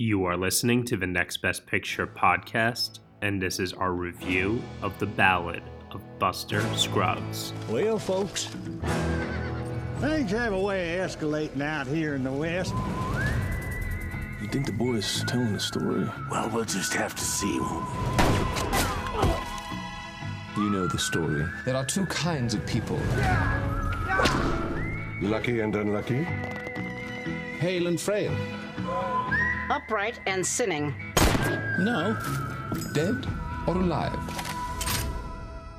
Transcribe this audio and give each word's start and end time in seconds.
You 0.00 0.26
are 0.26 0.36
listening 0.36 0.84
to 0.84 0.96
the 0.96 1.08
Next 1.08 1.38
Best 1.38 1.66
Picture 1.66 2.06
podcast, 2.06 3.00
and 3.20 3.42
this 3.42 3.58
is 3.58 3.72
our 3.72 3.90
review 3.90 4.62
of 4.80 4.96
The 5.00 5.06
Ballad 5.06 5.64
of 5.90 6.00
Buster 6.20 6.60
Scruggs. 6.76 7.52
Well, 7.68 7.98
folks, 7.98 8.44
things 9.98 10.30
have 10.30 10.52
a 10.52 10.60
way 10.60 11.00
of 11.00 11.10
escalating 11.10 11.62
out 11.62 11.88
here 11.88 12.14
in 12.14 12.22
the 12.22 12.30
West. 12.30 12.72
You 14.40 14.46
think 14.46 14.66
the 14.66 14.72
boy's 14.72 15.24
telling 15.24 15.52
the 15.52 15.58
story? 15.58 16.08
Well, 16.30 16.48
we'll 16.50 16.64
just 16.64 16.94
have 16.94 17.16
to 17.16 17.24
see. 17.24 17.54
You 20.56 20.70
know 20.70 20.86
the 20.86 20.98
story. 21.00 21.44
There 21.64 21.74
are 21.74 21.84
two 21.84 22.06
kinds 22.06 22.54
of 22.54 22.64
people 22.66 23.00
lucky 25.20 25.58
and 25.58 25.74
unlucky, 25.74 26.22
hale 27.58 27.88
and 27.88 28.00
frail, 28.00 28.32
upright 29.70 30.20
and 30.26 30.44
sinning. 30.44 30.94
No, 31.78 32.18
dead 32.92 33.26
or 33.66 33.76
alive. 33.76 34.18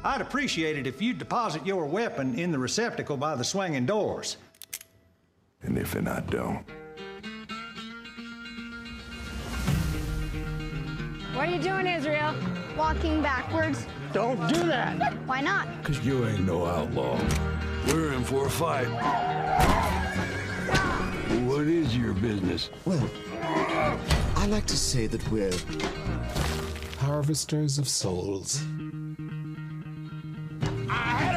I'd 0.03 0.21
appreciate 0.21 0.77
it 0.77 0.87
if 0.87 1.01
you'd 1.01 1.19
deposit 1.19 1.65
your 1.65 1.85
weapon 1.85 2.37
in 2.39 2.51
the 2.51 2.59
receptacle 2.59 3.17
by 3.17 3.35
the 3.35 3.43
swinging 3.43 3.85
doors. 3.85 4.37
And 5.61 5.77
if 5.77 5.95
and 5.95 6.07
I 6.07 6.21
don't. 6.21 6.63
What 11.33 11.47
are 11.47 11.51
you 11.51 11.61
doing, 11.61 11.87
Israel? 11.87 12.33
Walking 12.77 13.21
backwards. 13.21 13.85
Don't 14.13 14.39
do 14.51 14.63
that. 14.65 15.13
Why 15.25 15.41
not? 15.41 15.67
Because 15.81 16.05
you 16.05 16.25
ain't 16.25 16.45
no 16.45 16.65
outlaw. 16.65 17.19
We're 17.87 18.13
in 18.13 18.23
for 18.23 18.47
a 18.47 18.49
fight. 18.49 19.98
What 21.59 21.67
is 21.67 21.97
your 21.97 22.13
business? 22.13 22.69
Well, 22.85 23.09
I 24.37 24.47
like 24.47 24.65
to 24.67 24.77
say 24.77 25.07
that 25.07 25.21
we're 25.29 25.51
harvesters 26.99 27.77
of 27.77 27.89
souls. 27.89 28.63
I 30.89 31.28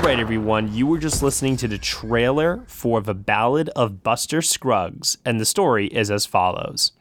All 0.00 0.06
right, 0.06 0.18
everyone, 0.18 0.72
you 0.72 0.86
were 0.86 0.96
just 0.96 1.22
listening 1.22 1.58
to 1.58 1.68
the 1.68 1.76
trailer 1.76 2.64
for 2.66 3.02
The 3.02 3.12
Ballad 3.12 3.68
of 3.76 4.02
Buster 4.02 4.40
Scruggs, 4.40 5.18
and 5.26 5.38
the 5.38 5.44
story 5.44 5.88
is 5.88 6.10
as 6.10 6.24
follows 6.24 6.92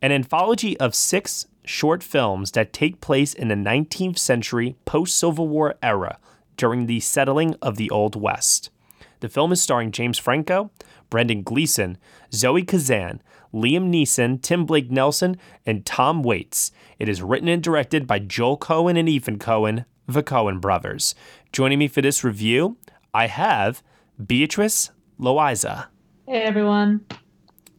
An 0.00 0.12
anthology 0.12 0.78
of 0.78 0.94
six 0.94 1.46
short 1.64 2.04
films 2.04 2.52
that 2.52 2.72
take 2.72 3.00
place 3.00 3.34
in 3.34 3.48
the 3.48 3.56
19th 3.56 4.18
century 4.18 4.76
post 4.84 5.18
Civil 5.18 5.48
War 5.48 5.74
era 5.82 6.18
during 6.56 6.86
the 6.86 7.00
settling 7.00 7.56
of 7.60 7.74
the 7.74 7.90
Old 7.90 8.14
West. 8.14 8.70
The 9.18 9.28
film 9.28 9.50
is 9.50 9.60
starring 9.60 9.90
James 9.90 10.20
Franco, 10.20 10.70
Brendan 11.10 11.42
Gleeson, 11.42 11.98
Zoe 12.32 12.62
Kazan, 12.62 13.20
Liam 13.52 13.90
Neeson, 13.90 14.40
Tim 14.40 14.64
Blake 14.64 14.92
Nelson, 14.92 15.38
and 15.66 15.84
Tom 15.84 16.22
Waits. 16.22 16.70
It 17.00 17.08
is 17.08 17.20
written 17.20 17.48
and 17.48 17.62
directed 17.62 18.06
by 18.06 18.20
Joel 18.20 18.56
Coen 18.56 18.96
and 18.96 19.08
Ethan 19.08 19.40
Coen, 19.40 19.86
the 20.06 20.22
Coen 20.22 20.60
brothers. 20.60 21.14
Joining 21.52 21.78
me 21.78 21.88
for 21.88 22.02
this 22.02 22.24
review, 22.24 22.76
I 23.12 23.26
have 23.26 23.82
Beatrice 24.24 24.90
Loayza, 25.20 25.86
Hey 26.26 26.42
everyone. 26.42 27.04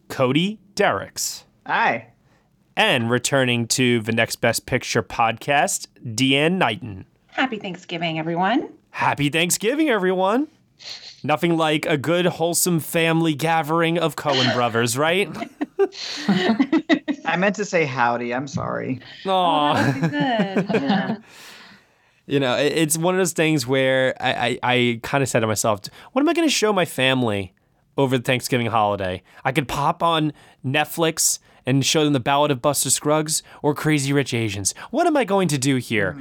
Cody 0.08 0.59
Dericks, 0.75 1.46
Hi. 1.66 2.09
and 2.78 3.09
returning 3.09 3.68
to 3.69 4.02
the 4.02 4.12
Next 4.12 4.38
Best 4.38 4.66
Picture 4.66 5.02
podcast, 5.03 5.88
Deanne 6.06 6.53
Knighton. 6.58 7.06
Happy 7.28 7.58
Thanksgiving, 7.58 8.19
everyone. 8.19 8.69
Happy 8.91 9.30
Thanksgiving, 9.30 9.90
everyone. 9.90 10.47
Nothing 11.24 11.58
like 11.58 11.85
a 11.85 11.97
good, 11.97 12.25
wholesome 12.28 12.80
family 12.80 13.34
gathering 13.34 13.97
of 13.97 14.16
Coen 14.16 14.53
brothers, 14.53 14.97
right? 14.97 15.28
I 17.25 17.35
meant 17.38 17.56
to 17.56 17.66
say 17.66 17.85
howdy. 17.85 18.34
I'm 18.34 18.47
sorry. 18.47 19.00
Aw. 19.25 19.74
Oh, 19.75 20.09
good. 20.09 20.12
Yeah. 20.81 21.18
You 22.28 22.40
know, 22.40 22.56
it- 22.58 22.74
it's 22.74 22.97
one 22.97 23.13
of 23.13 23.19
those 23.19 23.34
things 23.34 23.68
where 23.68 24.16
I, 24.19 24.59
I, 24.63 24.74
I 24.74 25.00
kind 25.03 25.22
of 25.22 25.30
said 25.30 25.41
to 25.41 25.47
myself, 25.47 25.81
what 26.12 26.22
am 26.22 26.30
I 26.30 26.34
going 26.34 26.47
to 26.47 26.53
show 26.53 26.74
my 26.74 26.86
family 26.86 27.53
over 27.97 28.18
the 28.18 28.24
Thanksgiving 28.24 28.68
holiday? 28.68 29.22
I 29.44 29.52
could 29.52 29.68
pop 29.68 30.02
on 30.02 30.34
Netflix 30.66 31.40
and 31.66 31.85
show 31.85 32.03
them 32.03 32.14
the 32.14 32.19
Ballad 32.19 32.52
of 32.52 32.62
Buster 32.62 32.90
Scruggs 32.90 33.44
or 33.62 33.74
Crazy 33.74 34.12
Rich 34.14 34.34
Asians. 34.34 34.74
What 34.91 35.08
am 35.08 35.18
I 35.18 35.24
going 35.24 35.47
to 35.50 35.58
do 35.58 35.78
here? 35.78 36.18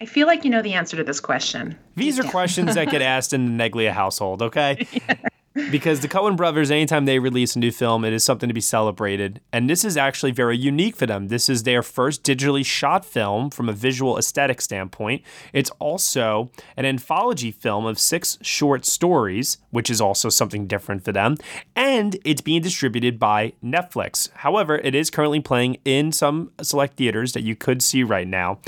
I 0.00 0.04
feel 0.04 0.26
like 0.28 0.44
you 0.44 0.50
know 0.50 0.62
the 0.62 0.74
answer 0.74 0.96
to 0.96 1.02
this 1.04 1.18
question. 1.20 1.76
These 1.96 2.18
are 2.20 2.22
questions 2.24 2.74
that 2.76 2.88
get 2.90 3.02
asked 3.02 3.32
in 3.32 3.56
the 3.56 3.70
Neglia 3.70 3.90
household, 3.90 4.42
okay? 4.42 4.86
Because 5.70 6.00
the 6.00 6.08
Coen 6.08 6.36
brothers, 6.36 6.70
anytime 6.70 7.04
they 7.04 7.18
release 7.18 7.56
a 7.56 7.58
new 7.58 7.70
film, 7.70 8.04
it 8.04 8.12
is 8.12 8.24
something 8.24 8.48
to 8.48 8.54
be 8.54 8.60
celebrated. 8.60 9.40
And 9.52 9.68
this 9.68 9.84
is 9.84 9.96
actually 9.96 10.32
very 10.32 10.56
unique 10.56 10.96
for 10.96 11.06
them. 11.06 11.28
This 11.28 11.48
is 11.48 11.64
their 11.64 11.82
first 11.82 12.22
digitally 12.22 12.64
shot 12.64 13.04
film 13.04 13.50
from 13.50 13.68
a 13.68 13.72
visual 13.72 14.16
aesthetic 14.16 14.60
standpoint. 14.60 15.22
It's 15.52 15.70
also 15.78 16.50
an 16.76 16.84
anthology 16.84 17.50
film 17.50 17.86
of 17.86 17.98
six 17.98 18.38
short 18.40 18.86
stories, 18.86 19.58
which 19.70 19.90
is 19.90 20.00
also 20.00 20.28
something 20.28 20.66
different 20.66 21.04
for 21.04 21.12
them. 21.12 21.36
And 21.76 22.16
it's 22.24 22.40
being 22.40 22.62
distributed 22.62 23.18
by 23.18 23.52
Netflix. 23.62 24.30
However, 24.36 24.78
it 24.78 24.94
is 24.94 25.10
currently 25.10 25.40
playing 25.40 25.78
in 25.84 26.12
some 26.12 26.52
select 26.62 26.96
theaters 26.96 27.32
that 27.32 27.42
you 27.42 27.56
could 27.56 27.82
see 27.82 28.02
right 28.02 28.28
now. 28.28 28.60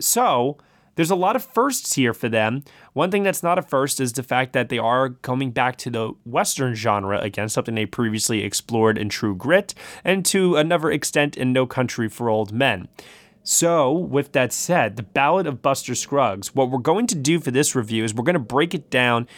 So, 0.00 0.58
there's 0.98 1.12
a 1.12 1.14
lot 1.14 1.36
of 1.36 1.44
firsts 1.44 1.94
here 1.94 2.12
for 2.12 2.28
them. 2.28 2.64
One 2.92 3.12
thing 3.12 3.22
that's 3.22 3.44
not 3.44 3.56
a 3.56 3.62
first 3.62 4.00
is 4.00 4.14
the 4.14 4.24
fact 4.24 4.52
that 4.54 4.68
they 4.68 4.78
are 4.78 5.10
coming 5.10 5.52
back 5.52 5.76
to 5.76 5.90
the 5.90 6.12
Western 6.24 6.74
genre 6.74 7.20
again, 7.20 7.48
something 7.48 7.76
they 7.76 7.86
previously 7.86 8.42
explored 8.42 8.98
in 8.98 9.08
True 9.08 9.36
Grit, 9.36 9.74
and 10.02 10.26
to 10.26 10.56
another 10.56 10.90
extent 10.90 11.36
in 11.36 11.52
No 11.52 11.66
Country 11.66 12.08
for 12.08 12.28
Old 12.28 12.50
Men. 12.50 12.88
So, 13.44 13.92
with 13.92 14.32
that 14.32 14.52
said, 14.52 14.96
the 14.96 15.04
Ballad 15.04 15.46
of 15.46 15.62
Buster 15.62 15.94
Scruggs, 15.94 16.52
what 16.56 16.68
we're 16.68 16.78
going 16.78 17.06
to 17.06 17.14
do 17.14 17.38
for 17.38 17.52
this 17.52 17.76
review 17.76 18.02
is 18.02 18.12
we're 18.12 18.24
going 18.24 18.34
to 18.34 18.40
break 18.40 18.74
it 18.74 18.90
down 18.90 19.28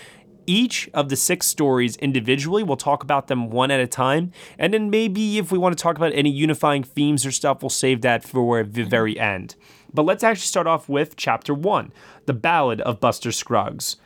each 0.46 0.88
of 0.94 1.10
the 1.10 1.16
six 1.16 1.46
stories 1.46 1.96
individually. 1.96 2.62
We'll 2.62 2.78
talk 2.78 3.02
about 3.02 3.28
them 3.28 3.50
one 3.50 3.70
at 3.70 3.80
a 3.80 3.86
time. 3.86 4.32
And 4.58 4.72
then 4.72 4.88
maybe 4.88 5.36
if 5.36 5.52
we 5.52 5.58
want 5.58 5.76
to 5.76 5.82
talk 5.82 5.96
about 5.96 6.12
any 6.14 6.30
unifying 6.30 6.82
themes 6.82 7.24
or 7.26 7.30
stuff, 7.30 7.62
we'll 7.62 7.68
save 7.68 8.00
that 8.00 8.24
for 8.24 8.64
the 8.64 8.82
very 8.82 9.18
end. 9.18 9.56
But 9.92 10.04
let's 10.04 10.24
actually 10.24 10.46
start 10.46 10.66
off 10.66 10.88
with 10.88 11.16
chapter 11.16 11.54
one 11.54 11.92
The 12.26 12.34
Ballad 12.34 12.80
of 12.82 13.00
Buster 13.00 13.32
Scruggs. 13.32 13.96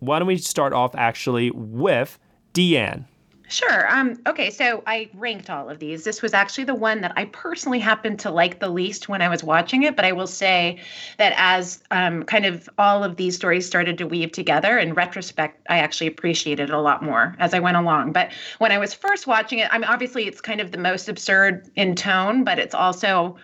Why 0.00 0.18
don't 0.18 0.28
we 0.28 0.36
start 0.36 0.72
off 0.72 0.94
actually 0.94 1.50
with 1.50 2.18
Deanne? 2.54 3.06
Sure. 3.50 3.90
Um, 3.90 4.20
okay, 4.26 4.50
so 4.50 4.82
I 4.86 5.08
ranked 5.14 5.48
all 5.48 5.70
of 5.70 5.78
these. 5.78 6.04
This 6.04 6.20
was 6.20 6.34
actually 6.34 6.64
the 6.64 6.74
one 6.74 7.00
that 7.00 7.14
I 7.16 7.24
personally 7.24 7.78
happened 7.78 8.20
to 8.20 8.30
like 8.30 8.60
the 8.60 8.68
least 8.68 9.08
when 9.08 9.22
I 9.22 9.30
was 9.30 9.42
watching 9.42 9.84
it. 9.84 9.96
But 9.96 10.04
I 10.04 10.12
will 10.12 10.26
say 10.26 10.78
that 11.16 11.32
as 11.36 11.82
um, 11.90 12.24
kind 12.24 12.44
of 12.44 12.68
all 12.76 13.02
of 13.02 13.16
these 13.16 13.36
stories 13.36 13.66
started 13.66 13.96
to 13.98 14.06
weave 14.06 14.32
together, 14.32 14.78
in 14.78 14.92
retrospect, 14.92 15.66
I 15.70 15.78
actually 15.78 16.08
appreciated 16.08 16.68
it 16.68 16.74
a 16.74 16.80
lot 16.80 17.02
more 17.02 17.34
as 17.38 17.54
I 17.54 17.58
went 17.58 17.78
along. 17.78 18.12
But 18.12 18.32
when 18.58 18.70
I 18.70 18.76
was 18.76 18.92
first 18.92 19.26
watching 19.26 19.60
it, 19.60 19.68
I 19.72 19.78
mean, 19.78 19.88
obviously 19.88 20.26
it's 20.26 20.42
kind 20.42 20.60
of 20.60 20.70
the 20.70 20.78
most 20.78 21.08
absurd 21.08 21.70
in 21.74 21.94
tone, 21.94 22.44
but 22.44 22.58
it's 22.58 22.74
also 22.74 23.36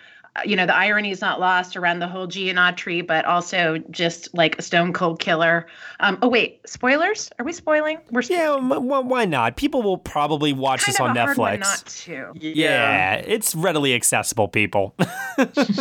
you 0.45 0.57
know 0.57 0.67
the 0.67 0.75
irony 0.75 1.11
is 1.11 1.21
not 1.21 1.39
lost 1.41 1.77
around 1.77 2.01
the 2.01 2.09
whole 2.09 2.27
geometry 2.27 3.03
but 3.03 3.25
also 3.25 3.79
just 3.91 4.35
like 4.35 4.59
a 4.59 4.63
stone 4.63 4.93
cold 4.93 5.21
killer. 5.21 5.67
Um 6.01 6.19
oh 6.23 6.29
wait 6.29 6.61
spoilers? 6.69 7.31
Are 7.39 7.45
we 7.45 7.53
spoiling? 7.53 7.99
We're 8.11 8.23
yeah 8.23 8.57
why 8.57 9.25
not? 9.25 9.57
People 9.57 9.83
will 9.83 9.99
probably 9.99 10.53
watch 10.53 10.81
kind 10.81 10.93
this 10.93 11.01
of 11.01 11.07
on 11.11 11.17
a 11.17 11.21
hard 11.21 11.39
one 11.39 11.59
netflix. 11.59 11.61
not 11.61 11.87
to. 11.87 12.33
Yeah. 12.41 13.15
it's 13.17 13.55
readily 13.55 13.95
accessible 13.95 14.49
people. 14.49 14.95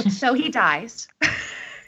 So 0.10 0.34
he 0.34 0.50
dies 0.50 1.08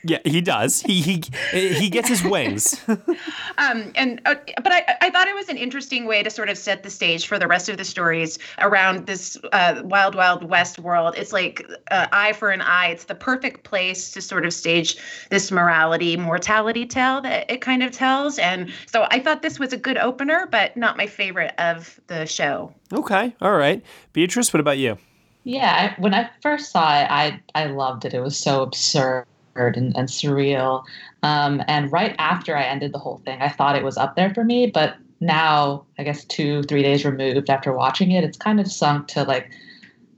Yeah, 0.07 0.19
he 0.23 0.39
does. 0.39 0.81
He 0.81 1.01
he 1.01 1.23
he 1.51 1.89
gets 1.89 2.07
his 2.07 2.23
wings. 2.23 2.79
um, 2.87 3.91
and 3.95 4.21
uh, 4.25 4.35
but 4.61 4.71
I 4.71 4.97
I 5.01 5.09
thought 5.09 5.27
it 5.27 5.33
was 5.33 5.49
an 5.49 5.57
interesting 5.57 6.05
way 6.05 6.21
to 6.21 6.29
sort 6.29 6.47
of 6.47 6.59
set 6.59 6.83
the 6.83 6.91
stage 6.91 7.25
for 7.25 7.39
the 7.39 7.47
rest 7.47 7.69
of 7.69 7.77
the 7.77 7.83
stories 7.83 8.37
around 8.59 9.07
this 9.07 9.35
uh, 9.51 9.81
wild 9.83 10.13
wild 10.13 10.47
west 10.47 10.77
world. 10.77 11.15
It's 11.17 11.33
like 11.33 11.65
uh, 11.89 12.05
eye 12.11 12.33
for 12.33 12.51
an 12.51 12.61
eye. 12.61 12.89
It's 12.89 13.05
the 13.05 13.15
perfect 13.15 13.63
place 13.63 14.11
to 14.11 14.21
sort 14.21 14.45
of 14.45 14.53
stage 14.53 14.97
this 15.31 15.51
morality 15.51 16.17
mortality 16.17 16.85
tale 16.85 17.19
that 17.21 17.49
it 17.49 17.61
kind 17.61 17.81
of 17.81 17.91
tells. 17.91 18.37
And 18.37 18.71
so 18.85 19.07
I 19.09 19.19
thought 19.19 19.41
this 19.41 19.57
was 19.57 19.73
a 19.73 19.77
good 19.77 19.97
opener, 19.97 20.47
but 20.51 20.77
not 20.77 20.97
my 20.97 21.07
favorite 21.07 21.55
of 21.57 21.99
the 22.05 22.27
show. 22.27 22.71
Okay, 22.93 23.35
all 23.41 23.57
right. 23.57 23.83
Beatrice, 24.13 24.53
what 24.53 24.59
about 24.59 24.77
you? 24.77 24.99
Yeah, 25.45 25.95
when 25.97 26.13
I 26.13 26.29
first 26.43 26.71
saw 26.71 27.01
it, 27.01 27.07
I 27.09 27.41
I 27.55 27.65
loved 27.65 28.05
it. 28.05 28.13
It 28.13 28.19
was 28.19 28.37
so 28.37 28.61
absurd 28.61 29.25
and, 29.55 29.95
and 29.95 30.07
surreal. 30.09 30.83
Um, 31.23 31.63
and 31.67 31.91
right 31.91 32.15
after 32.19 32.55
I 32.55 32.63
ended 32.63 32.93
the 32.93 32.99
whole 32.99 33.17
thing, 33.25 33.41
I 33.41 33.49
thought 33.49 33.75
it 33.75 33.83
was 33.83 33.97
up 33.97 34.15
there 34.15 34.33
for 34.33 34.43
me. 34.43 34.67
But 34.67 34.95
now, 35.19 35.85
I 35.97 36.03
guess 36.03 36.25
two, 36.25 36.63
three 36.63 36.83
days 36.83 37.05
removed 37.05 37.49
after 37.49 37.73
watching 37.73 38.11
it, 38.11 38.23
it's 38.23 38.37
kind 38.37 38.59
of 38.59 38.71
sunk 38.71 39.07
to 39.09 39.23
like 39.23 39.51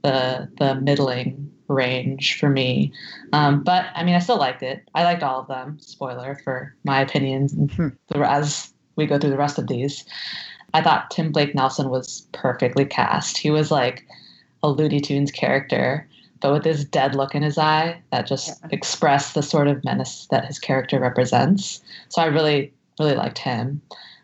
the 0.02 0.48
the 0.58 0.74
middling 0.76 1.50
range 1.68 2.38
for 2.38 2.48
me. 2.48 2.92
Um, 3.32 3.62
but 3.62 3.86
I 3.94 4.04
mean, 4.04 4.14
I 4.14 4.20
still 4.20 4.38
liked 4.38 4.62
it. 4.62 4.88
I 4.94 5.04
liked 5.04 5.22
all 5.22 5.40
of 5.40 5.48
them. 5.48 5.78
Spoiler 5.80 6.40
for 6.42 6.74
my 6.84 7.00
opinions 7.00 7.54
as 8.14 8.72
we 8.96 9.06
go 9.06 9.18
through 9.18 9.30
the 9.30 9.36
rest 9.36 9.58
of 9.58 9.68
these. 9.68 10.04
I 10.74 10.82
thought 10.82 11.10
Tim 11.10 11.32
Blake 11.32 11.54
Nelson 11.54 11.88
was 11.88 12.26
perfectly 12.32 12.84
cast. 12.84 13.38
He 13.38 13.50
was 13.50 13.70
like 13.70 14.06
a 14.62 14.68
Looney 14.68 15.00
Tunes 15.00 15.30
character 15.30 16.06
but 16.40 16.52
with 16.52 16.64
this 16.64 16.84
dead 16.84 17.14
look 17.14 17.34
in 17.34 17.42
his 17.42 17.58
eye 17.58 18.00
that 18.12 18.26
just 18.26 18.48
yeah. 18.48 18.68
expressed 18.72 19.34
the 19.34 19.42
sort 19.42 19.68
of 19.68 19.84
menace 19.84 20.26
that 20.30 20.44
his 20.44 20.58
character 20.58 20.98
represents. 21.00 21.82
So 22.08 22.22
I 22.22 22.26
really, 22.26 22.72
really 22.98 23.14
liked 23.14 23.38
him. 23.38 23.80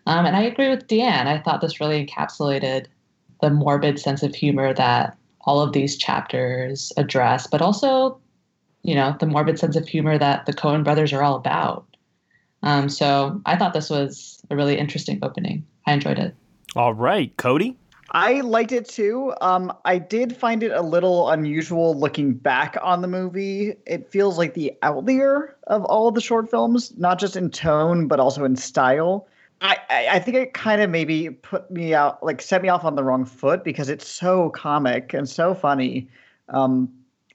Um, 0.06 0.26
and 0.26 0.36
I 0.36 0.42
agree 0.42 0.68
with 0.68 0.86
Deanne. 0.86 1.26
I 1.26 1.40
thought 1.40 1.60
this 1.60 1.80
really 1.80 2.04
encapsulated 2.04 2.86
the 3.40 3.50
morbid 3.50 3.98
sense 3.98 4.22
of 4.22 4.34
humor 4.34 4.72
that 4.74 5.16
all 5.42 5.60
of 5.60 5.72
these 5.72 5.96
chapters 5.96 6.92
address, 6.96 7.46
but 7.46 7.62
also, 7.62 8.18
you 8.82 8.94
know, 8.94 9.16
the 9.20 9.26
morbid 9.26 9.58
sense 9.58 9.76
of 9.76 9.86
humor 9.86 10.18
that 10.18 10.46
the 10.46 10.52
Coen 10.52 10.84
brothers 10.84 11.12
are 11.12 11.22
all 11.22 11.36
about. 11.36 11.86
Um, 12.62 12.88
so 12.88 13.40
I 13.44 13.56
thought 13.56 13.74
this 13.74 13.90
was 13.90 14.42
a 14.50 14.56
really 14.56 14.78
interesting 14.78 15.18
opening. 15.22 15.66
I 15.86 15.92
enjoyed 15.92 16.18
it. 16.18 16.34
All 16.76 16.94
right, 16.94 17.34
Cody. 17.36 17.76
I 18.14 18.42
liked 18.42 18.70
it 18.70 18.88
too. 18.88 19.34
Um, 19.40 19.72
I 19.84 19.98
did 19.98 20.36
find 20.36 20.62
it 20.62 20.70
a 20.70 20.80
little 20.80 21.30
unusual 21.30 21.98
looking 21.98 22.32
back 22.32 22.76
on 22.80 23.02
the 23.02 23.08
movie. 23.08 23.74
It 23.86 24.08
feels 24.08 24.38
like 24.38 24.54
the 24.54 24.72
outlier 24.82 25.56
of 25.66 25.84
all 25.84 26.06
of 26.06 26.14
the 26.14 26.20
short 26.20 26.48
films, 26.48 26.96
not 26.96 27.18
just 27.18 27.34
in 27.34 27.50
tone 27.50 28.06
but 28.06 28.20
also 28.20 28.44
in 28.44 28.54
style. 28.54 29.26
I, 29.60 29.78
I 29.90 30.18
think 30.18 30.36
it 30.36 30.54
kind 30.54 30.80
of 30.80 30.90
maybe 30.90 31.30
put 31.30 31.70
me 31.70 31.94
out, 31.94 32.22
like 32.22 32.40
set 32.40 32.62
me 32.62 32.68
off 32.68 32.84
on 32.84 32.96
the 32.96 33.02
wrong 33.02 33.24
foot 33.24 33.64
because 33.64 33.88
it's 33.88 34.06
so 34.06 34.50
comic 34.50 35.12
and 35.14 35.28
so 35.28 35.54
funny. 35.54 36.08
Um, 36.50 36.92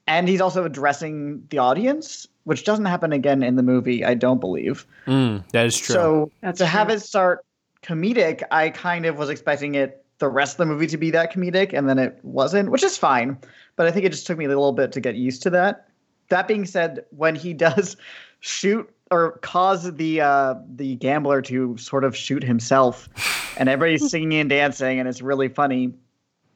and 0.08 0.30
he's 0.30 0.42
also 0.42 0.64
addressing 0.64 1.46
the 1.50 1.58
audience, 1.58 2.28
which 2.44 2.64
doesn't 2.64 2.86
happen 2.86 3.12
again 3.12 3.44
in 3.44 3.56
the 3.56 3.64
movie, 3.64 4.06
I 4.06 4.14
don't 4.14 4.40
believe. 4.40 4.86
Mm, 5.08 5.44
that 5.52 5.66
is 5.66 5.78
true. 5.78 5.94
So 5.94 6.32
That's 6.42 6.60
to 6.60 6.66
true. 6.66 6.72
have 6.72 6.90
it 6.90 7.02
start 7.02 7.46
comedic, 7.84 8.44
I 8.52 8.70
kind 8.70 9.06
of 9.06 9.18
was 9.18 9.30
expecting 9.30 9.76
it 9.76 10.06
the 10.20 10.30
rest 10.30 10.54
of 10.54 10.58
the 10.58 10.66
movie 10.66 10.88
to 10.88 10.98
be 10.98 11.12
that 11.12 11.34
comedic, 11.34 11.74
and 11.74 11.90
then 11.90 11.98
it 11.98 12.20
wasn't, 12.24 12.72
which 12.72 12.84
is 12.84 12.98
fine. 12.98 13.38
But 13.76 13.88
I 13.88 13.92
think 13.92 14.06
it 14.06 14.12
just 14.12 14.28
took 14.28 14.38
me 14.38 14.46
a 14.46 14.50
little 14.50 14.74
bit 14.74 14.92
to 14.92 15.02
get 15.02 15.16
used 15.16 15.42
to 15.44 15.50
that. 15.52 15.88
That 16.28 16.48
being 16.48 16.66
said, 16.66 17.06
when 17.12 17.36
he 17.36 17.54
does 17.68 17.98
shoot 18.42 18.90
or 19.12 19.40
cause 19.42 19.92
the 19.96 20.22
uh, 20.22 20.56
the 20.76 20.96
gambler 20.96 21.42
to 21.44 21.76
sort 21.78 22.04
of 22.04 22.16
shoot 22.16 22.44
himself, 22.44 23.10
and 23.58 23.68
everybody's 23.68 24.10
singing 24.10 24.40
and 24.40 24.50
dancing, 24.50 25.00
and 25.00 25.10
it's 25.10 25.22
really 25.22 25.48
funny. 25.48 25.94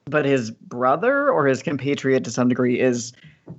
But 0.05 0.25
his 0.25 0.51
brother 0.51 1.29
or 1.29 1.47
his 1.47 1.63
compatriot 1.63 2.25
to 2.25 2.31
some 2.31 2.49
degree 2.49 2.79
is 2.79 3.13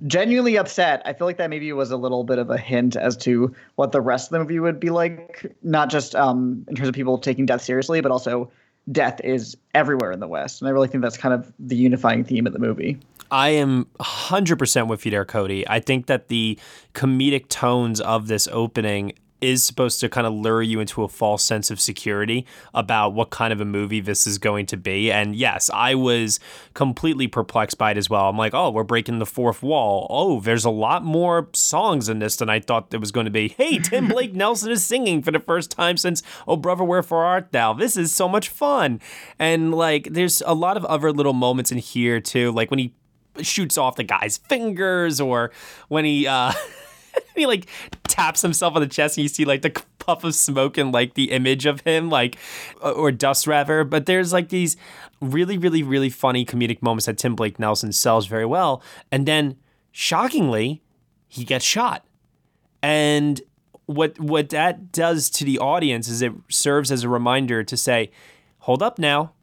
genuinely 0.05 0.57
upset. 0.57 1.01
I 1.05 1.13
feel 1.13 1.25
like 1.25 1.37
that 1.37 1.49
maybe 1.49 1.71
was 1.73 1.89
a 1.89 1.97
little 1.97 2.23
bit 2.23 2.37
of 2.37 2.51
a 2.51 2.57
hint 2.57 2.95
as 2.95 3.17
to 3.17 3.53
what 3.75 3.91
the 3.91 4.01
rest 4.01 4.27
of 4.27 4.33
the 4.33 4.39
movie 4.39 4.59
would 4.59 4.79
be 4.79 4.91
like, 4.91 5.55
not 5.63 5.89
just 5.89 6.15
um, 6.15 6.63
in 6.67 6.75
terms 6.75 6.87
of 6.87 6.93
people 6.93 7.17
taking 7.17 7.47
death 7.47 7.61
seriously, 7.61 7.99
but 8.01 8.11
also 8.11 8.51
death 8.91 9.19
is 9.23 9.57
everywhere 9.73 10.11
in 10.11 10.19
the 10.19 10.27
West. 10.27 10.61
And 10.61 10.67
I 10.67 10.71
really 10.71 10.87
think 10.87 11.01
that's 11.01 11.17
kind 11.17 11.33
of 11.33 11.51
the 11.59 11.75
unifying 11.75 12.23
theme 12.23 12.45
of 12.47 12.53
the 12.53 12.59
movie. 12.59 12.99
I 13.31 13.49
am 13.49 13.87
100% 13.99 14.87
with 14.87 15.05
you 15.05 15.11
there, 15.11 15.25
Cody. 15.25 15.67
I 15.67 15.79
think 15.79 16.05
that 16.05 16.27
the 16.27 16.59
comedic 16.93 17.49
tones 17.49 17.99
of 17.99 18.27
this 18.27 18.47
opening 18.51 19.13
is 19.41 19.63
supposed 19.63 19.99
to 19.99 20.09
kind 20.09 20.25
of 20.25 20.33
lure 20.33 20.61
you 20.61 20.79
into 20.79 21.03
a 21.03 21.07
false 21.07 21.43
sense 21.43 21.69
of 21.69 21.79
security 21.79 22.45
about 22.73 23.13
what 23.13 23.29
kind 23.29 23.51
of 23.51 23.59
a 23.59 23.65
movie 23.65 23.99
this 23.99 24.25
is 24.25 24.37
going 24.37 24.65
to 24.65 24.77
be. 24.77 25.11
And 25.11 25.35
yes, 25.35 25.69
I 25.73 25.95
was 25.95 26.39
completely 26.73 27.27
perplexed 27.27 27.77
by 27.77 27.91
it 27.91 27.97
as 27.97 28.09
well. 28.09 28.29
I'm 28.29 28.37
like, 28.37 28.53
oh, 28.53 28.71
we're 28.71 28.83
breaking 28.83 29.19
the 29.19 29.25
fourth 29.25 29.61
wall. 29.61 30.07
Oh, 30.09 30.39
there's 30.39 30.65
a 30.65 30.69
lot 30.69 31.03
more 31.03 31.49
songs 31.53 32.09
in 32.09 32.19
this 32.19 32.37
than 32.37 32.49
I 32.49 32.59
thought 32.59 32.89
there 32.89 32.99
was 32.99 33.11
going 33.11 33.25
to 33.25 33.31
be. 33.31 33.49
Hey, 33.49 33.79
Tim 33.79 34.07
Blake 34.09 34.33
Nelson 34.33 34.71
is 34.71 34.85
singing 34.85 35.21
for 35.21 35.31
the 35.31 35.39
first 35.39 35.69
time 35.69 35.97
since 35.97 36.23
Oh 36.47 36.55
Brother 36.55 36.83
Wherefore 36.83 37.25
Art 37.25 37.51
Thou. 37.51 37.73
This 37.73 37.97
is 37.97 38.15
so 38.15 38.29
much 38.29 38.49
fun. 38.49 39.01
And 39.37 39.73
like, 39.73 40.07
there's 40.11 40.41
a 40.45 40.53
lot 40.53 40.77
of 40.77 40.85
other 40.85 41.11
little 41.11 41.33
moments 41.33 41.71
in 41.71 41.77
here 41.77 42.19
too, 42.19 42.51
like 42.51 42.71
when 42.71 42.79
he 42.79 42.93
shoots 43.41 43.77
off 43.77 43.95
the 43.95 44.03
guy's 44.03 44.37
fingers 44.37 45.19
or 45.19 45.51
when 45.89 46.05
he 46.05 46.25
uh 46.27 46.53
he 47.35 47.45
like 47.45 47.67
taps 48.15 48.41
himself 48.41 48.75
on 48.75 48.81
the 48.81 48.87
chest 48.87 49.17
and 49.17 49.23
you 49.23 49.27
see 49.27 49.43
like 49.43 49.61
the 49.61 49.83
puff 49.99 50.23
of 50.23 50.33
smoke 50.33 50.77
and 50.77 50.93
like 50.93 51.15
the 51.15 51.31
image 51.31 51.65
of 51.65 51.81
him 51.81 52.09
like 52.09 52.37
uh, 52.81 52.91
or 52.91 53.11
dust 53.11 53.45
rather. 53.45 53.83
But 53.83 54.05
there's 54.05 54.31
like 54.31 54.47
these 54.47 54.77
really 55.19 55.57
really 55.57 55.83
really 55.83 56.09
funny 56.09 56.45
comedic 56.45 56.81
moments 56.81 57.07
that 57.07 57.17
tim 57.17 57.35
blake 57.35 57.59
nelson 57.59 57.91
sells 57.91 58.25
very 58.27 58.45
well. 58.45 58.81
And 59.11 59.25
then 59.25 59.57
shockingly 59.91 60.81
he 61.27 61.43
gets 61.43 61.65
shot. 61.65 62.05
And 62.81 63.41
what 63.85 64.17
what 64.17 64.49
that 64.49 64.93
does 64.93 65.29
to 65.31 65.43
the 65.43 65.59
audience 65.59 66.07
is 66.07 66.21
it 66.21 66.31
serves 66.49 66.91
as 66.93 67.03
a 67.03 67.09
reminder 67.09 67.65
to 67.65 67.75
say 67.75 68.11
hold 68.59 68.81
up 68.81 68.97
now. 68.97 69.33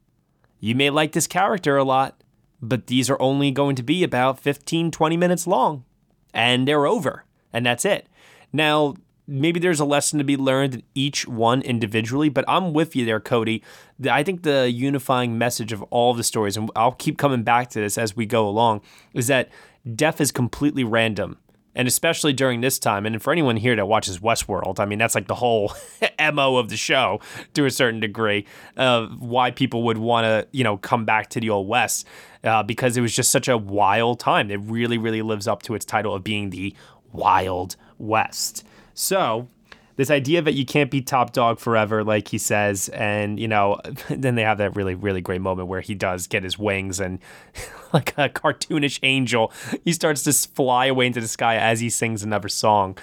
You 0.60 0.74
may 0.74 0.88
like 0.88 1.12
this 1.12 1.26
character 1.26 1.76
a 1.76 1.84
lot 1.84 2.22
but 2.62 2.86
these 2.86 3.10
are 3.10 3.20
only 3.20 3.50
going 3.50 3.76
to 3.76 3.82
be 3.82 4.02
about 4.02 4.38
15 4.38 4.90
20 4.90 5.16
minutes 5.19 5.46
long 5.46 5.84
and 6.32 6.66
they're 6.66 6.86
over 6.86 7.26
and 7.52 7.66
that's 7.66 7.84
it. 7.84 8.08
Now, 8.52 8.94
maybe 9.26 9.60
there's 9.60 9.81
a 9.81 9.84
lesson 9.84 10.19
to 10.19 10.25
be 10.25 10.37
learned 10.37 10.74
in 10.74 10.82
each 10.94 11.26
one 11.26 11.62
individually, 11.62 12.29
but 12.29 12.44
I'm 12.48 12.72
with 12.72 12.94
you 12.94 13.05
there, 13.05 13.20
Cody. 13.20 13.62
I 14.10 14.22
think 14.22 14.43
the 14.43 14.70
unifying 14.70 15.38
message 15.38 15.72
of 15.72 15.82
all 15.84 16.15
the 16.15 16.24
stories, 16.24 16.56
and 16.56 16.70
I'll 16.76 16.93
keep 16.93 17.19
coming 17.19 17.43
back 17.43 17.70
to 17.70 17.81
this 17.81 17.96
as 17.96 18.17
we 18.17 18.26
go 18.26 18.48
along, 18.48 18.82
is 19.15 19.29
that 19.29 19.48
death 19.94 20.20
is 20.20 20.32
completely 20.32 20.84
random. 20.84 21.38
And 21.74 21.88
especially 21.88 22.34
during 22.34 22.60
this 22.60 22.79
time, 22.79 23.06
and 23.06 23.22
for 23.22 23.32
anyone 23.32 23.56
here 23.56 23.74
that 23.74 23.86
watches 23.86 24.19
Westworld, 24.19 24.79
I 24.79 24.84
mean, 24.84 24.98
that's 24.98 25.15
like 25.15 25.26
the 25.26 25.36
whole 25.36 25.72
MO 26.34 26.58
of 26.58 26.69
the 26.69 26.76
show 26.76 27.20
to 27.55 27.65
a 27.65 27.70
certain 27.70 27.98
degree 27.98 28.44
of 28.76 29.22
why 29.22 29.53
people 29.53 29.82
would 29.84 29.96
want 29.96 30.26
to, 30.26 30.46
you 30.53 30.65
know, 30.65 30.76
come 30.76 31.06
back 31.06 31.31
to 31.31 31.41
the 31.41 31.48
Old 31.48 31.67
West 31.67 32.06
uh, 32.44 32.62
because 32.62 32.98
it 32.98 33.00
was 33.00 33.17
just 33.17 33.31
such 33.31 33.48
a 33.48 33.56
wild 33.56 34.20
time. 34.20 34.50
It 34.50 34.60
really, 34.60 34.98
really 34.98 35.22
lives 35.22 35.48
up 35.48 35.62
to 35.62 35.74
its 35.74 35.86
title 35.86 36.15
of 36.15 36.22
being 36.22 36.50
the 36.50 36.76
Wild 37.12 37.76
West. 38.02 38.66
So, 38.94 39.48
this 39.96 40.10
idea 40.10 40.42
that 40.42 40.54
you 40.54 40.64
can't 40.64 40.90
be 40.90 41.00
top 41.00 41.32
dog 41.32 41.58
forever, 41.58 42.02
like 42.02 42.28
he 42.28 42.38
says, 42.38 42.88
and 42.90 43.38
you 43.38 43.48
know, 43.48 43.80
then 44.10 44.34
they 44.34 44.42
have 44.42 44.58
that 44.58 44.76
really, 44.76 44.94
really 44.94 45.20
great 45.20 45.40
moment 45.40 45.68
where 45.68 45.80
he 45.80 45.94
does 45.94 46.26
get 46.26 46.42
his 46.42 46.58
wings 46.58 47.00
and, 47.00 47.20
like 47.92 48.12
a 48.18 48.28
cartoonish 48.28 48.98
angel, 49.02 49.52
he 49.84 49.92
starts 49.92 50.22
to 50.24 50.32
fly 50.32 50.86
away 50.86 51.06
into 51.06 51.20
the 51.20 51.28
sky 51.28 51.56
as 51.56 51.80
he 51.80 51.88
sings 51.88 52.22
another 52.22 52.48
song. 52.48 52.98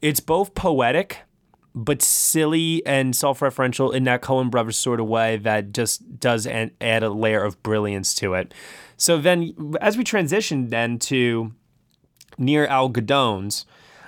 It's 0.00 0.20
both 0.20 0.54
poetic, 0.54 1.20
but 1.74 2.02
silly 2.02 2.84
and 2.84 3.16
self-referential 3.16 3.94
in 3.94 4.04
that 4.04 4.20
Coen 4.20 4.50
Brothers 4.50 4.76
sort 4.76 5.00
of 5.00 5.06
way 5.06 5.38
that 5.38 5.72
just 5.72 6.20
does 6.20 6.46
add 6.46 7.02
a 7.02 7.08
layer 7.08 7.42
of 7.42 7.62
brilliance 7.62 8.14
to 8.16 8.34
it. 8.34 8.52
So 8.96 9.18
then, 9.18 9.74
as 9.80 9.96
we 9.96 10.04
transition 10.04 10.68
then 10.68 10.98
to 11.00 11.52
near 12.38 12.66
Algodones. 12.66 13.64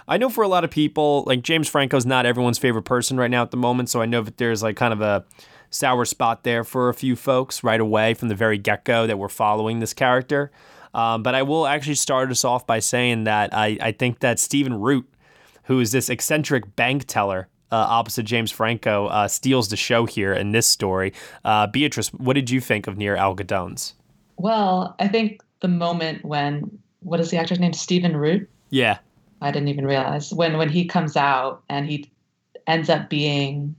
I 0.06 0.16
know 0.18 0.28
for 0.28 0.44
a 0.44 0.48
lot 0.48 0.64
of 0.64 0.70
people, 0.70 1.24
like 1.26 1.42
James 1.42 1.68
Franco's 1.68 2.04
not 2.04 2.26
everyone's 2.26 2.58
favorite 2.58 2.82
person 2.82 3.16
right 3.16 3.30
now 3.30 3.42
at 3.42 3.50
the 3.50 3.56
moment, 3.56 3.88
so 3.88 4.02
I 4.02 4.06
know 4.06 4.22
that 4.22 4.36
there's 4.36 4.62
like 4.62 4.76
kind 4.76 4.92
of 4.92 5.00
a 5.00 5.24
sour 5.70 6.04
spot 6.04 6.44
there 6.44 6.62
for 6.62 6.88
a 6.88 6.94
few 6.94 7.16
folks 7.16 7.64
right 7.64 7.80
away 7.80 8.14
from 8.14 8.28
the 8.28 8.34
very 8.34 8.58
get 8.58 8.84
go 8.84 9.06
that 9.06 9.18
we're 9.18 9.28
following 9.28 9.80
this 9.80 9.94
character. 9.94 10.50
Um, 10.92 11.22
but 11.22 11.34
I 11.34 11.42
will 11.42 11.66
actually 11.66 11.96
start 11.96 12.30
us 12.30 12.44
off 12.44 12.66
by 12.66 12.78
saying 12.78 13.24
that 13.24 13.52
I, 13.52 13.76
I 13.80 13.92
think 13.92 14.20
that 14.20 14.38
Stephen 14.38 14.74
Root, 14.80 15.08
who 15.64 15.80
is 15.80 15.90
this 15.90 16.08
eccentric 16.08 16.76
bank 16.76 17.06
teller 17.06 17.48
uh, 17.72 17.76
opposite 17.76 18.22
James 18.24 18.52
Franco, 18.52 19.06
uh, 19.06 19.26
steals 19.26 19.68
the 19.68 19.76
show 19.76 20.06
here 20.06 20.32
in 20.32 20.52
this 20.52 20.68
story. 20.68 21.12
Uh, 21.44 21.66
Beatrice, 21.66 22.12
what 22.12 22.34
did 22.34 22.50
you 22.50 22.60
think 22.60 22.86
of 22.86 22.96
Near 22.96 23.16
Algodones? 23.16 23.94
Well, 24.36 24.94
I 25.00 25.08
think 25.08 25.42
the 25.60 25.68
moment 25.68 26.24
when 26.24 26.78
what 27.00 27.18
is 27.18 27.30
the 27.30 27.36
actor's 27.38 27.58
name? 27.58 27.72
Stephen 27.72 28.16
Root. 28.16 28.48
Yeah. 28.70 28.98
I 29.44 29.50
didn't 29.50 29.68
even 29.68 29.86
realize 29.86 30.32
when 30.32 30.56
when 30.56 30.70
he 30.70 30.86
comes 30.86 31.16
out 31.16 31.62
and 31.68 31.86
he 31.86 32.10
ends 32.66 32.88
up 32.88 33.10
being 33.10 33.74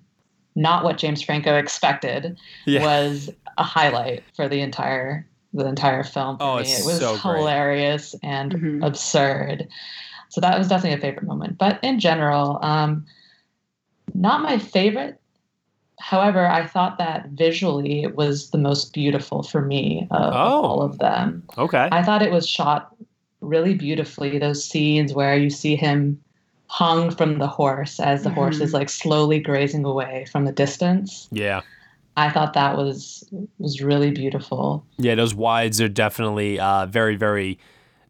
not 0.55 0.83
what 0.83 0.97
James 0.97 1.21
Franco 1.21 1.55
expected 1.57 2.37
Yeah. 2.65 2.81
was 2.83 3.29
a 3.57 3.63
highlight 3.63 4.23
for 4.35 4.47
the 4.47 4.61
entire 4.61 5.27
the 5.53 5.65
entire 5.67 6.03
film. 6.03 6.37
For 6.37 6.43
Oh, 6.43 6.55
me. 6.57 6.61
it's 6.63 6.79
it 6.81 6.85
was 6.85 6.99
so 6.99 7.17
great. 7.17 7.37
hilarious 7.39 8.13
and 8.21 8.83
absurd. 8.83 9.67
So 10.29 10.41
that 10.41 10.57
was 10.57 10.67
definitely 10.67 10.97
a 10.97 11.01
favorite 11.01 11.25
moment. 11.25 11.57
But 11.57 11.79
in 11.81 11.99
general, 11.99 12.59
um, 12.61 13.05
not 14.13 14.41
my 14.41 14.57
favorite. 14.59 15.19
However, 15.97 16.45
I 16.45 16.67
thought 16.67 16.97
that 16.97 17.29
visually 17.29 18.03
it 18.03 18.15
was 18.17 18.49
the 18.51 18.57
most 18.57 18.93
beautiful 18.93 19.43
for 19.43 19.61
me 19.61 20.07
of, 20.11 20.21
of 20.21 20.33
Oh. 20.33 20.37
all 20.37 20.81
of 20.81 20.97
them. 20.99 21.43
Okay. 21.57 21.87
I 21.91 22.03
thought 22.03 22.21
it 22.21 22.31
was 22.31 22.47
shot 22.47 22.94
really 23.45 23.73
beautifully. 23.73 24.37
Those 24.39 24.63
scenes 24.63 25.13
where 25.13 25.37
you 25.37 25.49
see 25.49 25.75
him 25.75 26.19
hung 26.67 27.11
from 27.11 27.37
the 27.37 27.47
horse 27.47 27.99
as 27.99 28.23
the 28.23 28.29
horse 28.29 28.59
is 28.59 28.71
Mhm. 28.71 28.73
like 28.73 28.89
slowly 28.89 29.39
grazing 29.39 29.85
away 29.85 30.25
from 30.31 30.45
the 30.45 30.51
distance. 30.51 31.27
Yeah. 31.31 31.61
I 32.17 32.29
thought 32.31 32.53
that 32.53 32.77
was 32.77 33.23
was 33.59 33.81
really 33.81 34.09
beautiful. 34.11 34.83
Yeah, 34.97 35.15
those 35.15 35.35
wides 35.35 35.81
are 35.81 35.89
definitely 35.89 36.59
uh, 36.59 36.85
very, 36.87 37.15
very 37.17 37.59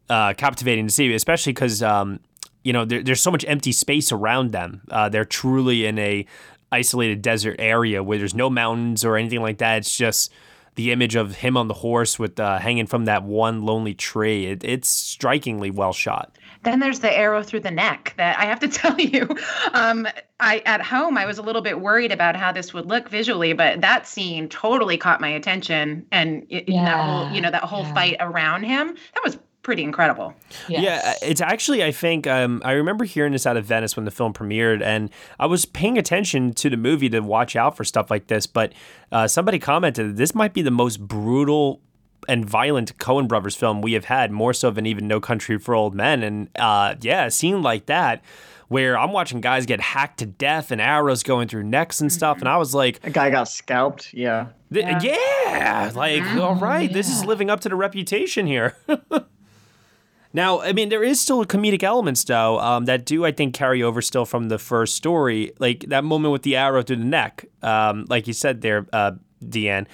uh, 0.09 0.33
captivating 0.33 0.85
to 0.87 0.93
see, 0.93 1.11
especially 1.13 1.53
because 1.53 1.81
um, 1.81 2.19
you 2.63 2.71
know 2.71 2.85
there, 2.85 3.01
there's 3.01 3.21
so 3.21 3.31
much 3.31 3.43
empty 3.47 3.71
space 3.71 4.11
around 4.11 4.51
them. 4.51 4.81
Uh, 4.91 5.09
they're 5.09 5.25
truly 5.25 5.85
in 5.87 5.97
a 5.97 6.25
isolated 6.71 7.21
desert 7.23 7.55
area 7.59 8.03
where 8.03 8.17
there's 8.17 8.35
no 8.35 8.49
mountains 8.49 9.03
or 9.03 9.17
anything 9.17 9.41
like 9.41 9.57
that. 9.57 9.77
It's 9.79 9.97
just 9.97 10.31
the 10.75 10.91
image 10.91 11.15
of 11.15 11.35
him 11.35 11.57
on 11.57 11.67
the 11.67 11.73
horse 11.73 12.19
with 12.19 12.39
uh, 12.39 12.59
hanging 12.59 12.85
from 12.85 13.05
that 13.05 13.23
one 13.23 13.63
lonely 13.63 13.93
tree. 13.93 14.47
It, 14.47 14.63
it's 14.63 14.89
strikingly 14.89 15.71
well 15.71 15.93
shot. 15.93 16.37
Then 16.63 16.79
there's 16.79 16.99
the 16.99 17.15
arrow 17.15 17.43
through 17.43 17.61
the 17.61 17.71
neck 17.71 18.13
that 18.17 18.37
I 18.39 18.45
have 18.45 18.59
to 18.59 18.67
tell 18.69 18.99
you. 18.99 19.27
Um, 19.73 20.07
I 20.39 20.61
at 20.65 20.81
home 20.81 21.17
I 21.17 21.25
was 21.25 21.37
a 21.37 21.41
little 21.41 21.61
bit 21.61 21.79
worried 21.79 22.11
about 22.11 22.35
how 22.35 22.51
this 22.51 22.73
would 22.73 22.87
look 22.87 23.07
visually, 23.09 23.53
but 23.53 23.81
that 23.81 24.07
scene 24.07 24.49
totally 24.49 24.97
caught 24.97 25.21
my 25.21 25.29
attention, 25.29 26.05
and 26.11 26.45
it, 26.49 26.67
that 26.67 26.99
whole 26.99 27.31
you 27.31 27.41
know 27.41 27.51
that 27.51 27.63
whole 27.63 27.85
fight 27.85 28.17
around 28.19 28.63
him 28.63 28.95
that 29.13 29.23
was 29.23 29.37
pretty 29.65 29.83
incredible. 29.83 30.31
Yeah, 30.69 31.01
uh, 31.03 31.13
it's 31.23 31.41
actually 31.41 31.83
I 31.83 31.91
think 31.91 32.27
um, 32.27 32.61
I 32.63 32.73
remember 32.73 33.03
hearing 33.03 33.33
this 33.33 33.47
out 33.47 33.57
of 33.57 33.65
Venice 33.65 33.95
when 33.95 34.05
the 34.05 34.11
film 34.11 34.31
premiered, 34.31 34.83
and 34.83 35.09
I 35.39 35.47
was 35.47 35.65
paying 35.65 35.97
attention 35.97 36.53
to 36.53 36.69
the 36.69 36.77
movie 36.77 37.09
to 37.09 37.19
watch 37.21 37.55
out 37.55 37.75
for 37.75 37.83
stuff 37.83 38.11
like 38.11 38.27
this. 38.27 38.45
But 38.45 38.73
uh, 39.11 39.27
somebody 39.27 39.57
commented 39.57 40.09
that 40.09 40.15
this 40.17 40.35
might 40.35 40.53
be 40.53 40.61
the 40.61 40.69
most 40.71 40.99
brutal 40.99 41.81
and 42.29 42.47
violent 42.47 42.95
Coen 42.99 43.27
Brothers 43.27 43.55
film 43.55 43.81
we 43.81 43.93
have 43.93 44.05
had, 44.05 44.31
more 44.31 44.53
so 44.53 44.69
than 44.69 44.85
even 44.85 45.07
No 45.07 45.19
Country 45.19 45.57
for 45.57 45.73
Old 45.73 45.95
Men. 45.95 46.21
And 46.21 46.49
uh, 46.57 46.93
yeah, 47.01 47.25
a 47.25 47.31
scene 47.31 47.63
like 47.63 47.87
that. 47.87 48.23
Where 48.67 48.97
I'm 48.97 49.11
watching 49.11 49.41
guys 49.41 49.67
get 49.67 49.79
hacked 49.79 50.19
to 50.19 50.25
death 50.25 50.71
and 50.71 50.81
arrows 50.81 51.21
going 51.21 51.47
through 51.47 51.63
necks 51.65 52.01
and 52.01 52.11
stuff, 52.11 52.39
and 52.39 52.49
I 52.49 52.57
was 52.57 52.73
like, 52.73 52.99
A 53.03 53.11
guy 53.11 53.29
got 53.29 53.47
scalped. 53.47 54.11
Yeah. 54.11 54.47
Th- 54.73 55.03
yeah. 55.03 55.91
like 55.95 56.23
all 56.37 56.55
right, 56.55 56.91
this 56.91 57.07
is 57.07 57.23
living 57.23 57.51
up 57.51 57.59
to 57.61 57.69
the 57.69 57.75
reputation 57.75 58.47
here. 58.47 58.75
now, 60.35 60.61
I 60.61 60.73
mean, 60.73 60.89
there 60.89 61.03
is 61.03 61.19
still 61.19 61.43
comedic 61.45 61.81
elements 61.83 62.23
though 62.23 62.59
um, 62.59 62.85
that 62.85 63.05
do 63.05 63.25
I 63.25 63.31
think 63.31 63.55
carry 63.55 63.81
over 63.81 64.01
still 64.01 64.25
from 64.25 64.49
the 64.49 64.59
first 64.59 64.95
story, 64.95 65.51
like 65.59 65.85
that 65.87 66.03
moment 66.03 66.31
with 66.31 66.43
the 66.43 66.55
arrow 66.55 66.83
through 66.83 66.97
the 66.97 67.05
neck, 67.05 67.45
um, 67.63 68.05
like 68.09 68.27
you 68.27 68.33
said 68.33 68.61
there, 68.61 68.85
uh, 68.93 69.13
Deanne. 69.43 69.87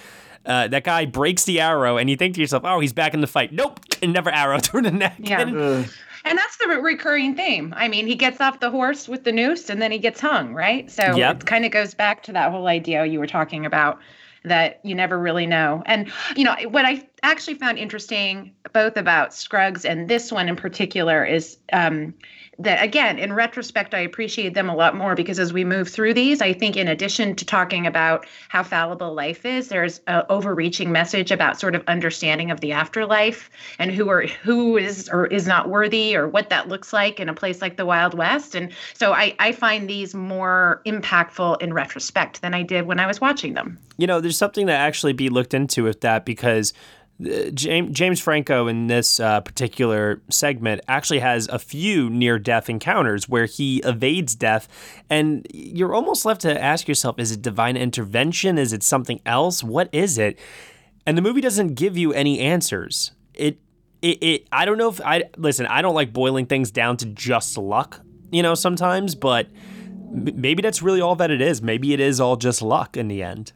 Uh, 0.44 0.66
that 0.66 0.82
guy 0.82 1.06
breaks 1.06 1.44
the 1.44 1.60
arrow, 1.60 1.96
and 1.96 2.10
you 2.10 2.16
think 2.16 2.34
to 2.34 2.40
yourself, 2.40 2.64
"Oh, 2.66 2.80
he's 2.80 2.92
back 2.92 3.14
in 3.14 3.20
the 3.20 3.28
fight." 3.28 3.52
Nope, 3.52 3.78
and 4.02 4.12
never 4.18 4.28
arrow 4.30 4.58
through 4.62 4.82
the 4.82 4.90
neck. 4.90 5.14
Yeah. 5.18 5.84
And 6.24 6.38
that's 6.38 6.56
the 6.58 6.68
re- 6.68 6.76
recurring 6.76 7.34
theme. 7.34 7.72
I 7.76 7.88
mean, 7.88 8.06
he 8.06 8.14
gets 8.14 8.40
off 8.40 8.60
the 8.60 8.70
horse 8.70 9.08
with 9.08 9.24
the 9.24 9.32
noose 9.32 9.68
and 9.70 9.82
then 9.82 9.90
he 9.90 9.98
gets 9.98 10.20
hung, 10.20 10.54
right? 10.54 10.88
So 10.90 11.16
Yep. 11.16 11.42
it 11.42 11.46
kind 11.46 11.64
of 11.64 11.72
goes 11.72 11.94
back 11.94 12.22
to 12.24 12.32
that 12.32 12.50
whole 12.52 12.68
idea 12.68 13.04
you 13.04 13.18
were 13.18 13.26
talking 13.26 13.66
about 13.66 13.98
that 14.44 14.80
you 14.82 14.94
never 14.94 15.18
really 15.18 15.46
know. 15.46 15.82
And, 15.86 16.10
you 16.36 16.44
know, 16.44 16.54
what 16.68 16.84
I 16.84 17.06
actually 17.22 17.54
found 17.54 17.78
interesting 17.78 18.54
both 18.72 18.96
about 18.96 19.34
Scruggs 19.34 19.84
and 19.84 20.08
this 20.08 20.32
one 20.32 20.48
in 20.48 20.56
particular 20.56 21.24
is 21.24 21.58
um, 21.72 22.14
that, 22.58 22.82
again, 22.82 23.18
in 23.18 23.32
retrospect, 23.32 23.94
I 23.94 24.00
appreciate 24.00 24.52
them 24.52 24.68
a 24.68 24.74
lot 24.74 24.94
more 24.94 25.14
because 25.14 25.38
as 25.38 25.52
we 25.52 25.64
move 25.64 25.88
through 25.88 26.12
these, 26.14 26.42
I 26.42 26.52
think 26.52 26.76
in 26.76 26.86
addition 26.86 27.34
to 27.36 27.46
talking 27.46 27.86
about 27.86 28.26
how 28.50 28.62
fallible 28.62 29.14
life 29.14 29.46
is, 29.46 29.68
there's 29.68 30.00
an 30.06 30.24
overreaching 30.28 30.92
message 30.92 31.30
about 31.30 31.58
sort 31.58 31.74
of 31.74 31.82
understanding 31.86 32.50
of 32.50 32.60
the 32.60 32.72
afterlife 32.72 33.48
and 33.78 33.90
who 33.90 34.10
are 34.10 34.26
who 34.26 34.76
is 34.76 35.08
or 35.08 35.26
is 35.26 35.46
not 35.46 35.70
worthy 35.70 36.14
or 36.14 36.28
what 36.28 36.50
that 36.50 36.68
looks 36.68 36.92
like 36.92 37.18
in 37.18 37.28
a 37.28 37.34
place 37.34 37.62
like 37.62 37.78
the 37.78 37.86
Wild 37.86 38.12
West. 38.14 38.54
And 38.54 38.70
so 38.92 39.12
I, 39.12 39.34
I 39.38 39.52
find 39.52 39.88
these 39.88 40.14
more 40.14 40.82
impactful 40.84 41.62
in 41.62 41.72
retrospect 41.72 42.42
than 42.42 42.52
I 42.52 42.62
did 42.62 42.86
when 42.86 43.00
I 43.00 43.06
was 43.06 43.20
watching 43.20 43.54
them. 43.54 43.78
You 43.96 44.06
know, 44.06 44.20
there's 44.20 44.38
something 44.38 44.66
to 44.66 44.72
actually 44.72 45.14
be 45.14 45.30
looked 45.30 45.54
into 45.54 45.84
with 45.84 46.02
that 46.02 46.26
because 46.26 46.74
James, 47.20 48.20
Franco 48.20 48.66
in 48.66 48.86
this 48.88 49.20
uh, 49.20 49.40
particular 49.40 50.20
segment 50.28 50.80
actually 50.88 51.20
has 51.20 51.46
a 51.48 51.58
few 51.58 52.10
near 52.10 52.38
death 52.38 52.68
encounters 52.68 53.28
where 53.28 53.46
he 53.46 53.78
evades 53.84 54.34
death. 54.34 54.68
And 55.08 55.46
you're 55.52 55.94
almost 55.94 56.24
left 56.24 56.40
to 56.42 56.60
ask 56.60 56.88
yourself 56.88 57.18
is 57.18 57.30
it 57.32 57.42
divine 57.42 57.76
intervention? 57.76 58.58
Is 58.58 58.72
it 58.72 58.82
something 58.82 59.20
else? 59.24 59.62
What 59.62 59.88
is 59.92 60.18
it? 60.18 60.38
And 61.06 61.16
the 61.16 61.22
movie 61.22 61.40
doesn't 61.40 61.74
give 61.74 61.96
you 61.96 62.12
any 62.12 62.40
answers. 62.40 63.12
It, 63.34 63.58
it, 64.00 64.22
it 64.22 64.48
I 64.50 64.64
don't 64.64 64.78
know 64.78 64.88
if 64.88 65.00
I 65.00 65.24
listen, 65.36 65.66
I 65.66 65.82
don't 65.82 65.94
like 65.94 66.12
boiling 66.12 66.46
things 66.46 66.70
down 66.70 66.96
to 66.98 67.06
just 67.06 67.56
luck, 67.56 68.00
you 68.30 68.42
know, 68.42 68.54
sometimes, 68.54 69.14
but 69.14 69.48
maybe 70.10 70.62
that's 70.62 70.82
really 70.82 71.00
all 71.00 71.16
that 71.16 71.30
it 71.30 71.40
is. 71.40 71.62
Maybe 71.62 71.92
it 71.92 72.00
is 72.00 72.20
all 72.20 72.36
just 72.36 72.62
luck 72.62 72.96
in 72.96 73.08
the 73.08 73.22
end. 73.22 73.52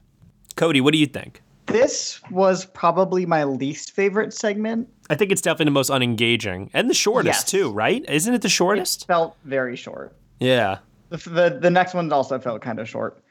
Cody, 0.56 0.80
what 0.80 0.92
do 0.92 0.98
you 0.98 1.06
think? 1.06 1.42
This 1.66 2.20
was 2.30 2.64
probably 2.66 3.26
my 3.26 3.44
least 3.44 3.92
favorite 3.92 4.32
segment. 4.32 4.88
I 5.10 5.14
think 5.14 5.32
it's 5.32 5.40
definitely 5.42 5.66
the 5.66 5.70
most 5.72 5.90
unengaging 5.90 6.70
and 6.72 6.88
the 6.88 6.94
shortest 6.94 7.40
Yes. 7.40 7.44
too, 7.50 7.70
right? 7.70 8.04
Isn't 8.08 8.34
it 8.34 8.42
the 8.42 8.48
shortest? 8.48 9.02
It 9.02 9.06
Felt 9.06 9.36
very 9.44 9.76
short. 9.76 10.14
Yeah. 10.40 10.78
The 11.10 11.16
the, 11.18 11.58
the 11.62 11.70
next 11.70 11.94
one 11.94 12.12
also 12.12 12.38
felt 12.38 12.62
kind 12.62 12.78
of 12.78 12.88
short. 12.88 13.22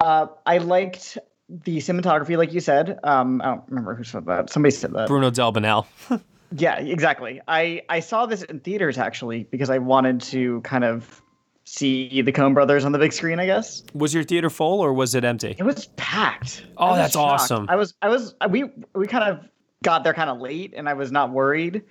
Uh, 0.00 0.26
I 0.46 0.58
liked 0.58 1.18
the 1.48 1.78
cinematography, 1.78 2.36
like 2.36 2.52
you 2.52 2.60
said. 2.60 2.98
Um, 3.04 3.40
I 3.42 3.46
don't 3.46 3.64
remember 3.68 3.94
who 3.94 4.04
said 4.04 4.26
that. 4.26 4.50
Somebody 4.50 4.74
said 4.74 4.92
that. 4.92 5.08
Bruno 5.08 5.30
Del 5.30 5.52
Delbonnel. 5.52 5.86
Yeah, 6.50 6.78
exactly. 6.78 7.42
I 7.46 7.82
I 7.90 8.00
saw 8.00 8.24
this 8.24 8.42
in 8.44 8.60
theaters 8.60 8.96
actually 8.96 9.44
because 9.50 9.68
I 9.68 9.76
wanted 9.76 10.22
to 10.32 10.62
kind 10.62 10.82
of 10.82 11.20
see 11.68 12.22
the 12.22 12.32
Coen 12.32 12.54
Brothers 12.54 12.84
on 12.84 12.92
the 12.92 12.98
big 12.98 13.12
screen. 13.12 13.38
I 13.38 13.46
guess 13.46 13.82
was 13.94 14.14
your 14.14 14.24
theater 14.24 14.50
full 14.50 14.80
or 14.80 14.92
was 14.92 15.14
it 15.14 15.24
empty? 15.24 15.54
it 15.58 15.62
was 15.64 15.86
packed. 15.96 16.64
Oh, 16.76 16.88
was 16.90 16.96
that's 16.98 17.12
shocked. 17.14 17.42
awesome. 17.42 17.66
I 17.68 17.76
was 17.76 17.94
I 18.02 18.08
was 18.08 18.34
we 18.50 18.64
we 18.94 19.06
kind 19.06 19.24
of 19.24 19.46
got 19.84 20.04
there 20.04 20.14
kind 20.14 20.30
of 20.30 20.40
late, 20.40 20.74
and 20.76 20.88
I 20.88 20.94
was 20.94 21.12
not 21.12 21.30
worried. 21.30 21.82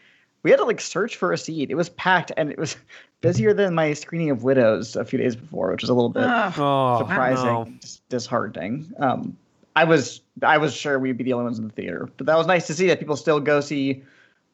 We 0.44 0.52
had 0.52 0.58
to 0.58 0.66
like 0.66 0.80
search 0.82 1.16
for 1.16 1.34
a 1.34 1.38
seat. 1.38 1.70
It 1.72 1.76
was 1.76 1.90
packed, 1.90 2.32
and 2.38 2.50
it 2.52 2.58
was 2.58 2.76
busier 3.22 3.54
than 3.54 3.74
my 3.76 3.94
screening 3.94 4.30
of 4.30 4.44
Widows 4.44 4.96
a 4.96 5.04
few 5.06 5.18
days 5.20 5.36
before, 5.36 5.72
which 5.72 5.82
was 5.82 5.90
a 5.90 5.94
little 5.94 6.10
bit 6.10 6.24
Oh, 6.26 7.00
surprising, 7.00 7.80
disheartening. 8.10 8.92
Um, 9.00 9.38
I 9.76 9.84
was 9.84 10.22
I 10.44 10.58
was 10.58 10.74
sure 10.76 10.98
we'd 11.00 11.18
be 11.18 11.24
the 11.24 11.34
only 11.34 11.46
ones 11.46 11.60
in 11.60 11.68
the 11.68 11.74
theater, 11.74 12.10
but 12.18 12.26
that 12.28 12.38
was 12.38 12.48
nice 12.48 12.68
to 12.68 12.74
see 12.74 12.88
that 12.88 13.00
people 13.00 13.16
still 13.16 13.40
go 13.40 13.60
see 13.62 14.04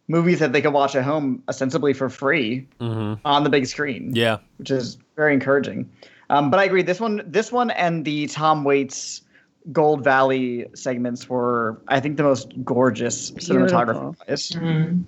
movies 0.09 0.39
that 0.39 0.51
they 0.51 0.61
could 0.61 0.73
watch 0.73 0.95
at 0.95 1.03
home 1.03 1.41
ostensibly 1.47 1.93
for 1.93 2.09
free 2.09 2.67
Mhm. 2.81 3.19
on 3.23 3.43
the 3.45 3.49
big 3.49 3.65
screen. 3.65 4.11
Yeah. 4.13 4.39
which 4.57 4.69
is 4.69 4.97
very 5.15 5.33
encouraging. 5.33 5.89
Um, 6.29 6.49
but 6.49 6.59
I 6.59 6.63
agree. 6.65 6.83
This 6.83 6.99
one, 6.99 7.21
this 7.25 7.51
one, 7.51 7.71
and 7.71 8.05
the 8.05 8.27
Tom 8.27 8.63
Waits 8.63 9.21
Gold 9.71 10.03
Valley 10.03 10.65
segments 10.73 11.29
were, 11.29 11.81
I 11.87 11.99
think, 11.99 12.17
the 12.17 12.23
most 12.23 12.51
gorgeous 12.63 13.31
cinematography. 13.31 14.15
Mm. 14.27 15.03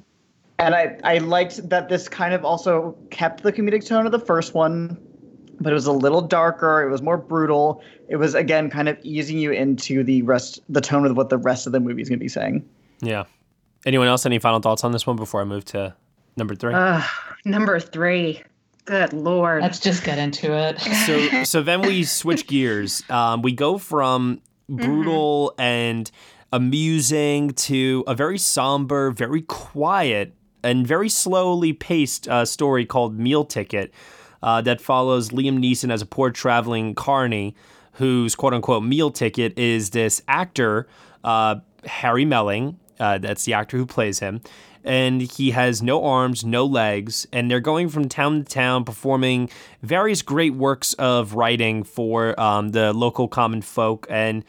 And 0.57 0.75
I, 0.75 0.97
I 1.03 1.17
liked 1.17 1.67
that 1.69 1.89
this 1.89 2.07
kind 2.07 2.33
of 2.33 2.45
also 2.45 2.95
kept 3.09 3.43
the 3.43 3.51
comedic 3.51 3.85
tone 3.85 4.05
of 4.05 4.11
the 4.11 4.19
first 4.19 4.53
one, 4.53 4.97
but 5.59 5.71
it 5.71 5.73
was 5.73 5.85
a 5.85 5.91
little 5.91 6.21
darker. 6.21 6.81
It 6.83 6.89
was 6.89 7.01
more 7.01 7.17
brutal. 7.17 7.83
It 8.07 8.15
was 8.15 8.35
again 8.35 8.69
kind 8.69 8.87
of 8.87 8.97
easing 9.03 9.37
you 9.37 9.51
into 9.51 10.03
the 10.03 10.21
rest, 10.21 10.61
the 10.69 10.81
tone 10.81 11.05
of 11.05 11.17
what 11.17 11.29
the 11.29 11.37
rest 11.37 11.65
of 11.65 11.73
the 11.73 11.81
movie 11.81 12.01
is 12.01 12.07
going 12.07 12.19
to 12.19 12.23
be 12.23 12.29
saying. 12.29 12.67
Yeah. 13.01 13.25
Anyone 13.85 14.07
else? 14.07 14.25
Any 14.25 14.39
final 14.39 14.59
thoughts 14.59 14.83
on 14.83 14.93
this 14.93 15.05
one 15.05 15.17
before 15.17 15.41
I 15.41 15.43
move 15.43 15.65
to 15.65 15.93
number 16.37 16.55
three? 16.55 16.73
Ugh, 16.73 17.03
number 17.43 17.79
three. 17.79 18.41
Good 18.85 19.13
lord. 19.13 19.61
Let's 19.61 19.79
just 19.79 20.03
get 20.03 20.17
into 20.17 20.53
it. 20.53 20.79
so 21.05 21.43
so 21.43 21.61
then 21.61 21.81
we 21.81 22.03
switch 22.03 22.47
gears. 22.47 23.03
Um, 23.09 23.41
we 23.41 23.51
go 23.51 23.77
from 23.77 24.41
brutal 24.69 25.53
and 25.57 26.09
amusing 26.53 27.51
to 27.51 28.03
a 28.07 28.15
very 28.15 28.37
somber, 28.37 29.11
very 29.11 29.41
quiet, 29.41 30.35
and 30.63 30.87
very 30.87 31.09
slowly 31.09 31.73
paced 31.73 32.27
uh, 32.27 32.45
story 32.45 32.85
called 32.85 33.17
Meal 33.17 33.43
Ticket 33.43 33.93
uh, 34.41 34.61
that 34.61 34.79
follows 34.79 35.29
Liam 35.29 35.59
Neeson 35.59 35.91
as 35.91 36.01
a 36.01 36.05
poor 36.05 36.29
traveling 36.29 36.93
carny 36.95 37.55
whose 37.93 38.35
quote 38.35 38.53
unquote 38.53 38.83
meal 38.83 39.09
ticket 39.09 39.57
is 39.57 39.89
this 39.89 40.21
actor, 40.27 40.87
uh, 41.23 41.55
Harry 41.85 42.25
Melling. 42.25 42.79
Uh, 42.99 43.17
that's 43.17 43.43
the 43.43 43.53
actor 43.53 43.77
who 43.77 43.85
plays 43.85 44.19
him. 44.19 44.41
And 44.85 45.21
he 45.21 45.51
has 45.51 45.81
no 45.81 46.05
arms, 46.05 46.45
no 46.45 46.65
legs, 46.65 47.27
and 47.33 47.49
they're 47.49 47.59
going 47.59 47.89
from 47.89 48.07
town 48.07 48.43
to 48.43 48.45
town 48.45 48.85
performing 48.85 49.49
various 49.81 50.21
great 50.21 50.53
works 50.53 50.93
of 50.93 51.33
writing 51.33 51.83
for 51.83 52.39
um, 52.39 52.69
the 52.69 52.93
local 52.93 53.27
common 53.27 53.63
folk. 53.63 54.05
And 54.09 54.45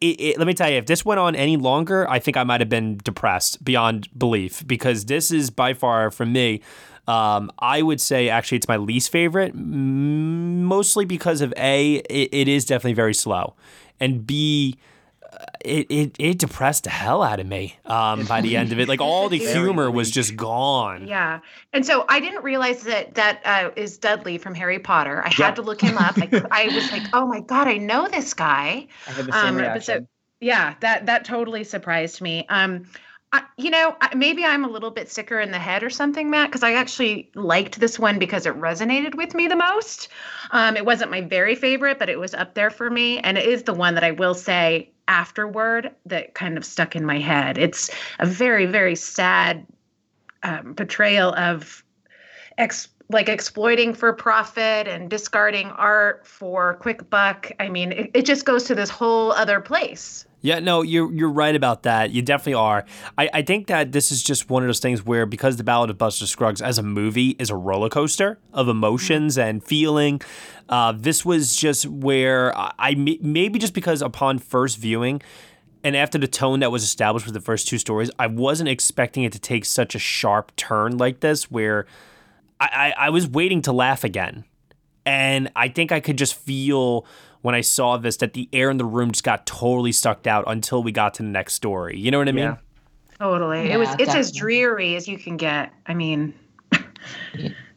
it, 0.00 0.20
it, 0.20 0.38
let 0.38 0.46
me 0.46 0.54
tell 0.54 0.68
you, 0.68 0.76
if 0.76 0.86
this 0.86 1.04
went 1.04 1.20
on 1.20 1.36
any 1.36 1.56
longer, 1.56 2.08
I 2.10 2.18
think 2.18 2.36
I 2.36 2.42
might 2.42 2.60
have 2.60 2.68
been 2.68 2.98
depressed 3.04 3.64
beyond 3.64 4.08
belief 4.18 4.66
because 4.66 5.04
this 5.04 5.30
is 5.30 5.50
by 5.50 5.72
far, 5.72 6.10
for 6.10 6.26
me, 6.26 6.62
um, 7.06 7.50
I 7.60 7.82
would 7.82 8.00
say 8.00 8.28
actually 8.28 8.58
it's 8.58 8.68
my 8.68 8.76
least 8.76 9.10
favorite, 9.12 9.54
mostly 9.54 11.04
because 11.04 11.40
of 11.40 11.54
A, 11.56 11.96
it, 11.96 12.28
it 12.32 12.48
is 12.48 12.64
definitely 12.64 12.94
very 12.94 13.14
slow, 13.14 13.54
and 13.98 14.26
B, 14.26 14.78
it, 15.64 15.86
it, 15.90 16.16
it 16.18 16.38
depressed 16.38 16.84
the 16.84 16.90
hell 16.90 17.22
out 17.22 17.40
of 17.40 17.46
me 17.46 17.76
um, 17.86 18.24
by 18.26 18.40
the 18.40 18.56
end 18.56 18.72
of 18.72 18.78
it. 18.80 18.88
Like 18.88 19.00
all 19.00 19.28
the 19.28 19.38
humor 19.52 19.90
was 19.90 20.10
just 20.10 20.36
gone. 20.36 21.06
Yeah. 21.06 21.40
And 21.72 21.84
so 21.84 22.04
I 22.08 22.20
didn't 22.20 22.42
realize 22.44 22.82
that 22.84 23.14
that 23.14 23.40
uh, 23.44 23.70
is 23.76 23.98
Dudley 23.98 24.38
from 24.38 24.54
Harry 24.54 24.78
Potter. 24.78 25.22
I 25.24 25.30
had 25.30 25.56
to 25.56 25.62
look 25.62 25.80
him 25.80 25.98
up. 25.98 26.16
I, 26.18 26.28
I 26.50 26.74
was 26.74 26.90
like, 26.92 27.02
oh 27.12 27.26
my 27.26 27.40
God, 27.40 27.68
I 27.68 27.76
know 27.76 28.08
this 28.08 28.34
guy. 28.34 28.86
I 29.06 29.10
had 29.10 29.26
the 29.26 29.32
same 29.32 29.44
Um, 29.48 29.54
but 29.56 29.60
reaction. 29.62 30.02
so, 30.02 30.06
yeah, 30.40 30.74
that 30.80 31.06
that 31.06 31.24
totally 31.24 31.64
surprised 31.64 32.20
me. 32.20 32.46
Um, 32.48 32.86
I, 33.32 33.42
you 33.56 33.70
know, 33.70 33.96
maybe 34.16 34.44
I'm 34.44 34.64
a 34.64 34.68
little 34.68 34.90
bit 34.90 35.08
sicker 35.08 35.38
in 35.38 35.52
the 35.52 35.58
head 35.58 35.84
or 35.84 35.90
something, 35.90 36.30
Matt, 36.30 36.48
because 36.48 36.64
I 36.64 36.72
actually 36.72 37.30
liked 37.34 37.78
this 37.78 37.96
one 37.98 38.18
because 38.18 38.44
it 38.44 38.54
resonated 38.54 39.14
with 39.14 39.34
me 39.34 39.46
the 39.46 39.56
most. 39.56 40.08
Um, 40.50 40.76
it 40.76 40.84
wasn't 40.84 41.12
my 41.12 41.20
very 41.20 41.54
favorite, 41.54 41.98
but 41.98 42.08
it 42.08 42.18
was 42.18 42.34
up 42.34 42.54
there 42.54 42.70
for 42.70 42.90
me, 42.90 43.20
and 43.20 43.38
it 43.38 43.46
is 43.46 43.62
the 43.62 43.74
one 43.74 43.94
that 43.94 44.02
I 44.02 44.10
will 44.10 44.34
say 44.34 44.90
afterward 45.06 45.94
that 46.06 46.34
kind 46.34 46.56
of 46.56 46.64
stuck 46.64 46.96
in 46.96 47.04
my 47.04 47.18
head. 47.18 47.56
It's 47.56 47.90
a 48.18 48.26
very, 48.26 48.66
very 48.66 48.96
sad 48.96 49.64
um, 50.42 50.74
portrayal 50.74 51.34
of 51.34 51.84
ex 52.58 52.88
like 53.10 53.28
exploiting 53.28 53.92
for 53.92 54.12
profit 54.12 54.86
and 54.86 55.10
discarding 55.10 55.66
art 55.70 56.26
for 56.26 56.74
quick 56.74 57.10
buck. 57.10 57.50
I 57.58 57.68
mean, 57.68 57.90
it, 57.90 58.10
it 58.14 58.24
just 58.24 58.44
goes 58.44 58.64
to 58.64 58.74
this 58.74 58.88
whole 58.88 59.32
other 59.32 59.60
place. 59.60 60.26
Yeah, 60.42 60.58
no, 60.58 60.82
you're 60.82 61.12
you're 61.12 61.30
right 61.30 61.54
about 61.54 61.82
that. 61.82 62.10
You 62.10 62.22
definitely 62.22 62.54
are. 62.54 62.86
I, 63.18 63.28
I 63.34 63.42
think 63.42 63.66
that 63.66 63.92
this 63.92 64.10
is 64.10 64.22
just 64.22 64.48
one 64.48 64.62
of 64.62 64.68
those 64.68 64.80
things 64.80 65.04
where 65.04 65.26
because 65.26 65.56
the 65.56 65.64
Ballad 65.64 65.90
of 65.90 65.98
Buster 65.98 66.26
Scruggs 66.26 66.62
as 66.62 66.78
a 66.78 66.82
movie 66.82 67.36
is 67.38 67.50
a 67.50 67.56
roller 67.56 67.90
coaster 67.90 68.38
of 68.52 68.68
emotions 68.68 69.36
and 69.36 69.62
feeling, 69.62 70.22
uh, 70.68 70.92
this 70.96 71.24
was 71.24 71.54
just 71.56 71.86
where 71.86 72.56
I, 72.56 72.72
I 72.78 72.94
maybe 72.94 73.58
just 73.58 73.74
because 73.74 74.00
upon 74.00 74.38
first 74.38 74.78
viewing. 74.78 75.20
And 75.82 75.96
after 75.96 76.18
the 76.18 76.28
tone 76.28 76.60
that 76.60 76.70
was 76.70 76.82
established 76.82 77.24
with 77.24 77.34
the 77.34 77.40
first 77.40 77.66
two 77.66 77.78
stories, 77.78 78.10
I 78.18 78.26
wasn't 78.26 78.68
expecting 78.68 79.24
it 79.24 79.32
to 79.32 79.38
take 79.38 79.64
such 79.64 79.94
a 79.94 79.98
sharp 79.98 80.54
turn 80.56 80.98
like 80.98 81.20
this, 81.20 81.50
where 81.50 81.86
I, 82.60 82.92
I, 82.98 83.06
I 83.06 83.10
was 83.10 83.26
waiting 83.26 83.62
to 83.62 83.72
laugh 83.72 84.04
again. 84.04 84.44
And 85.06 85.50
I 85.56 85.68
think 85.68 85.90
I 85.90 86.00
could 86.00 86.18
just 86.18 86.34
feel 86.34 87.06
when 87.42 87.54
I 87.54 87.60
saw 87.60 87.96
this 87.96 88.16
that 88.18 88.34
the 88.34 88.48
air 88.52 88.70
in 88.70 88.76
the 88.76 88.84
room 88.84 89.12
just 89.12 89.24
got 89.24 89.46
totally 89.46 89.92
sucked 89.92 90.26
out 90.26 90.44
until 90.46 90.82
we 90.82 90.92
got 90.92 91.14
to 91.14 91.22
the 91.22 91.28
next 91.28 91.54
story. 91.54 91.98
You 91.98 92.10
know 92.10 92.18
what 92.18 92.28
I 92.28 92.32
mean? 92.32 92.44
Yeah. 92.44 92.56
Totally. 93.18 93.68
Yeah, 93.68 93.74
it 93.74 93.78
was 93.78 93.94
it's 93.98 94.14
as 94.14 94.32
dreary 94.32 94.96
as 94.96 95.06
you 95.06 95.18
can 95.18 95.36
get. 95.36 95.72
I 95.86 95.94
mean, 95.94 96.32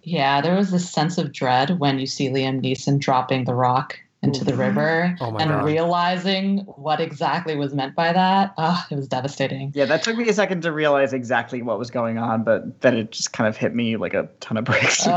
Yeah, 0.04 0.42
there 0.42 0.56
was 0.56 0.72
this 0.72 0.90
sense 0.90 1.18
of 1.18 1.32
dread 1.32 1.80
when 1.80 1.98
you 1.98 2.06
see 2.06 2.28
Liam 2.30 2.62
Neeson 2.62 3.00
dropping 3.00 3.46
the 3.46 3.56
rock 3.56 3.98
into 4.24 4.44
the 4.46 4.56
river 4.56 5.16
Oh 5.20 5.32
my 5.32 5.42
and 5.42 5.52
God. 5.52 5.66
realizing 5.66 6.60
what 6.60 7.00
exactly 7.00 7.56
was 7.56 7.74
meant 7.74 7.94
by 7.96 8.14
that. 8.14 8.54
Oh, 8.58 8.84
it 8.90 8.96
was 8.96 9.08
devastating. 9.08 9.72
Yeah, 9.76 9.86
that 9.86 10.04
took 10.04 10.18
me 10.18 10.28
a 10.30 10.34
second 10.34 10.62
to 10.64 10.72
realize 10.72 11.14
exactly 11.14 11.62
what 11.62 11.78
was 11.78 11.92
going 11.92 12.18
on, 12.18 12.44
but 12.44 12.82
then 12.82 12.96
it 12.98 13.12
just 13.12 13.34
kind 13.34 13.48
of 13.48 13.58
hit 13.58 13.76
me 13.76 13.98
like 13.98 14.14
a 14.14 14.30
ton 14.40 14.58
of 14.58 14.64
bricks. 14.64 15.06
It 15.08 15.12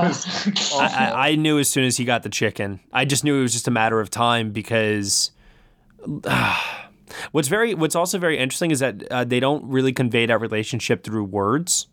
Oh, 0.73 0.79
I, 0.81 0.87
I, 0.87 1.29
I 1.29 1.35
knew 1.37 1.59
as 1.59 1.71
soon 1.71 1.85
as 1.85 1.97
he 1.97 2.05
got 2.05 2.23
the 2.23 2.29
chicken. 2.29 2.81
I 2.93 3.05
just 3.05 3.25
knew 3.25 3.39
it 3.39 3.43
was 3.43 3.53
just 3.53 3.69
a 3.69 3.73
matter 3.73 4.01
of 4.01 4.11
time 4.11 4.53
because. 4.53 5.31
what's 7.33 7.49
very 7.49 7.75
what's 7.75 7.95
also 7.95 8.19
very 8.19 8.39
interesting 8.39 8.71
is 8.71 8.81
that 8.81 9.03
uh, 9.11 9.25
they 9.25 9.41
don't 9.41 9.65
really 9.65 9.93
convey 9.93 10.27
that 10.27 10.41
relationship 10.41 11.03
through 11.05 11.25
words. 11.25 11.87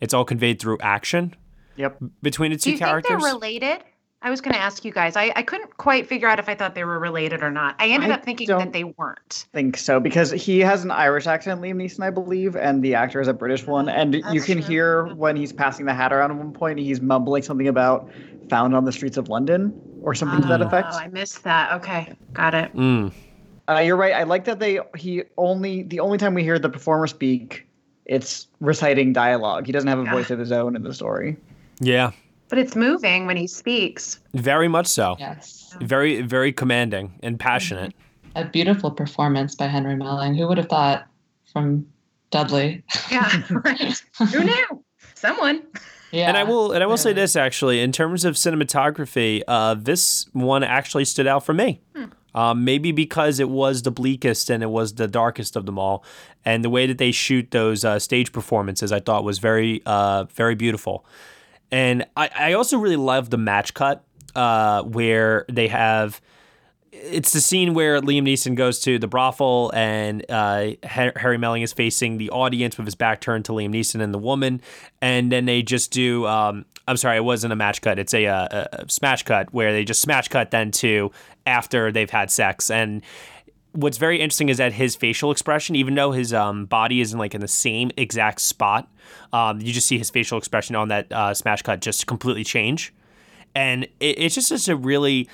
It's 0.00 0.14
all 0.14 0.24
conveyed 0.24 0.60
through 0.60 0.78
action 0.80 1.34
yep. 1.76 1.96
between 2.22 2.50
the 2.50 2.56
two 2.56 2.58
do 2.58 2.64
two 2.64 2.70
you 2.72 2.78
think 2.78 2.88
characters. 2.88 3.22
they're 3.22 3.32
related? 3.34 3.84
I 4.24 4.30
was 4.30 4.40
going 4.40 4.54
to 4.54 4.60
ask 4.60 4.84
you 4.84 4.92
guys. 4.92 5.16
I, 5.16 5.32
I 5.34 5.42
couldn't 5.42 5.76
quite 5.76 6.06
figure 6.06 6.28
out 6.28 6.38
if 6.38 6.48
I 6.48 6.54
thought 6.54 6.74
they 6.74 6.84
were 6.84 6.98
related 6.98 7.42
or 7.42 7.50
not. 7.50 7.74
I 7.78 7.88
ended 7.88 8.10
I 8.10 8.14
up 8.14 8.24
thinking 8.24 8.46
don't- 8.46 8.60
that 8.60 8.72
they 8.72 8.84
weren't. 8.84 9.46
think 9.52 9.76
so 9.76 9.98
because 9.98 10.30
he 10.30 10.60
has 10.60 10.84
an 10.84 10.90
Irish 10.92 11.26
accent, 11.26 11.60
Liam 11.60 11.76
Neeson, 11.76 12.04
I 12.04 12.10
believe, 12.10 12.54
and 12.54 12.82
the 12.82 12.94
actor 12.94 13.20
is 13.20 13.28
a 13.28 13.32
British 13.34 13.66
one. 13.66 13.88
And 13.88 14.14
you 14.14 14.40
can 14.40 14.58
true. 14.58 14.66
hear 14.66 15.14
when 15.14 15.36
he's 15.36 15.52
passing 15.52 15.86
the 15.86 15.94
hat 15.94 16.12
around 16.12 16.30
at 16.30 16.36
one 16.36 16.52
point, 16.52 16.78
he's 16.78 17.00
mumbling 17.00 17.42
something 17.42 17.68
about 17.68 18.08
"found 18.48 18.74
on 18.76 18.84
the 18.84 18.92
streets 18.92 19.16
of 19.16 19.28
London" 19.28 19.72
or 20.02 20.14
something 20.14 20.40
to 20.42 20.48
that 20.48 20.62
effect. 20.62 20.88
Oh, 20.92 20.98
I 20.98 21.08
missed 21.08 21.42
that. 21.44 21.72
Okay, 21.72 22.12
got 22.32 22.54
it. 22.54 22.72
Mm. 22.74 23.12
Uh, 23.68 23.78
you're 23.78 23.96
right. 23.96 24.14
I 24.14 24.22
like 24.24 24.44
that 24.44 24.58
they 24.60 24.78
he 24.96 25.22
only 25.36 25.82
the 25.82 26.00
only 26.00 26.18
time 26.18 26.34
we 26.34 26.42
hear 26.42 26.58
the 26.58 26.68
performer 26.68 27.06
speak, 27.06 27.66
it's 28.06 28.46
reciting 28.60 29.12
dialogue. 29.12 29.66
He 29.66 29.72
doesn't 29.72 29.88
have 29.88 29.98
a 29.98 30.04
voice 30.04 30.30
of 30.30 30.38
his 30.38 30.52
own 30.52 30.76
in 30.76 30.82
the 30.82 30.92
story. 30.94 31.36
Yeah, 31.80 32.10
But 32.52 32.58
it's 32.58 32.76
moving 32.76 33.24
when 33.26 33.38
he 33.38 33.46
speaks. 33.46 34.20
very 34.34 34.68
much 34.68 34.86
so. 34.86 35.16
yes. 35.18 35.74
Very 35.80 36.20
very 36.20 36.52
commanding 36.52 37.18
and 37.22 37.40
passionate. 37.40 37.94
A 38.36 38.44
beautiful 38.44 38.90
performance 38.90 39.54
by 39.54 39.68
Henry 39.68 39.96
Melling. 39.96 40.34
Who 40.34 40.46
would 40.48 40.58
have 40.58 40.68
thought 40.68 41.06
from 41.50 41.86
Dudley? 42.30 42.84
Yeah, 43.10 43.42
right. 43.50 44.02
Who 44.18 44.44
knew? 44.44 44.84
Someone. 45.14 45.62
Yeah. 46.10 46.28
And 46.28 46.36
I 46.36 46.44
will 46.44 46.72
and 46.72 46.84
I 46.84 46.86
will 46.86 46.98
say 46.98 47.14
this 47.14 47.36
actually, 47.36 47.80
in 47.80 47.90
terms 47.90 48.26
of 48.26 48.34
cinematography, 48.34 49.42
uh, 49.48 49.72
this 49.72 50.26
one 50.34 50.62
actually 50.62 51.06
stood 51.06 51.26
out 51.26 51.46
for 51.46 51.54
me. 51.54 51.80
Um, 52.34 52.66
maybe 52.66 52.92
because 52.92 53.40
it 53.40 53.48
was 53.48 53.80
the 53.80 53.90
bleakest 53.90 54.50
and 54.50 54.62
it 54.62 54.68
was 54.68 54.96
the 54.96 55.08
darkest 55.08 55.56
of 55.56 55.64
them 55.64 55.78
all, 55.78 56.04
and 56.44 56.62
the 56.62 56.70
way 56.70 56.86
that 56.86 56.98
they 56.98 57.12
shoot 57.12 57.50
those 57.50 57.82
uh, 57.82 57.98
stage 57.98 58.30
performances, 58.30 58.92
I 58.92 59.00
thought 59.00 59.24
was 59.24 59.38
very 59.38 59.80
uh, 59.86 60.24
very 60.24 60.54
beautiful. 60.54 61.06
And 61.72 62.06
I, 62.16 62.30
I 62.34 62.52
also 62.52 62.78
really 62.78 62.96
love 62.96 63.30
the 63.30 63.38
match 63.38 63.74
cut 63.74 64.04
uh, 64.36 64.82
where 64.82 65.46
they 65.48 65.68
have 65.68 66.20
it's 66.92 67.32
the 67.32 67.40
scene 67.40 67.72
where 67.74 68.00
Liam 68.00 68.22
Neeson 68.22 68.54
goes 68.54 68.78
to 68.80 68.98
the 68.98 69.08
brothel 69.08 69.72
and 69.74 70.24
uh, 70.28 70.72
Harry 70.84 71.38
Melling 71.38 71.62
is 71.62 71.72
facing 71.72 72.18
the 72.18 72.30
audience 72.30 72.76
with 72.76 72.86
his 72.86 72.94
back 72.94 73.20
turned 73.20 73.46
to 73.46 73.52
Liam 73.52 73.70
Neeson 73.70 74.02
and 74.02 74.12
the 74.12 74.18
woman, 74.18 74.60
and 75.00 75.32
then 75.32 75.46
they 75.46 75.62
just 75.62 75.90
do. 75.90 76.26
Um, 76.26 76.66
I'm 76.86 76.96
sorry, 76.96 77.16
it 77.16 77.24
wasn't 77.24 77.52
a 77.52 77.56
match 77.56 77.80
cut. 77.80 77.98
It's 77.98 78.12
a, 78.12 78.26
uh 78.26 78.66
a 78.72 78.84
smash 78.88 79.22
cut 79.22 79.52
where 79.54 79.72
they 79.72 79.84
just 79.84 80.02
smash 80.02 80.28
cut 80.28 80.50
then 80.50 80.70
to 80.72 81.10
after 81.46 81.90
they've 81.90 82.10
had 82.10 82.30
sex. 82.30 82.70
And 82.70 83.02
what's 83.72 83.98
very 83.98 84.20
interesting 84.20 84.48
is 84.48 84.58
that 84.58 84.72
his 84.72 84.96
facial 84.96 85.30
expression, 85.30 85.76
even 85.76 85.94
though 85.94 86.12
his 86.12 86.32
um, 86.32 86.66
body 86.66 87.00
isn't 87.00 87.18
like 87.18 87.34
in 87.34 87.40
the 87.40 87.48
same 87.48 87.90
exact 87.96 88.40
spot, 88.40 88.90
um, 89.32 89.60
you 89.60 89.72
just 89.72 89.86
see 89.86 89.98
his 89.98 90.10
facial 90.10 90.38
expression 90.38 90.76
on 90.76 90.88
that 90.88 91.12
uh, 91.12 91.34
smash 91.34 91.62
cut 91.62 91.80
just 91.80 92.06
completely 92.06 92.44
change. 92.44 92.92
And 93.54 93.84
it, 94.00 94.18
it's 94.18 94.34
just 94.34 94.48
such 94.48 94.68
a 94.68 94.76
really 94.76 95.28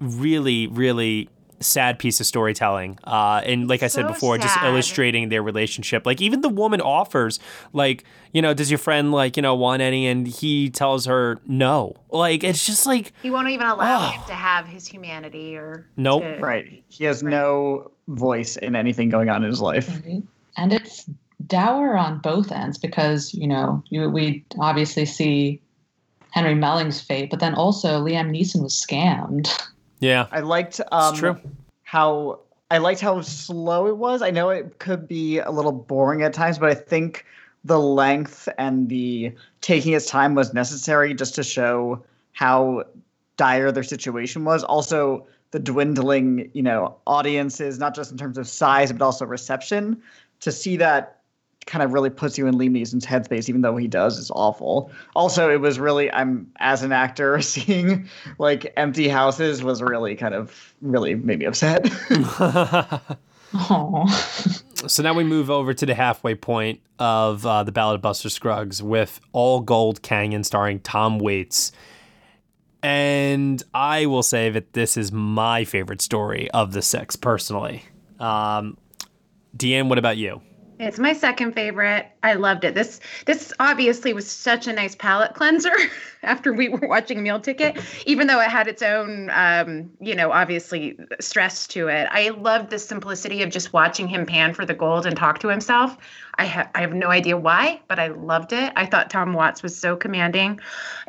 really, 0.00 0.66
really 0.66 1.28
sad 1.60 1.98
piece 1.98 2.20
of 2.20 2.26
storytelling. 2.26 2.98
Uh, 3.04 3.40
and 3.44 3.68
like 3.68 3.82
I 3.82 3.86
said 3.88 4.02
So 4.02 4.08
before, 4.08 4.38
just 4.38 4.56
illustrating 4.62 5.28
their 5.28 5.42
relationship. 5.42 6.04
Like 6.06 6.20
even 6.20 6.40
the 6.42 6.48
woman 6.48 6.80
offers, 6.80 7.38
like, 7.72 8.04
you 8.32 8.42
know, 8.42 8.54
does 8.54 8.70
your 8.70 8.78
friend 8.78 9.12
like, 9.12 9.36
you 9.36 9.42
know, 9.42 9.54
want 9.54 9.82
any? 9.82 10.06
And 10.06 10.26
he 10.26 10.70
tells 10.70 11.06
her 11.06 11.38
no. 11.46 11.94
Like 12.10 12.44
it's 12.44 12.64
just 12.66 12.86
like 12.86 13.12
He 13.22 13.30
won't 13.30 13.48
even 13.48 13.66
allow 13.66 14.06
Oh. 14.06 14.10
him 14.10 14.22
to 14.26 14.34
have 14.34 14.66
his 14.66 14.86
humanity 14.86 15.56
or. 15.56 15.86
Nope. 15.96 16.22
to- 16.22 16.38
Right. 16.40 16.82
He 16.88 17.04
has 17.04 17.22
no 17.22 17.90
voice 18.08 18.56
in 18.56 18.76
anything 18.76 19.08
going 19.08 19.28
on 19.28 19.42
in 19.42 19.48
his 19.50 19.60
life. 19.60 19.88
Right. 20.04 20.22
And 20.56 20.72
it's 20.72 21.08
dour 21.46 21.96
on 21.96 22.18
both 22.20 22.50
ends 22.52 22.78
because, 22.78 23.32
you 23.34 23.46
know, 23.46 23.82
you, 23.88 24.08
we 24.08 24.44
obviously 24.58 25.04
see 25.04 25.60
Henry 26.30 26.54
Melling's 26.54 27.00
fate, 27.00 27.30
but 27.30 27.40
then 27.40 27.54
also 27.54 28.04
Liam 28.04 28.30
Neeson 28.30 28.62
was 28.62 28.74
scammed. 28.74 29.48
yeah. 30.00 30.26
I 30.30 30.40
liked 30.40 30.80
um, 30.92 31.14
true. 31.16 31.40
how 31.82 32.40
I 32.70 32.78
liked 32.78 33.00
how 33.00 33.20
slow 33.20 33.86
it 33.86 33.96
was. 33.96 34.22
I 34.22 34.30
know 34.30 34.50
it 34.50 34.78
could 34.78 35.06
be 35.06 35.38
a 35.38 35.50
little 35.50 35.72
boring 35.72 36.22
at 36.22 36.32
times, 36.32 36.58
but 36.58 36.70
I 36.70 36.74
think 36.74 37.24
the 37.64 37.78
length 37.78 38.48
and 38.58 38.88
the 38.88 39.32
taking 39.60 39.92
its 39.92 40.06
time 40.06 40.34
was 40.34 40.54
necessary 40.54 41.14
just 41.14 41.34
to 41.36 41.42
show 41.42 42.04
how 42.32 42.84
dire 43.36 43.72
their 43.72 43.82
situation 43.82 44.44
was. 44.44 44.64
Also, 44.64 45.26
the 45.50 45.58
dwindling, 45.58 46.50
you 46.54 46.62
know, 46.62 46.96
audiences, 47.06 47.78
not 47.78 47.94
just 47.94 48.10
in 48.10 48.18
terms 48.18 48.38
of 48.38 48.48
size, 48.48 48.92
but 48.92 49.02
also 49.02 49.24
reception. 49.24 50.00
To 50.40 50.52
see 50.52 50.76
that 50.76 51.15
kind 51.66 51.82
of 51.82 51.92
really 51.92 52.10
puts 52.10 52.38
you 52.38 52.46
in 52.46 52.54
Liam 52.54 52.70
Neeson's 52.70 53.04
headspace, 53.04 53.48
even 53.48 53.60
though 53.60 53.76
he 53.76 53.88
does 53.88 54.18
is 54.18 54.30
awful. 54.34 54.90
Also, 55.14 55.50
it 55.50 55.60
was 55.60 55.78
really 55.78 56.10
I'm 56.12 56.50
as 56.58 56.82
an 56.82 56.92
actor 56.92 57.40
seeing 57.42 58.08
like 58.38 58.72
empty 58.76 59.08
houses 59.08 59.62
was 59.62 59.82
really 59.82 60.14
kind 60.14 60.34
of 60.34 60.74
really 60.80 61.14
made 61.14 61.40
me 61.40 61.46
upset. 61.46 61.88
So 64.86 65.02
now 65.02 65.14
we 65.14 65.24
move 65.24 65.50
over 65.50 65.74
to 65.74 65.86
the 65.86 65.94
halfway 65.94 66.34
point 66.34 66.80
of 66.98 67.44
uh, 67.44 67.64
the 67.64 67.72
Ballad 67.72 67.96
of 67.96 68.02
Buster 68.02 68.28
Scruggs 68.28 68.82
with 68.82 69.20
All 69.32 69.60
Gold 69.60 70.02
Canyon 70.02 70.44
starring 70.44 70.80
Tom 70.80 71.18
Waits. 71.18 71.72
And 72.82 73.62
I 73.74 74.06
will 74.06 74.22
say 74.22 74.50
that 74.50 74.74
this 74.74 74.96
is 74.96 75.10
my 75.10 75.64
favorite 75.64 76.00
story 76.00 76.50
of 76.52 76.72
the 76.72 76.82
six, 76.82 77.16
personally. 77.16 77.82
Um, 78.20 78.76
Deanne, 79.56 79.88
what 79.88 79.98
about 79.98 80.18
you? 80.18 80.40
It's 80.78 80.98
my 80.98 81.12
second 81.14 81.52
favorite. 81.54 82.06
I 82.26 82.34
loved 82.34 82.64
it. 82.64 82.74
This 82.74 82.98
this 83.24 83.52
obviously 83.60 84.12
was 84.12 84.28
such 84.28 84.66
a 84.66 84.72
nice 84.72 84.96
palate 84.96 85.34
cleanser 85.34 85.72
after 86.24 86.52
we 86.52 86.68
were 86.68 86.88
watching 86.88 87.22
Meal 87.22 87.38
Ticket, 87.38 87.78
even 88.04 88.26
though 88.26 88.40
it 88.40 88.50
had 88.50 88.66
its 88.66 88.82
own, 88.82 89.30
um, 89.30 89.88
you 90.00 90.12
know, 90.12 90.32
obviously 90.32 90.98
stress 91.20 91.68
to 91.68 91.86
it. 91.86 92.08
I 92.10 92.30
loved 92.30 92.70
the 92.70 92.80
simplicity 92.80 93.44
of 93.44 93.50
just 93.50 93.72
watching 93.72 94.08
him 94.08 94.26
pan 94.26 94.54
for 94.54 94.66
the 94.66 94.74
gold 94.74 95.06
and 95.06 95.16
talk 95.16 95.38
to 95.38 95.48
himself. 95.48 95.96
I 96.34 96.44
have 96.46 96.68
I 96.74 96.80
have 96.80 96.92
no 96.92 97.08
idea 97.08 97.36
why, 97.36 97.80
but 97.86 98.00
I 98.00 98.08
loved 98.08 98.52
it. 98.52 98.72
I 98.74 98.86
thought 98.86 99.08
Tom 99.08 99.32
Waits 99.32 99.62
was 99.62 99.78
so 99.78 99.94
commanding, 99.94 100.58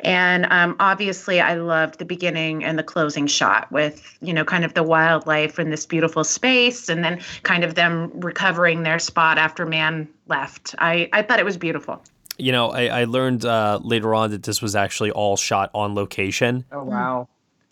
and 0.00 0.46
um, 0.50 0.76
obviously 0.78 1.40
I 1.40 1.54
loved 1.54 1.98
the 1.98 2.04
beginning 2.04 2.62
and 2.62 2.78
the 2.78 2.84
closing 2.84 3.26
shot 3.26 3.70
with 3.72 4.16
you 4.22 4.32
know 4.32 4.44
kind 4.44 4.64
of 4.64 4.74
the 4.74 4.84
wildlife 4.84 5.58
in 5.58 5.70
this 5.70 5.84
beautiful 5.84 6.22
space, 6.22 6.88
and 6.88 7.02
then 7.02 7.20
kind 7.42 7.64
of 7.64 7.74
them 7.74 8.12
recovering 8.20 8.84
their 8.84 9.00
spot 9.00 9.36
after 9.36 9.66
man 9.66 10.08
left. 10.28 10.74
I 10.78 11.08
I 11.12 11.22
thought 11.22 11.38
it 11.38 11.44
was 11.44 11.56
beautiful. 11.56 12.02
You 12.36 12.52
know, 12.52 12.70
I, 12.70 12.86
I 12.86 13.04
learned 13.04 13.44
uh, 13.44 13.80
later 13.82 14.14
on 14.14 14.30
that 14.30 14.44
this 14.44 14.62
was 14.62 14.76
actually 14.76 15.10
all 15.10 15.36
shot 15.36 15.70
on 15.74 15.94
location. 15.94 16.64
Oh 16.70 16.84
wow! 16.84 17.28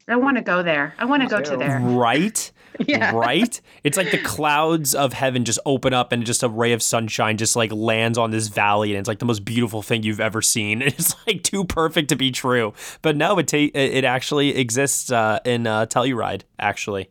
I 0.08 0.16
want 0.16 0.36
to 0.36 0.42
go 0.42 0.62
there. 0.62 0.94
I 0.98 1.04
want 1.04 1.22
to 1.22 1.28
go 1.28 1.40
to 1.40 1.56
there. 1.56 1.80
Right? 1.80 2.50
Yeah. 2.86 3.12
Right? 3.16 3.58
It's 3.84 3.96
like 3.96 4.10
the 4.10 4.18
clouds 4.18 4.94
of 4.94 5.14
heaven 5.14 5.46
just 5.46 5.58
open 5.64 5.94
up 5.94 6.12
and 6.12 6.26
just 6.26 6.42
a 6.42 6.48
ray 6.50 6.72
of 6.72 6.82
sunshine 6.82 7.38
just 7.38 7.56
like 7.56 7.72
lands 7.72 8.18
on 8.18 8.32
this 8.32 8.48
valley 8.48 8.90
and 8.90 8.98
it's 8.98 9.08
like 9.08 9.18
the 9.18 9.24
most 9.24 9.46
beautiful 9.46 9.80
thing 9.80 10.02
you've 10.02 10.20
ever 10.20 10.42
seen. 10.42 10.82
It's 10.86 11.14
like 11.26 11.42
too 11.42 11.64
perfect 11.64 12.10
to 12.10 12.16
be 12.16 12.30
true. 12.30 12.74
But 13.00 13.16
no, 13.16 13.38
it 13.38 13.48
ta- 13.48 13.70
it 13.72 14.04
actually 14.04 14.58
exists 14.58 15.10
uh, 15.10 15.38
in 15.46 15.66
uh, 15.66 15.86
Telluride 15.86 16.42
actually. 16.58 17.08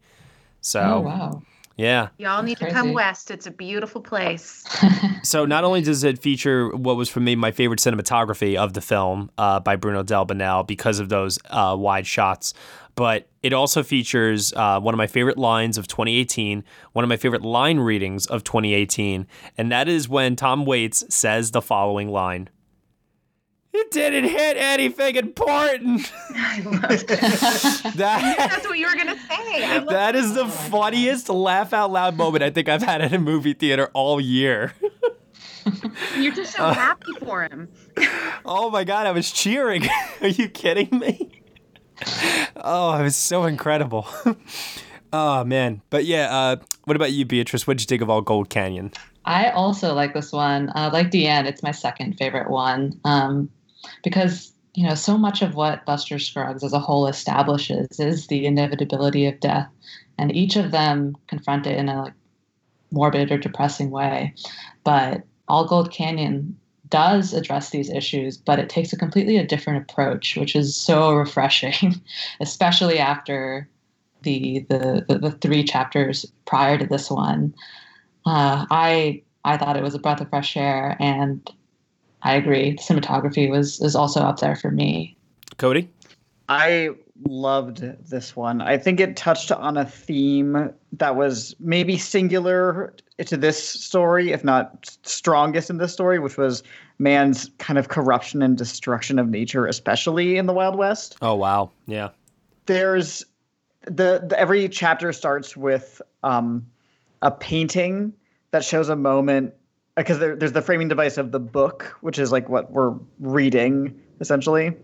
So 0.62 0.82
Oh 0.82 1.00
wow. 1.00 1.42
Yeah. 1.76 2.10
Y'all 2.18 2.42
need 2.42 2.58
to 2.60 2.72
come 2.72 2.94
west. 2.94 3.30
It's 3.32 3.46
a 3.46 3.52
beautiful 3.52 4.02
place. 4.02 4.64
So 5.24 5.44
not 5.44 5.64
only 5.64 5.82
does 5.82 6.04
it 6.04 6.20
feature 6.20 6.70
what 6.70 6.98
was 6.98 7.10
for 7.10 7.20
me 7.20 7.36
my 7.36 7.52
favorite 7.52 7.80
cinematography 7.80 8.56
of 8.56 8.74
the 8.74 8.82
film 8.82 9.32
uh, 9.40 9.60
by 9.60 9.76
Bruno 9.76 10.04
Delbonnel 10.04 10.68
because 10.68 11.00
of 11.00 11.10
those 11.10 11.40
uh, 11.50 11.76
wide 11.78 12.06
shots, 12.06 12.54
but 12.94 13.28
it 13.42 13.52
also 13.52 13.82
features 13.82 14.54
uh, 14.54 14.80
one 14.80 14.94
of 14.94 15.00
my 15.00 15.08
favorite 15.08 15.40
lines 15.40 15.80
of 15.80 15.88
2018, 15.88 16.64
one 16.94 17.04
of 17.04 17.10
my 17.10 17.18
favorite 17.18 17.42
line 17.42 17.80
readings 17.80 18.28
of 18.28 18.44
2018, 18.44 19.26
and 19.58 19.72
that 19.72 19.88
is 19.88 20.08
when 20.08 20.36
Tom 20.36 20.64
Waits 20.64 21.04
says 21.14 21.52
the 21.52 21.62
following 21.62 22.10
line. 22.10 22.50
It 23.78 23.92
didn't 23.92 24.30
hit 24.30 24.56
anything 24.56 25.18
important. 25.18 26.10
I 26.34 26.62
loved 26.62 27.12
it. 27.12 27.20
That, 27.96 28.38
That's 28.38 28.66
what 28.66 28.80
you 28.80 28.88
were 28.88 28.96
gonna 28.96 29.18
say. 29.28 29.66
I 29.66 29.80
that 29.90 30.16
is 30.16 30.34
the 30.34 30.48
funniest 30.48 31.28
laugh 31.28 31.74
out 31.74 31.92
loud 31.92 32.16
moment 32.16 32.42
I 32.42 32.52
think 32.52 32.70
I've 32.70 32.82
had 32.82 33.02
at 33.02 33.12
a 33.14 33.20
movie 33.20 33.54
theater 33.54 33.90
all 33.94 34.22
year. 34.22 34.74
You're 36.18 36.34
just 36.34 36.56
so 36.56 36.70
happy 36.70 37.12
for 37.20 37.44
him. 37.44 37.68
Oh 38.46 38.70
my 38.70 38.86
god, 38.86 39.08
I 39.08 39.12
was 39.12 39.30
cheering. 39.30 39.84
Are 40.22 40.30
you 40.30 40.48
kidding 40.48 40.98
me? 40.98 41.42
Oh, 42.56 42.98
it 42.98 43.04
was 43.04 43.18
so 43.18 43.44
incredible. 43.44 44.08
oh 45.12 45.44
man. 45.44 45.82
But 45.90 46.06
yeah, 46.06 46.34
uh, 46.34 46.56
what 46.86 46.96
about 46.96 47.12
you, 47.12 47.26
Beatrice? 47.26 47.68
What'd 47.68 47.82
you 47.82 47.88
think 47.88 48.02
of 48.02 48.10
All 48.10 48.22
Gold 48.22 48.50
Canyon? 48.50 48.94
I 49.26 49.50
also 49.50 49.94
like 49.94 50.14
this 50.14 50.32
one. 50.32 50.70
Uh, 50.70 50.92
like 50.94 51.12
Deanne, 51.12 51.46
it's 51.46 51.62
my 51.62 51.72
second 51.72 52.14
favorite 52.14 52.50
one 52.50 53.00
um, 53.04 53.50
because 54.04 54.54
you 54.74 54.88
know 54.88 54.96
so 54.96 55.18
much 55.18 55.42
of 55.42 55.56
what 55.56 55.86
Buster 55.86 56.20
Scruggs 56.20 56.64
as 56.64 56.74
a 56.74 56.80
whole 56.80 57.08
establishes 57.08 58.00
is 58.00 58.28
the 58.28 58.46
inevitability 58.46 59.26
of 59.26 59.40
death, 59.40 59.70
and 60.18 60.36
each 60.36 60.56
of 60.56 60.72
them 60.72 61.16
confront 61.28 61.68
it 61.68 61.78
in 61.78 61.90
a 61.90 62.04
like 62.04 62.14
morbid 62.92 63.32
or 63.32 63.38
depressing 63.38 63.92
way. 63.92 64.34
But 64.84 65.24
All 65.48 65.68
Gold 65.68 65.92
Canyon 65.92 66.58
does 66.90 67.34
address 67.34 67.72
these 67.72 67.90
issues, 67.90 68.38
but 68.38 68.60
it 68.60 68.70
takes 68.70 68.94
a 68.94 68.98
completely 68.98 69.38
a 69.38 69.46
different 69.46 69.90
approach, 69.90 70.38
which 70.38 70.56
is 70.56 70.76
so 70.76 71.14
refreshing, 71.14 72.02
especially 72.40 73.00
after 73.00 73.68
the 74.22 74.66
the 74.70 75.06
the, 75.08 75.18
the 75.20 75.32
three 75.32 75.64
chapters 75.64 76.26
prior 76.46 76.78
to 76.78 76.86
this 76.86 77.10
one. 77.10 77.54
Uh, 78.26 78.66
I 78.70 79.22
I 79.44 79.58
thought 79.58 79.78
it 79.78 79.84
was 79.84 79.96
a 79.96 80.00
breath 80.00 80.22
of 80.22 80.30
fresh 80.30 80.58
air, 80.58 80.98
and 81.00 81.48
I 82.26 82.34
agree. 82.34 82.72
The 82.72 82.82
cinematography 82.82 83.50
was 83.50 83.80
is 83.80 83.96
also 83.96 84.20
up 84.22 84.40
there 84.40 84.56
for 84.56 84.72
me. 84.72 85.16
Cody? 85.58 85.88
I 86.50 86.90
loved 87.24 87.84
this 88.10 88.36
one. 88.36 88.62
I 88.62 88.78
think 88.78 89.00
it 89.00 89.16
touched 89.16 89.52
on 89.52 89.78
a 89.78 89.86
theme 89.86 90.74
that 90.94 91.16
was 91.16 91.56
maybe 91.60 91.98
singular 91.98 92.96
to 93.24 93.38
this 93.38 93.64
story, 93.64 94.32
if 94.32 94.44
not 94.44 94.98
strongest 95.04 95.70
in 95.70 95.78
this 95.78 95.94
story, 95.94 96.18
which 96.18 96.36
was 96.36 96.64
man's 96.98 97.52
kind 97.60 97.78
of 97.78 97.90
corruption 97.90 98.42
and 98.42 98.58
destruction 98.58 99.20
of 99.20 99.30
nature, 99.30 99.68
especially 99.68 100.38
in 100.38 100.48
the 100.48 100.54
Wild 100.54 100.76
West. 100.76 101.18
Oh 101.22 101.36
wow. 101.36 101.70
Yeah. 101.86 102.10
There's 102.66 103.24
the, 103.84 104.26
the 104.28 104.36
every 104.38 104.68
chapter 104.68 105.14
starts 105.14 105.56
with 105.56 106.02
um, 106.24 106.66
a 107.22 107.30
painting 107.30 108.14
that 108.50 108.66
shows 108.66 108.90
a 108.90 108.96
moment 108.96 109.54
because 109.96 110.20
there, 110.20 110.36
there's 110.36 110.52
the 110.52 110.62
framing 110.62 110.88
device 110.88 111.18
of 111.18 111.32
the 111.32 111.40
book, 111.40 111.98
which 112.02 112.20
is 112.20 112.32
like 112.32 112.50
what 112.50 112.72
we're 112.72 112.94
reading 113.20 114.00
essentially. 114.20 114.76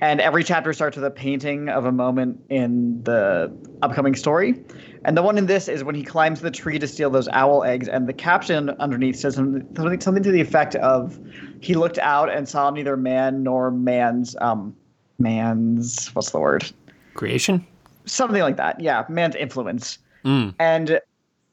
And 0.00 0.20
every 0.20 0.44
chapter 0.44 0.72
starts 0.74 0.96
with 0.96 1.04
a 1.06 1.10
painting 1.10 1.70
of 1.70 1.86
a 1.86 1.92
moment 1.92 2.44
in 2.50 3.02
the 3.04 3.50
upcoming 3.80 4.14
story. 4.14 4.62
And 5.04 5.16
the 5.16 5.22
one 5.22 5.38
in 5.38 5.46
this 5.46 5.68
is 5.68 5.84
when 5.84 5.94
he 5.94 6.02
climbs 6.02 6.42
the 6.42 6.50
tree 6.50 6.78
to 6.78 6.86
steal 6.86 7.08
those 7.08 7.28
owl 7.28 7.64
eggs. 7.64 7.88
And 7.88 8.06
the 8.06 8.12
caption 8.12 8.70
underneath 8.78 9.16
says 9.16 9.36
something, 9.36 10.00
something 10.00 10.22
to 10.22 10.30
the 10.30 10.40
effect 10.40 10.74
of 10.76 11.18
he 11.60 11.74
looked 11.74 11.98
out 11.98 12.30
and 12.30 12.46
saw 12.46 12.68
neither 12.68 12.96
man 12.96 13.42
nor 13.42 13.70
man's, 13.70 14.36
um, 14.42 14.76
man's, 15.18 16.08
what's 16.14 16.30
the 16.30 16.40
word? 16.40 16.70
Creation? 17.14 17.66
Something 18.04 18.42
like 18.42 18.56
that. 18.56 18.78
Yeah, 18.78 19.04
man's 19.08 19.34
influence. 19.34 19.98
Mm. 20.26 20.54
And 20.58 21.00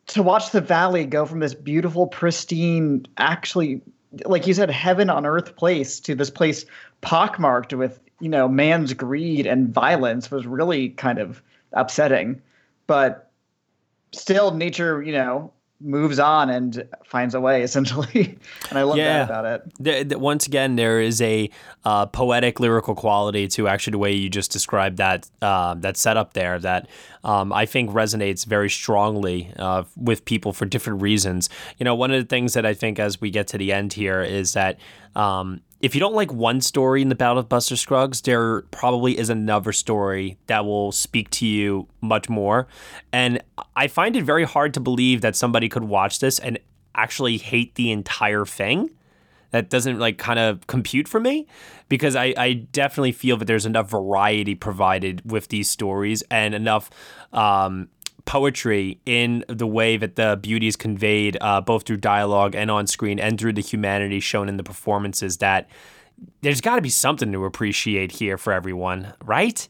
to 0.08 0.24
watch 0.24 0.52
the 0.52 0.62
valley 0.62 1.06
go 1.06 1.26
from 1.26 1.39
this 1.39 1.54
beautiful, 1.54 2.08
pristine, 2.08 3.06
actually, 3.18 3.82
like 4.26 4.46
you 4.48 4.54
said, 4.54 4.70
heaven 4.70 5.10
on 5.10 5.26
earth 5.26 5.56
place 5.56 6.00
to 6.02 6.16
this 6.16 6.30
place 6.30 6.66
pockmarked 7.02 7.74
with, 7.74 8.00
you 8.20 8.30
know, 8.30 8.48
man's 8.48 8.94
greed 8.94 9.46
and 9.48 9.74
violence 9.74 10.30
was 10.30 10.46
really 10.46 10.89
kind 10.89 11.20
of 11.20 11.42
upsetting. 11.72 12.42
But 12.86 13.32
still, 14.12 14.52
nature, 14.52 15.02
you 15.02 15.13
know, 15.13 15.52
moves 15.84 16.17
on 16.17 16.50
and 16.50 16.88
finds 17.04 17.36
a 17.36 17.41
way 17.41 17.62
essentially 17.62 18.38
and 18.69 18.80
i 18.80 18.84
love 18.84 18.98
Yeah. 18.98 19.26
that 19.26 19.30
about 19.30 19.46
it 19.46 19.84
Th- 19.84 20.08
th- 20.10 20.19
once 20.19 20.48
again, 20.48 20.76
there 20.78 21.02
is 21.02 21.22
a 21.22 21.50
uh, 21.84 22.06
poetic, 22.06 22.60
lyrical 22.62 22.96
quality 22.96 23.48
to 23.50 23.67
actually 23.67 23.91
the 23.91 23.98
way 23.98 24.13
you 24.13 24.30
just 24.30 24.52
described 24.52 24.98
that 24.98 25.30
uh, 25.41 25.74
that 25.76 25.98
setup 25.98 26.34
there 26.34 26.58
that 26.60 26.88
um, 27.26 27.52
I 27.52 27.65
think 27.65 27.89
resonates 27.91 28.46
very 28.46 28.69
strongly 28.69 29.52
uh, 29.58 29.84
with 29.98 30.24
people 30.26 30.54
for 30.54 30.65
different 30.65 31.02
reasons. 31.02 31.50
You 31.78 31.84
know, 31.84 31.96
one 31.96 32.12
of 32.12 32.22
the 32.22 32.28
things 32.28 32.54
that 32.54 32.65
I 32.65 32.74
think 32.74 33.00
as 33.00 33.19
we 33.19 33.30
get 33.32 33.48
to 33.48 33.58
the 33.58 33.74
end 33.74 33.93
here 33.93 34.22
is 34.22 34.54
that 34.54 34.78
um, 35.15 35.62
if 35.84 35.93
you 35.93 36.00
don't 36.00 36.15
like 36.15 36.32
one 36.32 36.62
story 36.62 37.02
in 37.02 37.10
the 37.10 37.15
Ballad 37.15 37.39
of 37.39 37.50
Buster 37.50 37.76
Scruggs, 37.76 38.22
there 38.22 38.62
probably 38.72 39.19
is 39.19 39.30
another 39.30 39.74
story 39.74 40.38
that 40.48 40.63
will 40.63 40.93
speak 40.93 41.30
to 41.32 41.46
you 41.46 41.89
much 42.00 42.30
more. 42.30 42.69
And 43.12 43.43
I 43.76 43.88
find 43.89 44.15
it 44.15 44.24
very 44.24 44.46
hard 44.46 44.74
to 44.76 44.80
believe 44.80 45.19
that 45.22 45.36
somebody 45.36 45.67
could 45.67 45.84
watch 45.84 46.19
this 46.19 46.39
and 46.39 46.58
actually 46.96 47.38
hate 47.38 47.76
the 47.76 47.91
entire 47.91 48.46
thing 48.46 48.91
that 49.52 49.69
doesn't 49.69 50.00
like 50.00 50.17
kind 50.17 50.39
of 50.39 50.65
compute 50.67 51.10
for 51.10 51.19
me 51.19 51.48
because 51.89 52.15
I, 52.15 52.34
I 52.38 52.54
definitely 52.54 53.12
feel 53.12 53.36
that 53.36 53.46
there's 53.46 53.65
enough 53.65 53.89
variety 53.89 54.56
provided 54.56 55.30
with 55.30 55.50
these 55.50 55.69
stories 55.69 56.24
and 56.32 56.56
enough 56.56 56.91
um, 57.34 57.89
poetry 58.26 59.00
in 59.06 59.44
the 59.48 59.68
way 59.68 59.98
that 59.98 60.16
the 60.16 60.40
beauty 60.42 60.68
is 60.68 60.76
conveyed 60.76 61.38
uh, 61.42 61.62
both 61.62 61.86
through 61.86 61.98
dialogue 61.98 62.56
and 62.56 62.72
on 62.72 62.88
screen 62.88 63.20
and 63.20 63.40
through 63.40 63.54
the 63.54 63.62
humanity 63.62 64.20
shown 64.20 64.48
in 64.48 64.58
the 64.58 64.64
performances 64.64 65.38
that 65.38 65.70
there's 66.42 66.62
got 66.62 66.76
to 66.76 66.82
be 66.82 66.90
something 66.90 67.32
to 67.32 67.44
appreciate 67.46 68.12
here 68.12 68.38
for 68.38 68.54
everyone 68.54 69.14
right? 69.24 69.68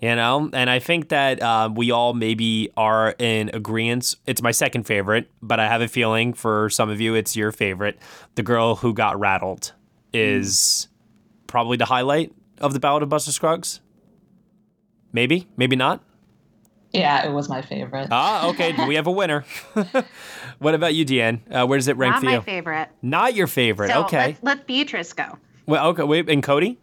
You 0.00 0.14
know 0.14 0.50
and 0.52 0.68
i 0.68 0.78
think 0.78 1.08
that 1.08 1.40
uh, 1.40 1.70
we 1.74 1.90
all 1.90 2.12
maybe 2.12 2.68
are 2.76 3.14
in 3.18 3.50
agreement 3.54 4.14
it's 4.26 4.42
my 4.42 4.50
second 4.50 4.82
favorite 4.82 5.30
but 5.40 5.58
i 5.58 5.66
have 5.66 5.80
a 5.80 5.88
feeling 5.88 6.34
for 6.34 6.68
some 6.68 6.90
of 6.90 7.00
you 7.00 7.14
it's 7.14 7.34
your 7.34 7.50
favorite. 7.50 7.98
The 8.34 8.42
girl 8.42 8.76
who 8.76 8.92
got 8.92 9.18
rattled 9.18 9.72
is 10.12 10.88
probably 11.46 11.78
the 11.78 11.86
highlight 11.86 12.32
of 12.60 12.74
the 12.74 12.80
ballad 12.80 13.02
of 13.02 13.08
buster 13.08 13.32
scruggs. 13.32 13.80
Maybe 15.12 15.48
maybe 15.56 15.76
not 15.76 16.02
Yeah, 16.96 17.26
it 17.26 17.32
was 17.32 17.48
my 17.48 17.62
favorite. 17.62 18.08
Ah, 18.10 18.48
okay. 18.48 18.74
we 18.86 18.94
have 18.94 19.06
a 19.06 19.12
winner. 19.12 19.44
what 20.58 20.74
about 20.74 20.94
you, 20.94 21.04
Deanne? 21.04 21.40
Uh, 21.50 21.66
where 21.66 21.78
does 21.78 21.88
it 21.88 21.96
rank 21.96 22.14
Not 22.14 22.20
for 22.20 22.26
my 22.26 22.34
you? 22.34 22.40
favorite. 22.42 22.88
Not 23.02 23.34
your 23.34 23.46
favorite. 23.46 23.90
So 23.90 24.04
okay. 24.04 24.36
Let, 24.42 24.44
let 24.44 24.66
Beatrice 24.66 25.12
go. 25.12 25.38
Well, 25.66 25.88
okay. 25.88 26.02
Wait, 26.02 26.28
and 26.28 26.42
Cody? 26.42 26.78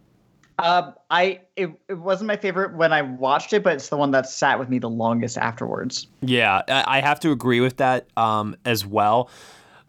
Uh, 0.59 0.91
I 1.09 1.41
it, 1.55 1.71
it 1.89 1.95
wasn't 1.95 2.27
my 2.27 2.37
favorite 2.37 2.75
when 2.75 2.93
I 2.93 3.01
watched 3.01 3.53
it, 3.53 3.63
but 3.63 3.73
it's 3.73 3.89
the 3.89 3.97
one 3.97 4.11
that 4.11 4.29
sat 4.29 4.59
with 4.59 4.69
me 4.69 4.77
the 4.77 4.89
longest 4.89 5.37
afterwards. 5.37 6.07
Yeah, 6.21 6.61
I 6.67 6.99
I 6.99 7.01
have 7.01 7.19
to 7.21 7.31
agree 7.31 7.59
with 7.59 7.77
that 7.77 8.07
um, 8.15 8.55
as 8.63 8.85
well. 8.85 9.29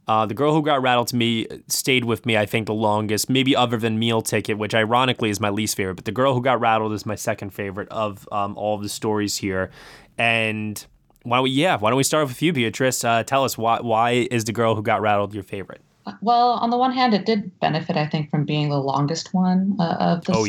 Uh, 0.07 0.27
the 0.27 0.35
girl 0.35 0.53
who 0.53 0.63
got 0.63 0.83
rattled 0.83 1.09
to 1.09 1.17
me 1.17 1.47
stayed 1.69 2.05
with 2.05 2.27
me, 2.27 2.37
I 2.37 2.45
think, 2.47 2.67
the 2.67 2.75
longest, 2.75 3.31
maybe 3.31 3.57
other 3.57 3.77
than 3.79 3.99
Meal 3.99 4.21
Ticket, 4.21 4.59
which 4.59 4.75
ironically 4.75 5.31
is 5.31 5.41
my 5.41 5.51
least 5.51 5.77
favorite. 5.77 5.95
But 5.95 6.05
the 6.05 6.13
girl 6.13 6.35
who 6.35 6.43
got 6.43 6.61
rattled 6.61 6.93
is 6.93 7.07
my 7.07 7.15
second 7.15 7.51
favorite 7.51 7.89
of 7.89 8.29
um, 8.31 8.57
all 8.59 8.77
of 8.77 8.83
the 8.83 8.89
stories 8.89 9.37
here. 9.39 9.71
And 10.19 10.85
why 11.23 11.39
don't 11.39 11.45
we, 11.45 11.51
yeah, 11.51 11.77
why 11.77 11.91
don't 11.91 11.97
we 11.97 12.03
start 12.03 12.29
with 12.29 12.43
you, 12.43 12.53
Beatrice? 12.53 13.03
Uh, 13.03 13.23
tell 13.23 13.45
us 13.45 13.57
why 13.57 13.81
why 13.81 14.29
is 14.31 14.45
the 14.45 14.53
girl 14.53 14.75
who 14.75 14.83
got 14.83 15.01
rattled 15.01 15.33
your 15.33 15.43
favorite? 15.43 15.81
Well, 16.21 16.51
on 16.51 16.69
the 16.69 16.77
one 16.77 16.93
hand, 16.93 17.15
it 17.15 17.25
did 17.25 17.59
benefit, 17.61 17.97
I 17.97 18.07
think, 18.07 18.29
from 18.31 18.45
being 18.45 18.69
the 18.69 18.79
longest 18.79 19.33
one 19.33 19.75
uh, 19.81 19.97
of 19.99 20.25
the 20.27 20.35
Oh, 20.35 20.45
six. 20.45 20.49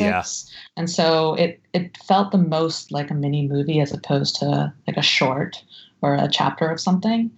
yeah. 0.50 0.58
And 0.76 0.90
so 0.90 1.32
it 1.34 1.60
it 1.72 1.96
felt 2.04 2.30
the 2.30 2.36
most 2.38 2.92
like 2.92 3.10
a 3.10 3.14
mini 3.14 3.48
movie 3.48 3.80
as 3.80 3.90
opposed 3.90 4.36
to 4.36 4.74
like 4.86 4.98
a 4.98 5.02
short 5.02 5.64
or 6.02 6.14
a 6.14 6.28
chapter 6.30 6.68
of 6.68 6.78
something. 6.78 7.30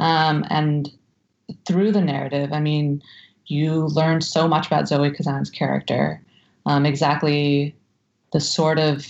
Um, 0.00 0.44
and 0.50 0.90
through 1.66 1.92
the 1.92 2.00
narrative, 2.00 2.52
I 2.52 2.60
mean, 2.60 3.02
you 3.46 3.86
learn 3.86 4.20
so 4.20 4.48
much 4.48 4.66
about 4.66 4.88
Zoe 4.88 5.10
Kazan's 5.10 5.50
character, 5.50 6.22
um, 6.66 6.86
exactly 6.86 7.74
the 8.32 8.40
sort 8.40 8.78
of 8.78 9.06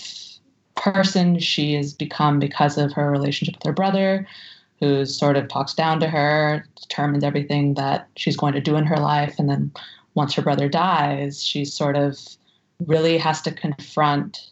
person 0.77 1.39
she 1.39 1.75
has 1.75 1.93
become 1.93 2.39
because 2.39 2.77
of 2.77 2.93
her 2.93 3.11
relationship 3.11 3.57
with 3.57 3.67
her 3.67 3.73
brother, 3.73 4.27
who 4.81 5.07
sort 5.07 5.37
of 5.37 5.49
talks 5.49 5.75
down 5.75 6.01
to 6.01 6.09
her, 6.09 6.65
determines 6.81 7.23
everything 7.23 7.75
that 7.75 8.09
she's 8.17 8.37
going 8.37 8.53
to 8.55 8.61
do 8.61 8.77
in 8.77 8.85
her 8.85 8.97
life, 8.97 9.39
and 9.39 9.49
then 9.49 9.71
once 10.15 10.35
her 10.35 10.43
brother 10.43 10.69
dies, 10.69 11.43
she 11.43 11.65
sort 11.65 11.97
of 11.97 12.19
really 12.87 13.17
has 13.17 13.41
to 13.43 13.53
confront 13.53 14.51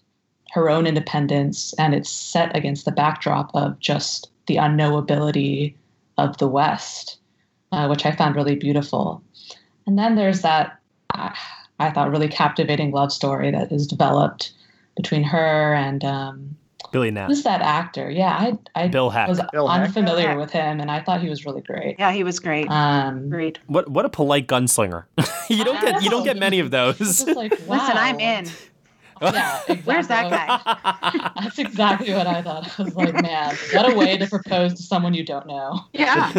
her 0.53 0.71
own 0.71 0.87
independence, 0.87 1.75
and 1.79 1.95
it's 1.95 2.11
set 2.11 2.55
against 2.57 2.85
the 2.85 2.93
backdrop 2.93 3.51
of 3.55 3.79
just 3.81 4.31
the 4.47 4.57
unknowability 4.57 5.75
of 6.19 6.37
the 6.39 6.49
West, 6.49 7.19
uh, 7.73 7.87
which 7.89 8.07
I 8.07 8.13
found 8.13 8.37
really 8.37 8.57
beautiful. 8.57 9.23
And 9.87 9.99
then 9.99 10.15
there's 10.17 10.43
that, 10.43 10.79
uh, 11.15 11.31
I 11.79 11.91
thought, 11.91 12.11
really 12.11 12.29
captivating 12.29 12.91
love 12.93 13.13
story 13.13 13.51
that 13.51 13.73
is 13.73 13.87
developed 13.87 14.53
between 14.97 15.23
her 15.23 15.75
and 15.75 16.05
um, 16.05 16.57
Billy 16.93 17.11
Knapp. 17.11 17.29
who's 17.29 17.43
that 17.45 17.63
actor? 17.63 18.11
Yeah, 18.11 18.31
I, 18.33 18.59
I 18.75 18.89
Bill 18.89 19.11
Heck. 19.11 19.29
was 19.29 19.41
Bill 19.53 19.69
Heck? 19.69 19.87
unfamiliar 19.87 20.29
Bill 20.29 20.29
Heck. 20.29 20.39
with 20.39 20.51
him, 20.51 20.81
and 20.81 20.91
I 20.91 21.01
thought 21.01 21.21
he 21.21 21.29
was 21.29 21.47
really 21.47 21.63
great. 21.63 21.97
Yeah, 21.99 22.13
he 22.13 22.25
was 22.25 22.41
great. 22.41 22.69
Um, 22.71 23.29
great. 23.31 23.59
What 23.67 23.89
what 23.89 24.05
a 24.05 24.09
polite 24.09 24.47
gunslinger. 24.47 25.05
you 25.49 25.65
don't 25.65 25.81
get 25.81 26.03
you 26.03 26.11
don't 26.11 26.25
get 26.25 26.37
many 26.37 26.59
of 26.59 26.71
those. 26.71 27.27
Like, 27.27 27.53
wow. 27.67 27.77
Listen, 27.79 27.97
I'm 27.97 28.21
in. 28.21 28.47
Yeah, 29.23 29.61
exactly. 29.69 29.77
Where's 29.85 30.09
that 30.09 30.31
guy? 30.31 31.31
That's 31.43 31.59
exactly 31.59 32.13
what 32.15 32.27
I 32.27 32.41
thought. 32.41 32.81
I 32.81 32.83
was 32.83 32.95
like, 32.97 33.21
man, 33.21 33.55
what 33.75 33.93
a 33.93 33.95
way 33.95 34.17
to 34.17 34.27
propose 34.27 34.73
to 34.75 34.83
someone 34.83 35.13
you 35.13 35.25
don't 35.25 35.47
know. 35.47 35.79
Yeah. 35.93 36.33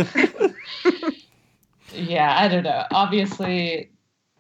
Yeah, 1.94 2.36
I 2.38 2.48
don't 2.48 2.64
know. 2.64 2.86
Obviously, 2.92 3.90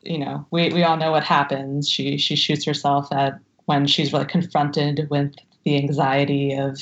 you 0.01 0.17
know, 0.17 0.45
we, 0.51 0.69
we 0.69 0.83
all 0.83 0.97
know 0.97 1.11
what 1.11 1.23
happens. 1.23 1.89
She 1.89 2.17
she 2.17 2.35
shoots 2.35 2.65
herself 2.65 3.11
at 3.11 3.39
when 3.65 3.87
she's 3.87 4.13
really 4.13 4.25
confronted 4.25 5.07
with 5.09 5.33
the 5.63 5.77
anxiety 5.77 6.53
of 6.53 6.81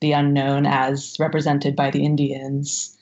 the 0.00 0.12
unknown 0.12 0.66
as 0.66 1.16
represented 1.18 1.74
by 1.74 1.90
the 1.90 2.04
Indians 2.04 2.96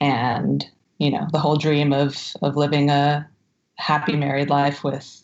and, 0.00 0.64
you 0.98 1.10
know, 1.10 1.26
the 1.32 1.38
whole 1.38 1.56
dream 1.56 1.92
of 1.92 2.16
of 2.42 2.56
living 2.56 2.90
a 2.90 3.28
happy 3.76 4.16
married 4.16 4.50
life 4.50 4.82
with 4.84 5.22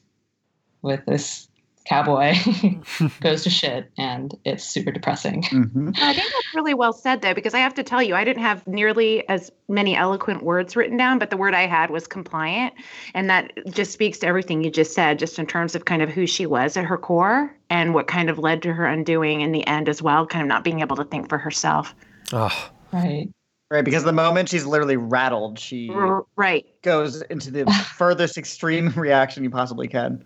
with 0.83 1.05
this 1.07 1.48
cowboy 1.84 2.34
goes 3.20 3.42
to 3.44 3.50
shit 3.50 3.90
and 3.98 4.34
it's 4.44 4.64
super 4.64 4.90
depressing. 4.90 5.42
Mm-hmm. 5.42 5.90
I 5.96 6.14
think 6.14 6.32
that's 6.32 6.54
really 6.54 6.74
well 6.74 6.92
said, 6.92 7.22
though, 7.22 7.34
because 7.34 7.54
I 7.54 7.58
have 7.58 7.74
to 7.74 7.82
tell 7.82 8.02
you, 8.02 8.14
I 8.14 8.24
didn't 8.24 8.42
have 8.42 8.66
nearly 8.66 9.28
as 9.28 9.50
many 9.68 9.96
eloquent 9.96 10.42
words 10.42 10.76
written 10.76 10.96
down, 10.96 11.18
but 11.18 11.30
the 11.30 11.36
word 11.36 11.54
I 11.54 11.66
had 11.66 11.90
was 11.90 12.06
compliant. 12.06 12.74
And 13.14 13.28
that 13.30 13.52
just 13.70 13.92
speaks 13.92 14.18
to 14.18 14.26
everything 14.26 14.64
you 14.64 14.70
just 14.70 14.94
said, 14.94 15.18
just 15.18 15.38
in 15.38 15.46
terms 15.46 15.74
of 15.74 15.84
kind 15.84 16.02
of 16.02 16.10
who 16.10 16.26
she 16.26 16.46
was 16.46 16.76
at 16.76 16.84
her 16.84 16.98
core 16.98 17.54
and 17.70 17.94
what 17.94 18.06
kind 18.06 18.30
of 18.30 18.38
led 18.38 18.62
to 18.62 18.72
her 18.72 18.86
undoing 18.86 19.40
in 19.40 19.52
the 19.52 19.66
end 19.66 19.88
as 19.88 20.00
well, 20.02 20.26
kind 20.26 20.42
of 20.42 20.48
not 20.48 20.64
being 20.64 20.80
able 20.80 20.96
to 20.96 21.04
think 21.04 21.28
for 21.28 21.38
herself. 21.38 21.94
Oh. 22.32 22.70
Right. 22.92 23.28
Right, 23.70 23.84
because 23.84 24.04
the 24.04 24.12
moment 24.12 24.50
she's 24.50 24.66
literally 24.66 24.96
rattled, 24.96 25.58
she 25.58 25.90
R- 25.90 26.24
right. 26.36 26.64
goes 26.82 27.22
into 27.22 27.50
the 27.50 27.66
furthest 27.96 28.38
extreme 28.38 28.90
reaction 28.90 29.42
you 29.42 29.50
possibly 29.50 29.88
can. 29.88 30.22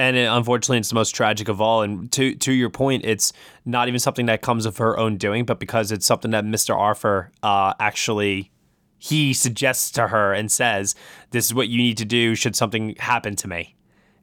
And 0.00 0.16
it, 0.16 0.24
unfortunately, 0.24 0.78
it's 0.78 0.88
the 0.88 0.94
most 0.94 1.10
tragic 1.14 1.48
of 1.48 1.60
all. 1.60 1.82
And 1.82 2.10
to 2.12 2.34
to 2.34 2.52
your 2.52 2.70
point, 2.70 3.04
it's 3.04 3.32
not 3.66 3.86
even 3.86 4.00
something 4.00 4.26
that 4.26 4.40
comes 4.40 4.64
of 4.64 4.78
her 4.78 4.98
own 4.98 5.18
doing, 5.18 5.44
but 5.44 5.60
because 5.60 5.92
it's 5.92 6.06
something 6.06 6.30
that 6.30 6.44
Mr. 6.44 6.74
Arthur 6.74 7.30
uh, 7.42 7.74
actually 7.78 8.50
he 8.98 9.32
suggests 9.32 9.90
to 9.92 10.08
her 10.08 10.32
and 10.32 10.50
says, 10.50 10.94
"This 11.32 11.44
is 11.46 11.54
what 11.54 11.68
you 11.68 11.76
need 11.78 11.98
to 11.98 12.04
do 12.04 12.34
should 12.34 12.56
something 12.56 12.94
happen 12.98 13.36
to 13.36 13.48
me." 13.48 13.76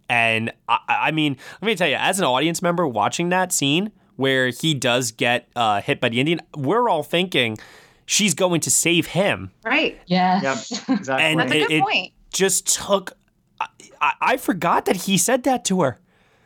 And 0.10 0.52
I, 0.68 0.80
I 0.88 1.12
mean, 1.12 1.38
let 1.62 1.66
me 1.68 1.76
tell 1.76 1.90
you, 1.90 1.96
as 1.96 2.18
an 2.20 2.26
audience 2.26 2.62
member 2.62 2.88
watching 2.88 3.30
that 3.30 3.52
scene 3.52 3.92
where 4.16 4.50
he 4.50 4.74
does 4.74 5.12
get 5.12 5.48
uh, 5.56 5.82
hit 5.82 6.00
by 6.00 6.10
the 6.10 6.20
Indian, 6.20 6.42
we're 6.56 6.90
all 6.90 7.04
thinking 7.04 7.58
she's 8.06 8.34
going 8.34 8.62
to 8.62 8.72
save 8.72 9.08
him. 9.08 9.52
Right. 9.64 10.00
Yes. 10.08 10.72
Yep, 10.72 11.00
exactly. 11.00 11.26
And 11.26 11.40
That's 11.40 11.52
a 11.52 11.60
good 11.60 11.72
it 11.72 11.84
point. 11.84 12.14
just 12.32 12.68
took. 12.68 13.17
I, 13.60 13.68
I, 14.02 14.14
I 14.22 14.38
forgot 14.38 14.86
that 14.86 14.96
he 14.96 15.18
said 15.18 15.44
that 15.44 15.66
to 15.66 15.82
her, 15.82 16.00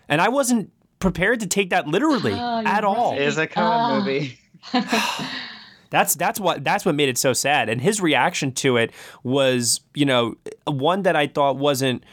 and 0.09 0.21
I 0.21 0.29
wasn't 0.29 0.71
prepared 0.99 1.39
to 1.39 1.47
take 1.47 1.71
that 1.71 1.87
literally 1.87 2.33
Oh, 2.33 2.59
you're 2.59 2.67
at 2.67 2.83
all. 2.83 3.13
It 3.15 3.21
is 3.23 3.37
a 3.37 3.47
Coen 3.47 3.53
Ah. 3.57 3.99
movie. 3.99 4.37
That's 5.89 6.15
that's 6.15 6.39
what 6.39 6.63
that's 6.63 6.85
what 6.85 6.95
made 6.95 7.09
it 7.09 7.17
so 7.17 7.33
sad. 7.33 7.67
And 7.67 7.81
his 7.81 7.99
reaction 7.99 8.53
to 8.53 8.77
it 8.77 8.93
was, 9.23 9.81
you 9.93 10.05
know, 10.05 10.35
one 10.65 11.01
that 11.03 11.17
I 11.17 11.27
thought 11.27 11.57
wasn't. 11.57 12.05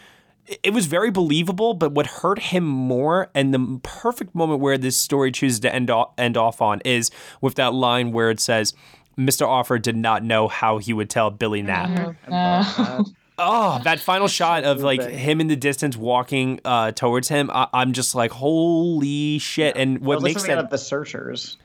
It 0.64 0.72
was 0.72 0.86
very 0.86 1.10
believable, 1.12 1.74
but 1.74 1.92
what 1.92 2.06
hurt 2.06 2.38
him 2.40 2.64
more, 2.64 3.30
and 3.34 3.52
the 3.54 3.78
perfect 3.84 4.34
moment 4.34 4.60
where 4.60 4.78
this 4.78 4.96
story 4.96 5.30
chooses 5.30 5.60
to 5.60 5.72
end 5.72 5.90
off, 5.90 6.10
end 6.18 6.36
off 6.36 6.60
on, 6.62 6.80
is 6.86 7.10
with 7.40 7.54
that 7.56 7.72
line 7.74 8.10
where 8.10 8.30
it 8.30 8.40
says, 8.40 8.74
"Mr. 9.16 9.46
Arthur 9.46 9.78
did 9.78 9.94
not 9.96 10.24
know 10.24 10.48
how 10.48 10.78
he 10.78 10.92
would 10.92 11.08
tell 11.10 11.30
Billy 11.30 11.62
Knapp." 11.62 12.16
No. 12.28 13.04
Oh, 13.38 13.80
that 13.84 14.00
final 14.00 14.26
shot 14.28 14.64
of 14.64 14.80
like 14.82 15.00
big. 15.00 15.10
him 15.14 15.40
in 15.40 15.46
the 15.46 15.56
distance 15.56 15.96
walking 15.96 16.60
uh, 16.64 16.92
towards 16.92 17.28
him, 17.28 17.50
I- 17.52 17.68
I'm 17.72 17.92
just 17.92 18.14
like, 18.14 18.32
holy 18.32 19.38
shit! 19.38 19.76
And 19.76 20.00
what 20.00 20.16
What 20.16 20.22
makes 20.24 20.42
makes 20.42 20.48
that 20.48 20.70
the 20.70 20.78
searchers? 20.78 21.56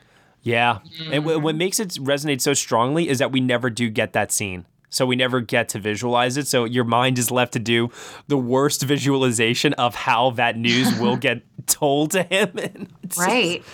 yeah. 0.42 0.78
And 1.10 1.24
wh- 1.24 1.42
what 1.42 1.56
makes 1.56 1.80
it 1.80 1.88
resonate 1.94 2.40
so 2.40 2.54
strongly 2.54 3.08
is 3.08 3.18
that 3.18 3.32
we 3.32 3.40
never 3.40 3.70
do 3.70 3.88
get 3.90 4.12
that 4.12 4.30
scene. 4.32 4.66
So 4.90 5.04
we 5.06 5.16
never 5.16 5.40
get 5.40 5.68
to 5.70 5.80
visualize 5.80 6.36
it. 6.36 6.46
So 6.46 6.64
your 6.66 6.84
mind 6.84 7.18
is 7.18 7.32
left 7.32 7.54
to 7.54 7.58
do 7.58 7.90
the 8.28 8.36
worst 8.38 8.82
visualization 8.82 9.72
of 9.72 9.96
how 9.96 10.30
that 10.32 10.56
news 10.56 10.96
will 11.00 11.16
get 11.28 11.42
told 11.66 12.12
to 12.12 12.22
him. 12.22 12.50
And 12.56 12.88
it's 13.02 13.16
just- 13.16 13.26
Right. 13.26 13.64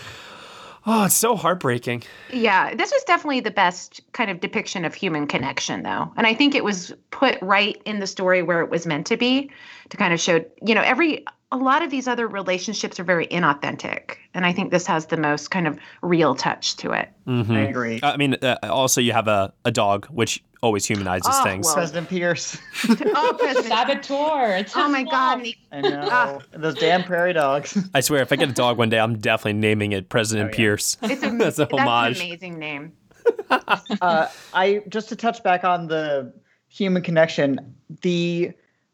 Oh, 0.86 1.04
it's 1.04 1.14
so 1.14 1.36
heartbreaking. 1.36 2.02
Yeah, 2.32 2.74
this 2.74 2.90
was 2.90 3.02
definitely 3.04 3.40
the 3.40 3.50
best 3.50 4.00
kind 4.12 4.30
of 4.30 4.40
depiction 4.40 4.84
of 4.84 4.94
human 4.94 5.26
connection, 5.26 5.82
though. 5.82 6.12
And 6.16 6.26
I 6.26 6.34
think 6.34 6.54
it 6.54 6.64
was 6.64 6.92
put 7.10 7.38
right 7.42 7.80
in 7.84 8.00
the 8.00 8.06
story 8.06 8.42
where 8.42 8.60
it 8.60 8.70
was 8.70 8.86
meant 8.86 9.06
to 9.08 9.16
be 9.16 9.50
to 9.90 9.96
kind 9.96 10.12
of 10.12 10.20
show, 10.20 10.44
you 10.62 10.74
know, 10.74 10.82
every, 10.82 11.24
a 11.52 11.56
lot 11.56 11.82
of 11.82 11.90
these 11.90 12.06
other 12.06 12.28
relationships 12.28 13.00
are 13.00 13.04
very 13.04 13.26
inauthentic. 13.26 14.16
And 14.34 14.46
I 14.46 14.52
think 14.52 14.70
this 14.70 14.86
has 14.86 15.06
the 15.06 15.16
most 15.16 15.50
kind 15.50 15.66
of 15.66 15.78
real 16.02 16.34
touch 16.34 16.76
to 16.76 16.92
it. 16.92 17.10
Mhm. 17.26 17.50
I 17.56 17.60
agree. 17.60 18.00
I 18.02 18.16
mean, 18.16 18.34
uh, 18.34 18.56
also 18.62 19.00
you 19.00 19.12
have 19.12 19.28
a, 19.28 19.52
a 19.64 19.70
dog, 19.72 20.06
which 20.06 20.42
always 20.62 20.84
humanizes 20.86 21.28
Oh, 21.32 21.42
things. 21.44 21.66
well. 21.66 21.74
President 21.74 22.08
Pierce. 22.08 22.58
Oh, 22.88 23.36
President. 23.38 23.66
Saboteur. 23.66 24.56
It's 24.58 24.76
oh 24.76 24.88
my. 24.88 25.02
God. 25.04 25.46
I 25.72 25.80
know. 25.80 26.08
Ah. 26.10 26.38
Those 26.52 26.74
damn 26.74 27.02
prairie 27.04 27.32
dogs. 27.32 27.76
I 27.94 28.00
swear, 28.00 28.22
if 28.22 28.32
I 28.32 28.36
get 28.36 28.48
a 28.50 28.52
dog 28.52 28.78
one 28.78 28.88
day, 28.90 28.98
I'm 28.98 29.18
definitely 29.18 29.60
naming 29.60 29.92
it 29.92 30.08
President 30.08 30.48
Oh, 30.48 30.50
yeah. 30.52 30.56
Pierce. 30.56 30.96
It's 31.02 31.22
a, 31.22 31.30
That's 31.38 31.58
a 31.58 31.66
that's 31.66 31.72
an 31.72 32.26
amazing 32.26 32.58
name. 32.58 32.92
uh, 34.00 34.26
I 34.54 34.82
just 34.88 35.08
to 35.10 35.16
touch 35.16 35.42
back 35.42 35.64
on 35.64 35.86
the 35.88 36.32
human 36.68 37.02
connection, 37.02 37.74
the 38.02 38.52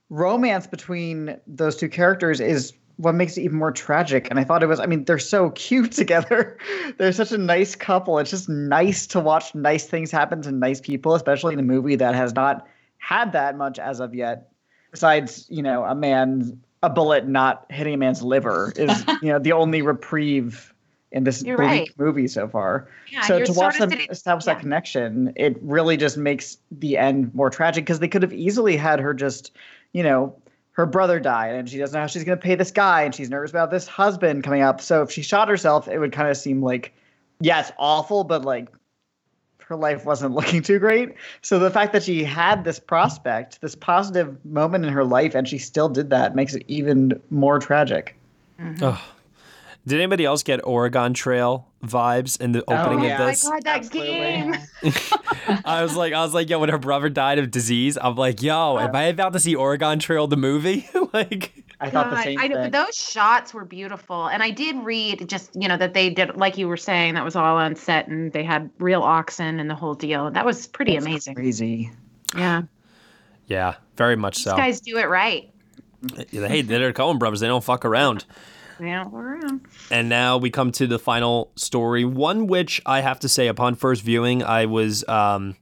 romance 0.08 0.66
between 0.66 1.36
those 1.46 1.76
two 1.76 1.88
characters 1.88 2.40
is 2.40 2.72
what 2.96 3.14
makes 3.14 3.36
it 3.36 3.42
even 3.42 3.58
more 3.58 3.72
tragic. 3.72 4.28
And 4.30 4.38
I 4.38 4.44
thought 4.44 4.62
it 4.62 4.66
was, 4.66 4.80
I 4.80 4.86
mean, 4.86 5.04
they're 5.04 5.18
so 5.18 5.50
cute 5.54 5.92
together. 5.92 6.58
they're 6.98 7.12
such 7.12 7.32
a 7.32 7.38
nice 7.38 7.74
couple. 7.74 8.18
It's 8.18 8.30
just 8.30 8.48
nice 8.48 9.06
to 9.08 9.20
watch 9.20 9.54
nice 9.54 9.86
things 9.86 10.10
happen 10.10 10.42
to 10.42 10.52
nice 10.52 10.80
people, 10.80 11.14
especially 11.14 11.54
in 11.54 11.60
a 11.60 11.64
movie 11.64 11.96
that 11.96 12.14
has 12.14 12.34
not 12.34 12.66
had 12.98 13.32
that 13.32 13.56
much 13.56 13.78
as 13.78 14.00
of 14.00 14.14
yet. 14.14 14.50
Besides, 14.90 15.46
you 15.50 15.62
know, 15.62 15.84
a 15.84 15.94
man, 15.94 16.60
a 16.82 16.88
bullet 16.88 17.26
not 17.28 17.66
hitting 17.70 17.94
a 17.94 17.98
man's 17.98 18.22
liver 18.22 18.72
is, 18.76 19.04
you 19.22 19.28
know, 19.28 19.38
the 19.38 19.52
only 19.52 19.82
reprieve 19.82 20.72
in 21.12 21.24
this 21.24 21.42
right. 21.46 21.88
movie 21.98 22.28
so 22.28 22.48
far. 22.48 22.88
Yeah, 23.10 23.22
so 23.22 23.44
to 23.44 23.52
watch 23.52 23.78
them 23.78 23.90
sitting- 23.90 24.10
establish 24.10 24.44
that 24.46 24.60
connection, 24.60 25.32
it 25.36 25.56
really 25.62 25.96
just 25.96 26.16
makes 26.16 26.58
the 26.70 26.98
end 26.98 27.34
more 27.34 27.50
tragic 27.50 27.84
because 27.84 28.00
they 28.00 28.08
could 28.08 28.22
have 28.22 28.32
easily 28.32 28.76
had 28.76 29.00
her 29.00 29.14
just, 29.14 29.52
you 29.92 30.02
know, 30.02 30.36
her 30.76 30.84
brother 30.84 31.18
died 31.18 31.54
and 31.54 31.68
she 31.68 31.78
doesn't 31.78 31.94
know 31.94 32.02
how 32.02 32.06
she's 32.06 32.22
going 32.22 32.36
to 32.36 32.42
pay 32.42 32.54
this 32.54 32.70
guy 32.70 33.02
and 33.02 33.14
she's 33.14 33.30
nervous 33.30 33.50
about 33.50 33.70
this 33.70 33.86
husband 33.86 34.44
coming 34.44 34.60
up. 34.60 34.80
So 34.82 35.02
if 35.02 35.10
she 35.10 35.22
shot 35.22 35.48
herself, 35.48 35.88
it 35.88 35.98
would 35.98 36.12
kind 36.12 36.28
of 36.28 36.36
seem 36.36 36.62
like, 36.62 36.92
yeah, 37.40 37.60
it's 37.60 37.72
awful, 37.78 38.24
but 38.24 38.44
like 38.44 38.68
her 39.58 39.74
life 39.74 40.04
wasn't 40.04 40.34
looking 40.34 40.60
too 40.60 40.78
great. 40.78 41.14
So 41.40 41.58
the 41.58 41.70
fact 41.70 41.94
that 41.94 42.02
she 42.02 42.24
had 42.24 42.64
this 42.64 42.78
prospect, 42.78 43.62
this 43.62 43.74
positive 43.74 44.44
moment 44.44 44.84
in 44.84 44.92
her 44.92 45.04
life, 45.04 45.34
and 45.34 45.48
she 45.48 45.56
still 45.56 45.88
did 45.88 46.10
that 46.10 46.36
makes 46.36 46.54
it 46.54 46.62
even 46.68 47.20
more 47.30 47.58
tragic. 47.58 48.14
Mm-hmm. 48.60 48.84
Ugh. 48.84 48.98
Did 49.86 49.96
anybody 49.96 50.26
else 50.26 50.42
get 50.42 50.60
Oregon 50.66 51.14
Trail 51.14 51.66
vibes 51.86 52.40
in 52.40 52.52
the 52.52 52.62
opening 52.68 53.00
oh, 53.00 53.04
yeah. 53.04 53.28
of 53.28 53.44
Oh 53.44 53.48
my? 53.50 53.60
God, 53.60 53.64
that 53.64 53.90
game. 53.90 54.56
I 55.64 55.82
was 55.82 55.96
like, 55.96 56.12
I 56.12 56.22
was 56.22 56.34
like, 56.34 56.48
yo, 56.48 56.58
when 56.58 56.68
her 56.68 56.78
brother 56.78 57.08
died 57.08 57.38
of 57.38 57.50
disease, 57.50 57.98
I'm 58.00 58.16
like, 58.16 58.42
yo, 58.42 58.76
uh, 58.76 58.80
am 58.80 58.96
I 58.96 59.04
about 59.04 59.32
to 59.34 59.40
see 59.40 59.54
Oregon 59.54 59.98
Trail 59.98 60.26
the 60.26 60.36
movie? 60.36 60.88
like, 61.12 61.64
I 61.80 61.90
God, 61.90 62.14
I 62.14 62.48
know, 62.48 62.56
but 62.56 62.72
those 62.72 62.96
shots 62.96 63.52
were 63.52 63.64
beautiful, 63.64 64.28
and 64.28 64.42
I 64.42 64.50
did 64.50 64.76
read 64.76 65.28
just 65.28 65.50
you 65.54 65.68
know 65.68 65.76
that 65.76 65.92
they 65.92 66.08
did 66.08 66.36
like 66.36 66.56
you 66.56 66.68
were 66.68 66.78
saying 66.78 67.14
that 67.14 67.24
was 67.24 67.36
all 67.36 67.56
on 67.56 67.76
set, 67.76 68.08
and 68.08 68.32
they 68.32 68.44
had 68.44 68.70
real 68.78 69.02
oxen 69.02 69.60
and 69.60 69.68
the 69.68 69.74
whole 69.74 69.94
deal. 69.94 70.30
That 70.30 70.46
was 70.46 70.66
pretty 70.66 70.94
That's 70.94 71.04
amazing. 71.04 71.34
Crazy. 71.34 71.90
Yeah, 72.34 72.62
yeah, 73.46 73.74
very 73.96 74.16
much 74.16 74.38
so. 74.38 74.50
these 74.50 74.58
guys 74.58 74.80
do 74.80 74.96
it 74.96 75.08
right. 75.08 75.52
Hey, 76.30 76.62
they're 76.62 76.92
Coen 76.94 77.18
brothers. 77.18 77.40
They 77.40 77.46
don't 77.46 77.64
fuck 77.64 77.84
around. 77.84 78.24
We're. 78.78 79.40
And 79.90 80.08
now 80.08 80.36
we 80.36 80.50
come 80.50 80.72
to 80.72 80.86
the 80.86 80.98
final 80.98 81.50
story, 81.56 82.04
one 82.04 82.46
which 82.46 82.80
I 82.84 83.00
have 83.00 83.20
to 83.20 83.28
say, 83.28 83.48
upon 83.48 83.74
first 83.74 84.02
viewing, 84.02 84.42
I 84.42 84.66
was 84.66 85.06
um, 85.08 85.56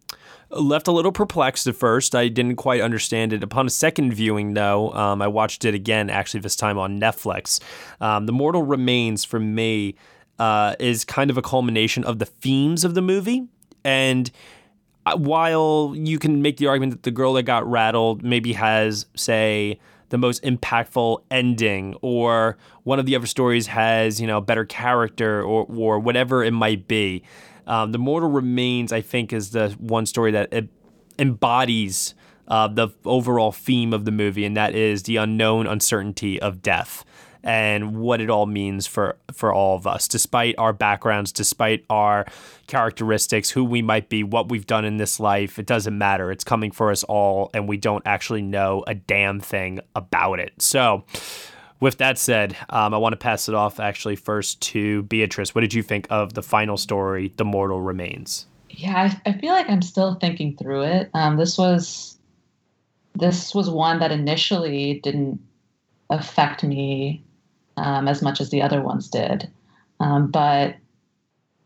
left 0.50 0.88
a 0.88 0.92
little 0.92 1.12
perplexed 1.12 1.66
at 1.66 1.76
first. 1.76 2.14
I 2.14 2.28
didn't 2.28 2.56
quite 2.56 2.80
understand 2.80 3.32
it. 3.32 3.42
Upon 3.42 3.66
a 3.66 3.70
second 3.70 4.14
viewing, 4.14 4.54
though, 4.54 4.92
um, 4.92 5.22
I 5.22 5.28
watched 5.28 5.64
it 5.64 5.74
again, 5.74 6.10
actually, 6.10 6.40
this 6.40 6.56
time 6.56 6.78
on 6.78 7.00
Netflix. 7.00 7.60
Um, 8.00 8.26
the 8.26 8.32
Mortal 8.32 8.62
Remains, 8.62 9.24
for 9.24 9.40
me, 9.40 9.96
uh, 10.38 10.74
is 10.78 11.04
kind 11.04 11.30
of 11.30 11.38
a 11.38 11.42
culmination 11.42 12.04
of 12.04 12.18
the 12.18 12.26
themes 12.26 12.84
of 12.84 12.94
the 12.94 13.02
movie. 13.02 13.46
And 13.84 14.30
uh, 15.06 15.16
while 15.16 15.92
you 15.94 16.18
can 16.18 16.42
make 16.42 16.56
the 16.56 16.66
argument 16.66 16.92
that 16.92 17.02
the 17.02 17.10
girl 17.10 17.34
that 17.34 17.42
got 17.42 17.68
rattled 17.70 18.22
maybe 18.22 18.54
has, 18.54 19.06
say, 19.14 19.78
the 20.08 20.18
most 20.18 20.42
impactful 20.42 21.22
ending, 21.30 21.96
or 22.02 22.56
one 22.82 22.98
of 22.98 23.06
the 23.06 23.16
other 23.16 23.26
stories 23.26 23.68
has, 23.68 24.20
you 24.20 24.26
know, 24.26 24.40
better 24.40 24.64
character, 24.64 25.42
or 25.42 25.66
or 25.68 25.98
whatever 25.98 26.44
it 26.44 26.52
might 26.52 26.86
be. 26.88 27.22
Um, 27.66 27.92
the 27.92 27.98
Mortal 27.98 28.30
Remains, 28.30 28.92
I 28.92 29.00
think, 29.00 29.32
is 29.32 29.50
the 29.50 29.70
one 29.78 30.06
story 30.06 30.30
that 30.32 30.52
embodies 31.18 32.14
uh, 32.48 32.68
the 32.68 32.88
overall 33.04 33.52
theme 33.52 33.92
of 33.92 34.04
the 34.04 34.10
movie, 34.10 34.44
and 34.44 34.56
that 34.56 34.74
is 34.74 35.04
the 35.04 35.16
unknown 35.16 35.66
uncertainty 35.66 36.40
of 36.40 36.62
death 36.62 37.04
and 37.44 37.96
what 37.98 38.20
it 38.20 38.30
all 38.30 38.46
means 38.46 38.86
for 38.86 39.16
for 39.32 39.52
all 39.52 39.76
of 39.76 39.86
us 39.86 40.08
despite 40.08 40.54
our 40.58 40.72
backgrounds 40.72 41.30
despite 41.30 41.84
our 41.90 42.24
characteristics 42.66 43.50
who 43.50 43.62
we 43.62 43.82
might 43.82 44.08
be 44.08 44.24
what 44.24 44.48
we've 44.48 44.66
done 44.66 44.84
in 44.84 44.96
this 44.96 45.20
life. 45.20 45.58
It 45.58 45.66
doesn't 45.66 45.96
matter. 45.96 46.32
It's 46.32 46.44
coming 46.44 46.70
for 46.70 46.90
us 46.90 47.04
all 47.04 47.50
and 47.52 47.68
we 47.68 47.76
don't 47.76 48.02
actually 48.06 48.42
know 48.42 48.82
a 48.86 48.94
damn 48.94 49.38
thing 49.38 49.80
about 49.94 50.40
it. 50.40 50.54
So 50.60 51.04
with 51.80 51.98
that 51.98 52.16
said 52.16 52.56
um, 52.70 52.94
i 52.94 52.96
want 52.96 53.12
to 53.12 53.18
pass 53.18 53.48
it 53.48 53.54
off 53.54 53.78
actually 53.78 54.16
first 54.16 54.60
to 54.62 55.02
beatrice. 55.04 55.54
What 55.54 55.60
did 55.60 55.74
you 55.74 55.82
think 55.82 56.06
of 56.10 56.32
the 56.32 56.42
final 56.42 56.76
story 56.76 57.32
the 57.36 57.44
mortal 57.44 57.80
remains? 57.82 58.46
Yeah, 58.70 59.10
I, 59.26 59.30
I 59.30 59.38
feel 59.38 59.52
like 59.52 59.68
I'm 59.68 59.82
still 59.82 60.14
thinking 60.16 60.56
through 60.56 60.82
it. 60.82 61.10
Um, 61.14 61.36
this 61.36 61.58
was 61.58 62.18
this 63.14 63.54
was 63.54 63.70
one 63.70 64.00
that 64.00 64.10
initially 64.10 65.00
didn't 65.02 65.40
affect 66.10 66.64
me 66.64 67.23
um, 67.76 68.08
as 68.08 68.22
much 68.22 68.40
as 68.40 68.50
the 68.50 68.62
other 68.62 68.82
ones 68.82 69.08
did, 69.08 69.50
um, 70.00 70.30
but 70.30 70.76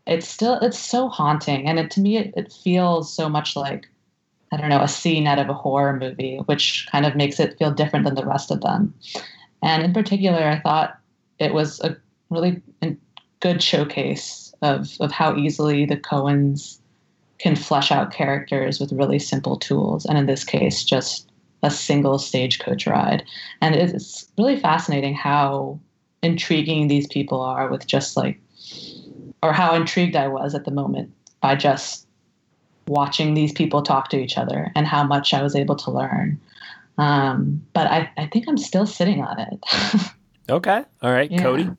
it's 0.07 0.27
still 0.27 0.55
it's 0.61 0.79
so 0.79 1.07
haunting, 1.09 1.67
and 1.67 1.79
it, 1.79 1.91
to 1.91 2.01
me 2.01 2.17
it, 2.17 2.33
it 2.35 2.51
feels 2.51 3.13
so 3.13 3.29
much 3.29 3.55
like 3.55 3.87
I 4.51 4.57
don't 4.57 4.69
know 4.69 4.81
a 4.81 4.87
scene 4.87 5.27
out 5.27 5.39
of 5.39 5.49
a 5.49 5.53
horror 5.53 5.95
movie, 5.97 6.37
which 6.45 6.87
kind 6.91 7.05
of 7.05 7.15
makes 7.15 7.39
it 7.39 7.57
feel 7.59 7.71
different 7.71 8.05
than 8.05 8.15
the 8.15 8.25
rest 8.25 8.49
of 8.51 8.61
them. 8.61 8.93
And 9.61 9.83
in 9.83 9.93
particular, 9.93 10.43
I 10.47 10.59
thought 10.59 10.97
it 11.37 11.53
was 11.53 11.79
a 11.81 11.95
really 12.29 12.61
good 13.39 13.61
showcase 13.61 14.53
of 14.61 14.89
of 14.99 15.11
how 15.11 15.35
easily 15.35 15.85
the 15.85 15.97
Coens 15.97 16.79
can 17.37 17.55
flesh 17.55 17.91
out 17.91 18.11
characters 18.11 18.79
with 18.79 18.91
really 18.91 19.19
simple 19.19 19.57
tools, 19.57 20.05
and 20.05 20.17
in 20.17 20.25
this 20.25 20.43
case, 20.43 20.83
just 20.83 21.29
a 21.61 21.69
single 21.69 22.17
stagecoach 22.17 22.87
ride. 22.87 23.23
And 23.61 23.75
it's 23.75 24.25
really 24.37 24.59
fascinating 24.59 25.13
how 25.13 25.79
intriguing 26.21 26.87
these 26.87 27.07
people 27.07 27.41
are 27.41 27.69
with 27.69 27.87
just 27.87 28.17
like, 28.17 28.39
or 29.41 29.53
how 29.53 29.73
intrigued 29.75 30.15
I 30.15 30.27
was 30.27 30.53
at 30.55 30.65
the 30.65 30.71
moment 30.71 31.11
by 31.41 31.55
just 31.55 32.07
watching 32.87 33.33
these 33.33 33.51
people 33.51 33.81
talk 33.81 34.09
to 34.09 34.17
each 34.17 34.37
other 34.37 34.71
and 34.75 34.87
how 34.87 35.03
much 35.03 35.33
I 35.33 35.43
was 35.43 35.55
able 35.55 35.75
to 35.77 35.91
learn. 35.91 36.39
Um, 36.97 37.65
but 37.73 37.87
I, 37.87 38.11
I 38.17 38.25
think 38.27 38.45
I'm 38.47 38.57
still 38.57 38.85
sitting 38.85 39.23
on 39.23 39.39
it. 39.39 40.11
okay 40.49 40.83
all 41.01 41.11
right 41.11 41.31
Yeah. 41.31 41.43
cody 41.43 41.69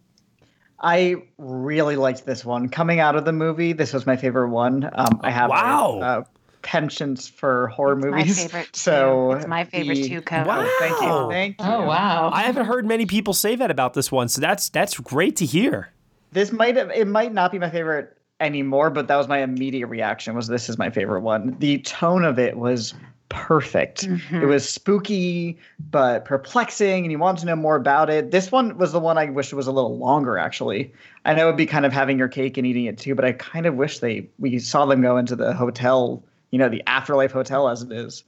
I 0.82 1.16
really 1.36 1.96
liked 1.96 2.24
this 2.24 2.42
one. 2.42 2.70
Coming 2.70 3.00
out 3.00 3.14
of 3.14 3.26
the 3.26 3.32
movie, 3.32 3.74
this 3.74 3.92
was 3.92 4.06
my 4.06 4.16
favorite 4.16 4.48
one. 4.48 4.88
Um, 4.90 5.20
I 5.22 5.30
have 5.30 5.50
a, 5.50 5.52
Wow. 5.52 6.00
uh, 6.00 6.22
penchant 6.62 7.30
for 7.34 7.68
horror 7.68 7.96
my 7.96 8.08
movies. 8.18 8.42
favorite, 8.44 8.64
too. 8.72 8.80
So 8.80 9.32
It's 9.32 9.46
my 9.46 9.64
favorite, 9.64 9.96
the- 9.96 10.08
too, 10.08 10.20
Cody. 10.22 10.48
Oh, 10.50 10.76
thank 10.78 11.00
Wow. 11.00 11.24
you. 11.26 11.30
Thank 11.32 11.60
you. 11.60 11.66
oh 11.66 11.86
wow! 11.86 12.30
i 12.32 12.42
haven't 12.42 12.66
heard 12.66 12.86
many 12.86 13.06
people 13.06 13.32
say 13.34 13.56
that 13.56 13.70
about 13.70 13.94
this 13.94 14.10
one 14.12 14.28
so 14.28 14.40
that's 14.40 14.68
that's 14.68 14.98
great 14.98 15.36
to 15.36 15.46
hear 15.46 15.90
This 16.32 16.52
might 16.52 16.76
have 16.76 16.90
it 16.90 17.06
might 17.06 17.32
not 17.32 17.52
be 17.52 17.58
my 17.58 17.70
favorite 17.70 18.16
anymore, 18.40 18.88
but 18.90 19.06
that 19.08 19.16
was 19.16 19.28
my 19.28 19.38
immediate 19.42 19.86
reaction 19.88 20.34
was 20.34 20.46
this 20.48 20.68
is 20.70 20.78
my 20.78 20.88
favorite 20.90 21.20
one. 21.20 21.54
The 21.58 21.78
tone 21.80 22.24
of 22.24 22.38
it 22.38 22.56
was 22.56 22.94
perfect. 23.28 24.04
It 24.04 24.10
mm-hmm. 24.10 24.46
was 24.48 24.68
spooky 24.68 25.56
but 25.90 26.24
perplexing 26.24 27.04
and 27.04 27.12
you 27.12 27.18
wanted 27.18 27.40
to 27.40 27.46
know 27.46 27.56
more 27.56 27.76
about 27.76 28.10
it. 28.10 28.30
This 28.30 28.50
one 28.50 28.76
was 28.78 28.92
the 28.92 28.98
one 28.98 29.18
I 29.18 29.26
wish 29.26 29.52
it 29.52 29.56
was 29.56 29.66
a 29.66 29.72
little 29.72 29.98
longer 29.98 30.38
actually. 30.38 30.92
I 31.24 31.34
know 31.34 31.44
it'd 31.48 31.56
be 31.56 31.66
kind 31.66 31.84
of 31.86 31.92
having 31.92 32.18
your 32.18 32.28
cake 32.28 32.56
and 32.56 32.66
eating 32.66 32.86
it 32.86 32.98
too, 32.98 33.14
but 33.14 33.24
I 33.24 33.32
kind 33.32 33.66
of 33.66 33.74
wish 33.76 33.98
they 34.00 34.26
we 34.38 34.58
saw 34.58 34.86
them 34.86 35.02
go 35.02 35.16
into 35.16 35.36
the 35.36 35.52
hotel, 35.52 36.22
you 36.50 36.58
know, 36.58 36.68
the 36.68 36.82
afterlife 36.86 37.32
hotel 37.32 37.68
as 37.68 37.82
it 37.82 37.92
is. 37.92 38.24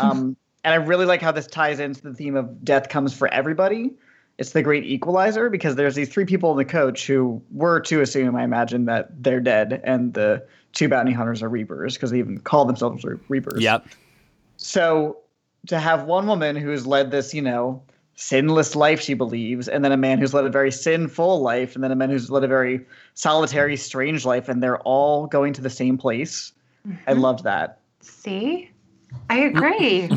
Um, 0.00 0.36
and 0.64 0.74
I 0.74 0.76
really 0.76 1.06
like 1.06 1.22
how 1.22 1.32
this 1.32 1.46
ties 1.46 1.80
into 1.80 2.02
the 2.02 2.14
theme 2.14 2.36
of 2.36 2.64
death 2.64 2.88
comes 2.88 3.14
for 3.14 3.28
everybody. 3.28 3.92
It's 4.38 4.52
the 4.52 4.62
great 4.62 4.84
equalizer 4.84 5.50
because 5.50 5.76
there's 5.76 5.94
these 5.94 6.08
three 6.08 6.24
people 6.24 6.50
in 6.50 6.56
the 6.56 6.64
coach 6.64 7.06
who 7.06 7.42
were 7.52 7.80
to 7.80 8.00
assume, 8.00 8.36
I 8.36 8.42
imagine, 8.42 8.86
that 8.86 9.22
they're 9.22 9.40
dead, 9.40 9.80
and 9.84 10.14
the 10.14 10.46
two 10.72 10.88
bounty 10.88 11.12
hunters 11.12 11.42
are 11.42 11.48
reapers 11.48 11.94
because 11.94 12.10
they 12.10 12.18
even 12.18 12.38
call 12.38 12.64
themselves 12.64 13.04
reapers. 13.28 13.62
yep 13.62 13.86
So 14.56 15.18
to 15.66 15.78
have 15.78 16.04
one 16.04 16.26
woman 16.26 16.56
who's 16.56 16.86
led 16.86 17.10
this, 17.10 17.34
you 17.34 17.42
know, 17.42 17.82
sinless 18.14 18.76
life, 18.76 19.00
she 19.00 19.14
believes, 19.14 19.68
and 19.68 19.84
then 19.84 19.92
a 19.92 19.96
man 19.96 20.18
who's 20.18 20.34
led 20.34 20.44
a 20.44 20.50
very 20.50 20.70
sinful 20.70 21.40
life, 21.40 21.74
and 21.74 21.82
then 21.82 21.90
a 21.90 21.96
man 21.96 22.10
who's 22.10 22.30
led 22.30 22.44
a 22.44 22.48
very 22.48 22.84
solitary, 23.14 23.76
strange 23.76 24.24
life, 24.24 24.48
and 24.48 24.62
they're 24.62 24.80
all 24.80 25.26
going 25.26 25.52
to 25.54 25.60
the 25.60 25.70
same 25.70 25.98
place. 25.98 26.52
I 26.86 27.12
mm-hmm. 27.12 27.20
loved 27.20 27.44
that. 27.44 27.80
See? 28.00 28.70
I 29.28 29.38
agree. 29.40 30.08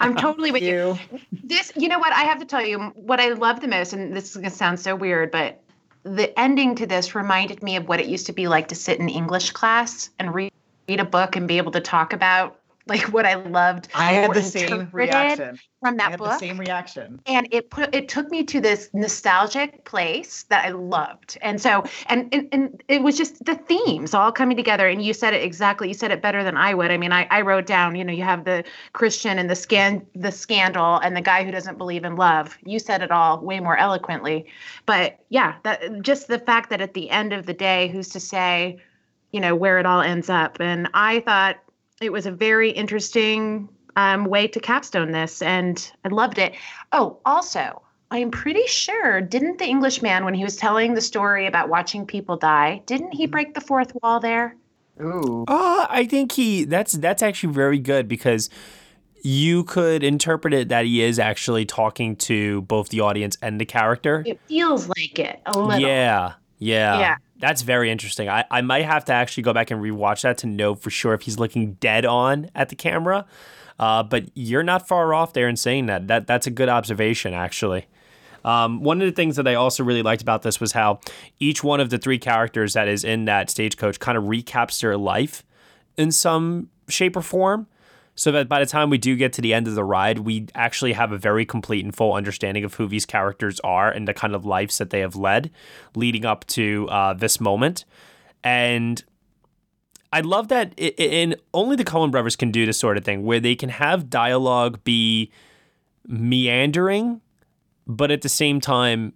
I'm 0.00 0.16
totally 0.16 0.50
with 0.50 0.62
you. 0.62 0.98
This, 1.44 1.72
you 1.76 1.88
know 1.88 1.98
what? 1.98 2.12
I 2.12 2.22
have 2.22 2.38
to 2.38 2.44
tell 2.44 2.64
you 2.64 2.78
what 2.94 3.20
I 3.20 3.28
love 3.30 3.60
the 3.60 3.68
most, 3.68 3.92
and 3.92 4.16
this 4.16 4.30
is 4.30 4.36
going 4.36 4.50
to 4.50 4.56
sound 4.56 4.80
so 4.80 4.96
weird, 4.96 5.30
but 5.30 5.62
the 6.02 6.36
ending 6.38 6.74
to 6.76 6.86
this 6.86 7.14
reminded 7.14 7.62
me 7.62 7.76
of 7.76 7.86
what 7.86 8.00
it 8.00 8.06
used 8.06 8.26
to 8.26 8.32
be 8.32 8.48
like 8.48 8.68
to 8.68 8.74
sit 8.74 8.98
in 8.98 9.08
English 9.08 9.52
class 9.52 10.10
and 10.18 10.34
read, 10.34 10.52
read 10.88 11.00
a 11.00 11.04
book 11.04 11.36
and 11.36 11.46
be 11.46 11.58
able 11.58 11.72
to 11.72 11.80
talk 11.80 12.12
about 12.12 12.58
like 12.86 13.12
what 13.12 13.26
I 13.26 13.34
loved. 13.34 13.88
I 13.94 14.12
had 14.12 14.34
the 14.34 14.42
same 14.42 14.88
reaction. 14.92 15.58
from 15.80 15.94
I 15.94 15.96
that 15.98 16.10
had 16.12 16.18
book. 16.18 16.28
the 16.28 16.38
same 16.38 16.58
reaction. 16.58 17.20
and 17.26 17.48
it 17.50 17.70
put 17.70 17.94
it 17.94 18.08
took 18.08 18.30
me 18.30 18.44
to 18.44 18.60
this 18.60 18.90
nostalgic 18.92 19.84
place 19.84 20.44
that 20.44 20.64
I 20.64 20.70
loved. 20.70 21.38
And 21.42 21.60
so 21.60 21.84
and, 22.06 22.32
and 22.32 22.48
and 22.52 22.82
it 22.88 23.02
was 23.02 23.16
just 23.16 23.44
the 23.44 23.54
themes 23.54 24.14
all 24.14 24.32
coming 24.32 24.56
together. 24.56 24.88
And 24.88 25.04
you 25.04 25.14
said 25.14 25.34
it 25.34 25.42
exactly. 25.42 25.88
You 25.88 25.94
said 25.94 26.10
it 26.10 26.22
better 26.22 26.42
than 26.42 26.56
I 26.56 26.74
would. 26.74 26.90
I 26.90 26.96
mean, 26.96 27.12
I, 27.12 27.26
I 27.30 27.42
wrote 27.42 27.66
down, 27.66 27.94
you 27.94 28.04
know, 28.04 28.12
you 28.12 28.24
have 28.24 28.44
the 28.44 28.64
Christian 28.92 29.38
and 29.38 29.48
the 29.48 29.56
scan 29.56 30.04
the 30.14 30.32
scandal 30.32 30.96
and 30.98 31.16
the 31.16 31.22
guy 31.22 31.44
who 31.44 31.50
doesn't 31.50 31.78
believe 31.78 32.04
in 32.04 32.16
love. 32.16 32.56
You 32.64 32.78
said 32.78 33.02
it 33.02 33.10
all 33.10 33.40
way 33.40 33.60
more 33.60 33.76
eloquently. 33.76 34.46
But 34.86 35.18
yeah, 35.28 35.54
that 35.62 36.02
just 36.02 36.28
the 36.28 36.38
fact 36.38 36.70
that 36.70 36.80
at 36.80 36.94
the 36.94 37.10
end 37.10 37.32
of 37.32 37.46
the 37.46 37.54
day, 37.54 37.88
who's 37.88 38.08
to 38.10 38.20
say, 38.20 38.80
you 39.32 39.40
know, 39.40 39.56
where 39.56 39.78
it 39.78 39.86
all 39.86 40.00
ends 40.00 40.28
up. 40.28 40.58
And 40.60 40.88
I 40.94 41.20
thought 41.20 41.56
it 42.02 42.12
was 42.12 42.26
a 42.26 42.32
very 42.32 42.70
interesting 42.70 43.68
um, 43.96 44.24
way 44.24 44.48
to 44.48 44.60
capstone 44.60 45.12
this, 45.12 45.42
and 45.42 45.90
I 46.04 46.08
loved 46.08 46.38
it. 46.38 46.54
Oh, 46.92 47.18
also, 47.24 47.82
I'm 48.10 48.30
pretty 48.30 48.66
sure, 48.66 49.20
didn't 49.20 49.58
the 49.58 49.66
Englishman, 49.66 50.24
when 50.24 50.34
he 50.34 50.44
was 50.44 50.56
telling 50.56 50.94
the 50.94 51.00
story 51.00 51.46
about 51.46 51.68
watching 51.68 52.06
people 52.06 52.36
die, 52.36 52.82
didn't 52.86 53.12
he 53.12 53.26
break 53.26 53.54
the 53.54 53.60
fourth 53.60 53.92
wall 54.02 54.20
there? 54.20 54.56
Ooh. 55.00 55.44
Uh, 55.48 55.86
I 55.88 56.06
think 56.06 56.32
he 56.32 56.64
that's 56.64 56.92
that's 56.92 57.22
actually 57.22 57.54
very 57.54 57.78
good 57.78 58.08
because 58.08 58.50
you 59.22 59.64
could 59.64 60.02
interpret 60.02 60.52
it 60.52 60.68
that 60.68 60.84
he 60.84 61.02
is 61.02 61.18
actually 61.18 61.64
talking 61.64 62.16
to 62.16 62.62
both 62.62 62.90
the 62.90 63.00
audience 63.00 63.36
and 63.40 63.60
the 63.60 63.64
character. 63.64 64.22
It 64.26 64.40
feels 64.48 64.88
like 64.88 65.18
it 65.18 65.40
a 65.46 65.58
little. 65.58 65.80
Yeah, 65.80 66.34
yeah. 66.58 66.98
Yeah. 66.98 67.16
That's 67.42 67.62
very 67.62 67.90
interesting. 67.90 68.28
I, 68.28 68.44
I 68.52 68.60
might 68.60 68.84
have 68.84 69.04
to 69.06 69.12
actually 69.12 69.42
go 69.42 69.52
back 69.52 69.72
and 69.72 69.82
rewatch 69.82 70.22
that 70.22 70.38
to 70.38 70.46
know 70.46 70.76
for 70.76 70.90
sure 70.90 71.12
if 71.12 71.22
he's 71.22 71.40
looking 71.40 71.72
dead 71.74 72.06
on 72.06 72.48
at 72.54 72.68
the 72.68 72.76
camera. 72.76 73.26
Uh, 73.80 74.04
but 74.04 74.26
you're 74.34 74.62
not 74.62 74.86
far 74.86 75.12
off 75.12 75.32
there 75.32 75.48
in 75.48 75.56
saying 75.56 75.86
that. 75.86 76.06
That 76.06 76.28
that's 76.28 76.46
a 76.46 76.52
good 76.52 76.68
observation, 76.68 77.34
actually. 77.34 77.86
Um, 78.44 78.80
one 78.80 79.02
of 79.02 79.06
the 79.06 79.12
things 79.12 79.34
that 79.34 79.48
I 79.48 79.56
also 79.56 79.82
really 79.82 80.02
liked 80.02 80.22
about 80.22 80.42
this 80.42 80.60
was 80.60 80.70
how 80.70 81.00
each 81.40 81.64
one 81.64 81.80
of 81.80 81.90
the 81.90 81.98
three 81.98 82.18
characters 82.18 82.74
that 82.74 82.86
is 82.86 83.02
in 83.02 83.24
that 83.24 83.50
stagecoach 83.50 83.98
kind 83.98 84.16
of 84.16 84.22
recaps 84.24 84.80
their 84.80 84.96
life 84.96 85.42
in 85.96 86.12
some 86.12 86.68
shape 86.88 87.16
or 87.16 87.22
form. 87.22 87.66
So 88.14 88.30
that 88.32 88.46
by 88.46 88.60
the 88.60 88.66
time 88.66 88.90
we 88.90 88.98
do 88.98 89.16
get 89.16 89.32
to 89.34 89.40
the 89.40 89.54
end 89.54 89.66
of 89.66 89.74
the 89.74 89.84
ride, 89.84 90.18
we 90.18 90.46
actually 90.54 90.92
have 90.92 91.12
a 91.12 91.18
very 91.18 91.46
complete 91.46 91.82
and 91.82 91.96
full 91.96 92.12
understanding 92.12 92.62
of 92.62 92.74
who 92.74 92.86
these 92.86 93.06
characters 93.06 93.58
are 93.60 93.90
and 93.90 94.06
the 94.06 94.12
kind 94.12 94.34
of 94.34 94.44
lives 94.44 94.76
that 94.78 94.90
they 94.90 95.00
have 95.00 95.16
led 95.16 95.50
leading 95.94 96.26
up 96.26 96.46
to 96.48 96.86
uh, 96.90 97.14
this 97.14 97.40
moment. 97.40 97.86
And 98.44 99.02
I 100.12 100.20
love 100.20 100.48
that, 100.48 100.78
and 100.98 101.36
only 101.54 101.74
the 101.74 101.84
Coen 101.84 102.10
brothers 102.10 102.36
can 102.36 102.50
do 102.50 102.66
this 102.66 102.78
sort 102.78 102.98
of 102.98 103.04
thing 103.04 103.24
where 103.24 103.40
they 103.40 103.54
can 103.54 103.70
have 103.70 104.10
dialogue 104.10 104.84
be 104.84 105.32
meandering, 106.06 107.22
but 107.86 108.10
at 108.10 108.20
the 108.20 108.28
same 108.28 108.60
time 108.60 109.14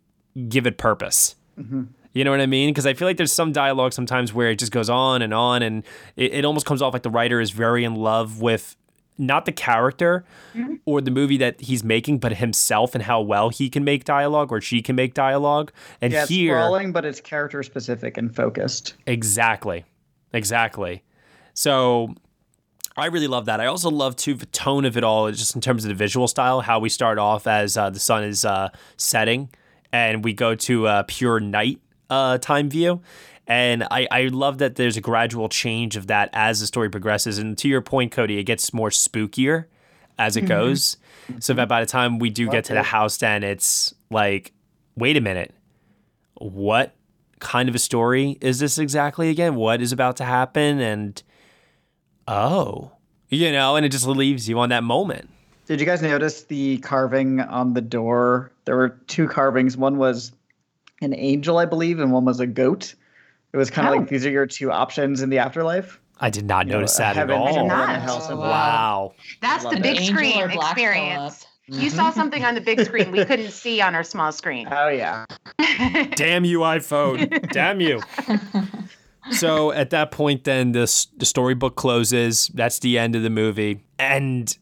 give 0.49 0.67
it 0.67 0.79
purpose. 0.79 1.37
You 2.15 2.25
know 2.25 2.31
what 2.31 2.41
I 2.41 2.47
mean? 2.47 2.71
Because 2.71 2.87
I 2.87 2.95
feel 2.95 3.07
like 3.07 3.19
there's 3.19 3.31
some 3.33 3.53
dialogue 3.53 3.93
sometimes 3.93 4.33
where 4.33 4.51
it 4.51 4.59
just 4.59 4.73
goes 4.73 4.89
on 4.89 5.21
and 5.21 5.35
on, 5.35 5.63
and 5.63 5.85
it, 6.17 6.33
it 6.33 6.45
almost 6.47 6.65
comes 6.65 6.81
off 6.81 6.95
like 6.95 7.03
the 7.03 7.11
writer 7.11 7.43
is 7.43 7.51
very 7.51 7.85
in 7.85 7.95
love 7.95 8.41
with 8.41 8.75
not 9.19 9.45
the 9.47 9.53
character 9.53 10.25
or 10.85 11.01
the 11.01 11.11
movie 11.11 11.37
that 11.39 11.61
he's 11.61 11.83
making, 11.83 12.19
but 12.19 12.35
himself 12.35 12.95
and 12.95 13.05
how 13.05 13.21
well 13.21 13.49
he 13.51 13.69
can 13.69 13.85
make 13.85 14.05
dialogue 14.05 14.53
or 14.53 14.61
she 14.61 14.83
can 14.83 14.97
make 14.97 15.15
dialogue. 15.15 15.73
And 16.01 16.13
yeah, 16.13 16.23
it's 16.23 16.31
here, 16.31 16.55
sprawling, 16.55 16.93
but 16.93 17.05
it's 17.05 17.21
character 17.21 17.63
specific 17.63 18.17
and 18.17 18.35
focused. 18.35 18.95
Exactly. 19.07 19.85
Exactly. 20.33 21.03
So 21.55 22.15
I 22.97 23.07
really 23.07 23.29
love 23.29 23.47
that. 23.47 23.61
I 23.61 23.67
also 23.67 23.91
love 23.91 24.17
too 24.17 24.35
the 24.35 24.47
tone 24.47 24.85
of 24.85 24.97
it 24.97 25.05
all, 25.05 25.31
just 25.31 25.55
in 25.55 25.61
terms 25.61 25.85
of 25.85 25.89
the 25.89 25.95
visual 25.95 26.29
style. 26.29 26.61
How 26.61 26.79
we 26.79 26.89
start 26.89 27.19
off 27.19 27.47
as 27.47 27.77
uh, 27.77 27.91
the 27.91 28.01
sun 28.01 28.25
is 28.25 28.45
uh, 28.45 28.71
setting, 28.97 29.51
and 29.93 30.25
we 30.25 30.33
go 30.33 30.55
to 30.55 30.87
a 30.87 31.05
pure 31.07 31.41
night 31.41 31.81
uh, 32.09 32.39
time 32.39 32.71
view. 32.71 33.03
And 33.47 33.85
I, 33.91 34.09
I 34.11 34.23
love 34.25 34.59
that 34.59 34.75
there's 34.75 34.97
a 34.97 35.01
gradual 35.01 35.49
change 35.49 35.97
of 35.97 36.09
that 36.09 36.31
as 36.33 36.61
the 36.61 36.67
story 36.67 36.91
progresses. 36.91 37.39
And 37.39 37.57
to 37.59 37.69
your 37.69 37.81
point, 37.81 38.11
Cody, 38.13 38.39
it 38.39 38.45
gets 38.45 38.75
more 38.75 38.91
spookier 38.91 39.67
as 40.19 40.37
it 40.37 40.45
Mhm. 40.45 40.49
goes. 40.49 40.97
So 41.41 41.55
that 41.55 41.69
by 41.69 41.81
the 41.81 41.87
time 41.87 42.19
we 42.19 42.31
do 42.31 42.49
get 42.49 42.65
to 42.67 42.73
the 42.75 42.83
house, 42.83 43.17
then 43.19 43.43
it's 43.45 43.95
like, 44.11 44.53
wait 44.97 45.17
a 45.17 45.21
minute, 45.21 45.53
what 46.35 46.95
kind 47.41 47.69
of 47.69 47.75
a 47.75 47.79
story 47.79 48.39
is 48.41 48.59
this 48.61 48.79
exactly 48.79 49.29
again? 49.29 49.55
What 49.57 49.81
is 49.81 49.93
about 49.93 50.17
to 50.19 50.25
happen? 50.25 50.81
And 50.81 51.23
oh, 52.29 52.93
you 53.29 53.51
know, 53.53 53.77
and 53.77 53.85
it 53.85 53.91
just 53.91 54.07
leaves 54.07 54.49
you 54.49 54.59
on 54.59 54.69
that 54.71 54.85
moment. 54.85 55.29
Did 55.67 55.81
you 55.81 55.87
guys 55.87 56.01
notice 56.01 56.45
the 56.45 56.79
carving 56.79 57.41
on 57.41 57.75
the 57.75 57.81
door? 57.81 58.53
There 58.67 58.77
were 58.77 58.91
two 59.09 59.27
carvings. 59.27 59.77
One 59.77 59.99
was 59.99 60.31
an 61.03 61.13
angel, 61.15 61.59
I 61.59 61.65
believe, 61.65 61.99
and 61.99 62.13
one 62.13 62.25
was 62.25 62.39
a 62.41 62.47
goat. 62.47 62.95
It 63.57 63.59
was 63.59 63.71
kind 63.71 63.89
of 63.89 63.95
Oh. 63.95 63.97
like 64.01 64.09
these 64.11 64.27
are 64.27 64.31
your 64.31 64.45
two 64.45 64.71
options 64.71 65.23
in 65.23 65.31
the 65.31 65.39
afterlife. 65.39 65.99
I 66.21 66.29
did 66.29 66.45
not 66.45 66.67
You 66.67 66.73
notice 66.75 66.95
a 66.97 66.99
that 66.99 67.17
at 67.17 67.31
all. 67.31 67.47
symbol 67.47 67.61
and 67.63 67.73
a 67.73 67.75
not. 67.75 68.03
hell 68.03 68.21
symbol. 68.21 68.43
Wow. 68.43 69.15
That's 69.41 69.65
the 69.65 69.81
big 69.81 69.97
Angel 69.97 70.15
screen 70.15 70.43
or 70.43 70.49
Black 70.49 70.73
experience. 70.73 71.47
You 71.67 71.89
saw 71.89 72.11
something 72.11 72.45
on 72.45 72.55
the 72.55 72.61
big 72.61 72.81
screen 72.85 73.11
we 73.13 73.25
couldn't 73.25 73.51
see 73.51 73.81
on 73.81 73.95
our 73.95 74.05
small 74.05 74.31
screen. 74.31 74.69
Oh 74.71 74.89
yeah. 74.89 75.25
Damn 76.17 76.45
you, 76.45 76.59
iPhone. 76.61 77.51
Damn 77.51 77.81
you. 77.81 78.03
So 79.33 79.73
at 79.73 79.91
that 79.91 80.13
point, 80.13 80.45
then 80.45 80.71
the, 80.71 80.83
the 81.17 81.27
storybook 81.27 81.75
closes. 81.75 82.49
That's 82.55 82.79
the 82.79 82.97
end 82.97 83.17
of 83.17 83.25
the 83.25 83.31
movie. 83.31 83.81
And 83.99 84.57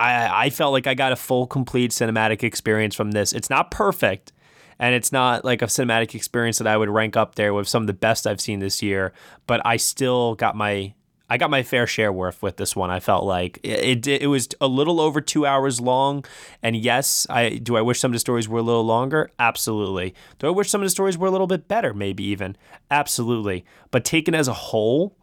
I, 0.00 0.46
I 0.46 0.50
felt 0.50 0.72
like 0.72 0.88
I 0.88 0.94
got 0.94 1.12
a 1.12 1.16
full, 1.16 1.46
complete 1.46 1.92
cinematic 1.92 2.42
experience 2.42 2.96
from 2.96 3.12
this. 3.12 3.32
It's 3.32 3.48
not 3.48 3.70
perfect, 3.70 4.32
and 4.78 4.94
it's 4.94 5.12
not 5.12 5.44
like 5.44 5.62
a 5.62 5.66
cinematic 5.66 6.14
experience 6.14 6.58
that 6.58 6.66
I 6.66 6.76
would 6.76 6.88
rank 6.88 7.16
up 7.16 7.34
there 7.34 7.52
with 7.52 7.68
some 7.68 7.82
of 7.82 7.86
the 7.86 7.92
best 7.92 8.26
I've 8.26 8.40
seen 8.40 8.60
this 8.60 8.82
year. 8.82 9.12
But 9.46 9.60
I 9.64 9.76
still 9.76 10.34
got 10.34 10.56
my 10.56 10.94
I 11.30 11.36
got 11.36 11.50
my 11.50 11.62
fair 11.62 11.86
share 11.86 12.10
worth 12.10 12.42
with 12.42 12.56
this 12.56 12.74
one. 12.74 12.90
I 12.90 13.00
felt 13.00 13.24
like 13.24 13.60
it, 13.62 14.06
it, 14.06 14.22
it 14.22 14.26
was 14.28 14.48
a 14.62 14.66
little 14.66 14.98
over 14.98 15.20
two 15.20 15.44
hours 15.44 15.78
long, 15.78 16.24
and 16.62 16.74
yes, 16.74 17.26
I 17.28 17.50
do. 17.56 17.76
I 17.76 17.82
wish 17.82 18.00
some 18.00 18.12
of 18.12 18.14
the 18.14 18.18
stories 18.18 18.48
were 18.48 18.60
a 18.60 18.62
little 18.62 18.84
longer. 18.84 19.30
Absolutely. 19.38 20.14
Do 20.38 20.46
I 20.46 20.50
wish 20.50 20.70
some 20.70 20.80
of 20.80 20.86
the 20.86 20.90
stories 20.90 21.18
were 21.18 21.28
a 21.28 21.30
little 21.30 21.46
bit 21.46 21.68
better? 21.68 21.92
Maybe 21.92 22.24
even. 22.24 22.56
Absolutely. 22.90 23.66
But 23.90 24.06
taken 24.06 24.34
as 24.34 24.48
a 24.48 24.54
whole, 24.54 25.18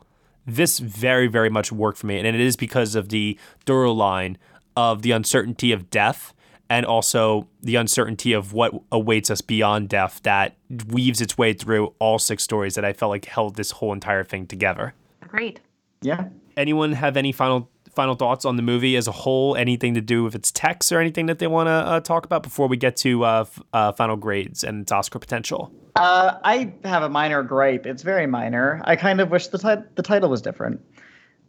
this 0.46 0.78
very, 0.78 1.26
very 1.26 1.50
much 1.50 1.72
worked 1.72 1.98
for 1.98 2.06
me. 2.06 2.20
And 2.20 2.28
it 2.28 2.40
is 2.40 2.56
because 2.56 2.94
of 2.94 3.10
the 3.10 3.40
thorough 3.66 3.94
line 3.94 4.38
of 4.78 5.02
the 5.02 5.12
uncertainty 5.12 5.72
of 5.72 5.90
death 5.90 6.35
and 6.76 6.86
also 6.86 7.48
the 7.62 7.76
uncertainty 7.76 8.34
of 8.34 8.52
what 8.52 8.74
awaits 8.92 9.32
us 9.32 9.40
beyond 9.40 9.88
death 9.88 10.20
that 10.24 10.58
weaves 10.90 11.22
its 11.22 11.38
way 11.38 11.54
through 11.54 11.94
all 12.00 12.20
six 12.20 12.44
stories 12.44 12.76
that 12.76 12.84
I 12.84 12.92
felt 12.92 13.12
like 13.12 13.24
held 13.24 13.56
this 13.56 13.72
whole 13.72 13.94
entire 13.94 14.26
thing 14.26 14.46
together. 14.46 14.94
Agreed. 15.22 15.62
Yeah. 16.02 16.26
Anyone 16.58 16.92
have 16.92 17.16
any 17.16 17.32
final 17.32 17.70
final 17.96 18.16
thoughts 18.16 18.44
on 18.44 18.58
the 18.58 18.62
movie 18.62 18.98
as 18.98 19.08
a 19.08 19.12
whole? 19.14 19.56
Anything 19.56 19.94
to 19.94 20.02
do 20.02 20.26
with 20.26 20.36
its 20.36 20.52
text 20.52 20.92
or 20.92 21.00
anything 21.00 21.28
that 21.28 21.40
they 21.40 21.48
want 21.48 21.68
to 21.68 21.72
uh, 21.72 22.00
talk 22.02 22.26
about 22.26 22.44
before 22.44 22.68
we 22.68 22.76
get 22.76 22.98
to 22.98 23.24
uh, 23.24 23.42
f- 23.48 23.64
uh, 23.72 23.92
final 23.94 24.18
grades 24.18 24.66
and 24.66 24.82
its 24.82 24.92
Oscar 24.92 25.18
potential? 25.18 25.72
Uh, 25.96 26.38
I 26.44 26.74
have 26.84 27.04
a 27.04 27.10
minor 27.10 27.42
gripe. 27.42 27.86
It's 27.86 28.04
very 28.04 28.28
minor. 28.28 28.82
I 28.84 28.98
kind 28.98 29.22
of 29.22 29.32
wish 29.32 29.48
the 29.48 29.58
ti- 29.60 29.88
the 29.96 30.04
title 30.04 30.30
was 30.30 30.42
different. 30.42 30.82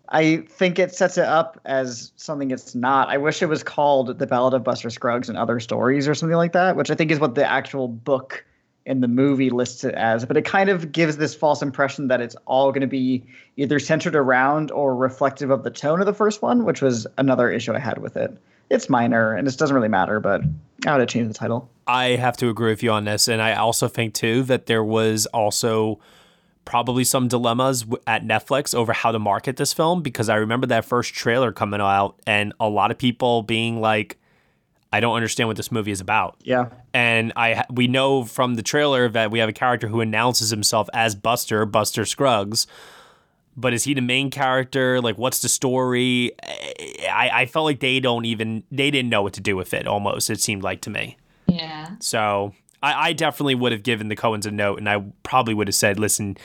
I 0.09 0.39
think 0.49 0.79
it 0.79 0.95
sets 0.95 1.19
it 1.19 1.25
up 1.25 1.61
as 1.65 2.13
something 2.17 2.51
it's 2.51 2.75
not. 2.75 3.09
I 3.09 3.19
wish 3.19 3.43
it 3.43 3.47
was 3.47 3.63
called 3.63 4.19
The 4.19 4.27
Ballad 4.27 4.55
of 4.55 4.63
Buster 4.63 4.91
Scruggs 4.91 5.29
and 5.29 5.37
Other 5.37 5.59
Stories 5.61 6.07
or 6.07 6.15
something 6.15 6.37
like 6.37 6.53
that, 6.53 6.77
which 6.77 6.91
I 6.91 6.95
think 6.95 7.11
is 7.11 7.19
what 7.19 7.35
the 7.35 7.45
actual 7.45 7.89
book 7.89 8.45
in 8.87 9.01
the 9.01 9.09
movie 9.09 9.51
lists 9.51 9.83
it 9.83 9.95
as. 9.95 10.25
But 10.25 10.37
it 10.37 10.45
kind 10.45 10.71
of 10.71 10.93
gives 10.93 11.17
this 11.17 11.35
false 11.35 11.61
impression 11.61 12.07
that 12.09 12.21
it's 12.21 12.37
all 12.47 12.71
going 12.71 12.83
to 12.83 12.87
be 12.87 13.25
either 13.57 13.81
centered 13.81 14.15
around 14.15 14.71
or 14.71 14.95
reflective 14.95 15.51
of 15.51 15.65
the 15.65 15.71
tone 15.71 16.01
of 16.01 16.07
the 16.07 16.15
first 16.15 16.41
one, 16.41 16.65
which 16.65 16.81
was 16.81 17.07
another 17.19 17.51
issue 17.51 17.75
I 17.75 17.81
had 17.81 17.99
with 17.99 18.17
it. 18.17 18.37
It's 18.71 18.89
minor 18.89 19.35
and 19.35 19.47
it 19.47 19.57
doesn't 19.57 19.75
really 19.75 19.89
matter, 19.89 20.21
but 20.21 20.43
I 20.87 20.93
would 20.93 21.01
have 21.01 21.09
changed 21.09 21.31
the 21.31 21.35
title. 21.35 21.69
I 21.87 22.11
have 22.11 22.37
to 22.39 22.49
agree 22.49 22.71
with 22.71 22.83
you 22.83 22.91
on 22.91 23.05
this, 23.05 23.29
and 23.29 23.41
I 23.41 23.55
also 23.55 23.89
think 23.89 24.15
too 24.15 24.43
that 24.45 24.67
there 24.67 24.83
was 24.85 25.27
also 25.27 26.01
probably 26.67 27.05
some 27.05 27.29
dilemmas 27.29 27.87
at 28.07 28.25
Netflix 28.25 28.75
over 28.75 28.93
how 28.93 29.13
to 29.13 29.19
market 29.19 29.57
this 29.57 29.73
film 29.73 30.03
because 30.03 30.29
I 30.29 30.35
remember 30.37 30.67
that 30.67 30.85
first 30.85 31.15
trailer 31.15 31.53
coming 31.53 31.81
out 31.81 32.21
and 32.27 32.53
a 32.61 32.69
lot 32.69 32.91
of 32.91 32.99
people 32.99 33.43
being 33.43 33.81
like, 33.81 34.19
"I 34.93 35.01
don't 35.01 35.15
understand 35.15 35.49
what 35.49 35.57
this 35.57 35.73
movie 35.73 35.93
is 35.93 36.03
about." 36.03 36.37
Yeah. 36.43 36.69
And 36.93 37.33
I 37.37 37.65
we 37.71 37.87
know 37.87 38.25
from 38.25 38.57
the 38.57 38.63
trailer 38.63 39.09
that 39.09 39.31
we 39.31 39.39
have 39.39 39.49
a 39.49 39.55
character 39.55 39.89
who 39.89 40.03
announces 40.03 40.51
himself 40.51 40.91
as 40.93 41.15
Buster, 41.15 41.65
Buster 41.65 42.05
Scruggs. 42.05 42.67
But 43.59 43.73
is 43.73 43.85
he 43.85 43.95
the 43.95 44.03
main 44.03 44.31
character? 44.31 45.01
Like, 45.01 45.17
what's 45.17 45.41
the 45.41 45.49
story? 45.49 46.33
I, 47.11 47.31
I 47.33 47.47
felt 47.47 47.65
like 47.65 47.81
they 47.81 48.01
don't 48.01 48.27
even 48.27 48.65
they 48.71 48.91
didn't 48.91 49.09
know 49.09 49.23
what 49.23 49.33
to 49.35 49.41
do 49.41 49.57
with 49.57 49.73
it. 49.73 49.87
Almost, 49.87 50.29
it 50.29 50.41
seemed 50.41 50.63
like 50.63 50.83
to 50.83 50.91
me. 50.91 51.17
Yeah. 51.47 51.93
So 52.01 52.53
I, 52.83 53.09
I 53.09 53.13
definitely 53.13 53.55
would 53.55 53.73
have 53.73 53.83
given 53.83 54.09
the 54.09 54.17
Coens 54.17 54.47
a 54.47 54.51
note, 54.51 54.79
and 54.79 54.89
I 54.89 55.03
probably 55.23 55.55
would 55.55 55.69
have 55.69 55.75
said, 55.75 55.99
"Listen, 55.99 56.37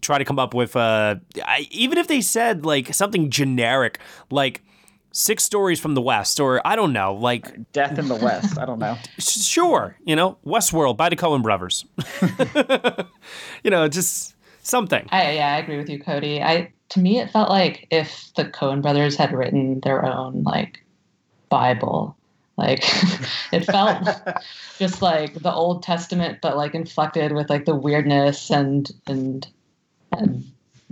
try 0.00 0.18
to 0.18 0.24
come 0.24 0.38
up 0.38 0.54
with 0.54 0.76
uh, 0.76 1.16
I, 1.44 1.66
even 1.70 1.98
if 1.98 2.08
they 2.08 2.20
said 2.20 2.66
like 2.66 2.92
something 2.92 3.30
generic, 3.30 3.98
like 4.30 4.62
six 5.12 5.44
stories 5.44 5.80
from 5.80 5.94
the 5.94 6.02
West, 6.02 6.40
or 6.40 6.60
I 6.66 6.76
don't 6.76 6.92
know, 6.92 7.14
like 7.14 7.72
Death 7.72 7.98
in 7.98 8.08
the 8.08 8.16
West. 8.16 8.58
I 8.58 8.66
don't 8.66 8.78
know. 8.78 8.96
sure, 9.18 9.96
you 10.04 10.16
know, 10.16 10.38
Westworld 10.44 10.96
by 10.96 11.08
the 11.08 11.16
Coen 11.16 11.42
Brothers, 11.42 11.84
you 13.64 13.70
know, 13.70 13.88
just 13.88 14.34
something. 14.62 15.08
I 15.10 15.32
yeah, 15.32 15.54
I 15.54 15.58
agree 15.58 15.78
with 15.78 15.88
you, 15.88 16.00
Cody. 16.00 16.42
I 16.42 16.72
to 16.90 17.00
me 17.00 17.18
it 17.20 17.30
felt 17.30 17.48
like 17.48 17.86
if 17.90 18.32
the 18.36 18.44
Coen 18.44 18.82
brothers 18.82 19.16
had 19.16 19.32
written 19.32 19.80
their 19.80 20.04
own 20.04 20.42
like 20.42 20.84
Bible. 21.48 22.16
Like 22.62 22.84
it 23.52 23.64
felt 23.64 24.08
just 24.78 25.02
like 25.02 25.34
the 25.34 25.52
Old 25.52 25.82
Testament, 25.82 26.38
but 26.40 26.56
like 26.56 26.74
inflected 26.74 27.32
with 27.32 27.50
like 27.50 27.64
the 27.64 27.74
weirdness 27.74 28.50
and 28.50 28.88
and 29.06 29.46
and 30.12 30.44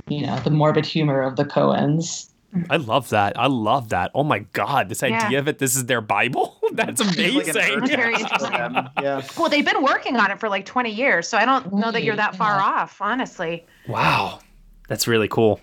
you 0.08 0.26
know 0.26 0.38
the 0.40 0.50
morbid 0.50 0.84
humor 0.84 1.22
of 1.22 1.36
the 1.36 1.44
Coens. 1.44 2.26
I 2.68 2.78
love 2.78 3.10
that. 3.10 3.38
I 3.38 3.46
love 3.46 3.90
that. 3.90 4.10
Oh 4.12 4.24
my 4.24 4.40
God, 4.52 4.88
this 4.88 5.02
Yeah. 5.02 5.24
idea 5.26 5.38
it. 5.46 5.58
this 5.58 5.76
is 5.76 5.86
their 5.86 6.00
Bible? 6.00 6.58
That's 6.72 7.00
amazing. 7.00 7.56
urgent 7.56 7.88
Very 7.88 8.14
interesting. 8.14 8.52
Yeah. 9.00 9.22
Well, 9.38 9.48
they've 9.48 9.64
been 9.64 9.84
working 9.84 10.16
on 10.16 10.32
it 10.32 10.40
for 10.40 10.48
like 10.48 10.66
20 10.66 10.90
years, 10.90 11.28
so 11.28 11.38
I 11.38 11.44
don't 11.44 11.72
know 11.72 11.92
that 11.92 12.02
you're 12.02 12.16
that 12.16 12.34
far 12.34 12.58
off, 12.60 13.00
honestly. 13.00 13.64
Wow. 13.86 14.40
That's 14.88 15.06
really 15.06 15.28
cool. 15.28 15.60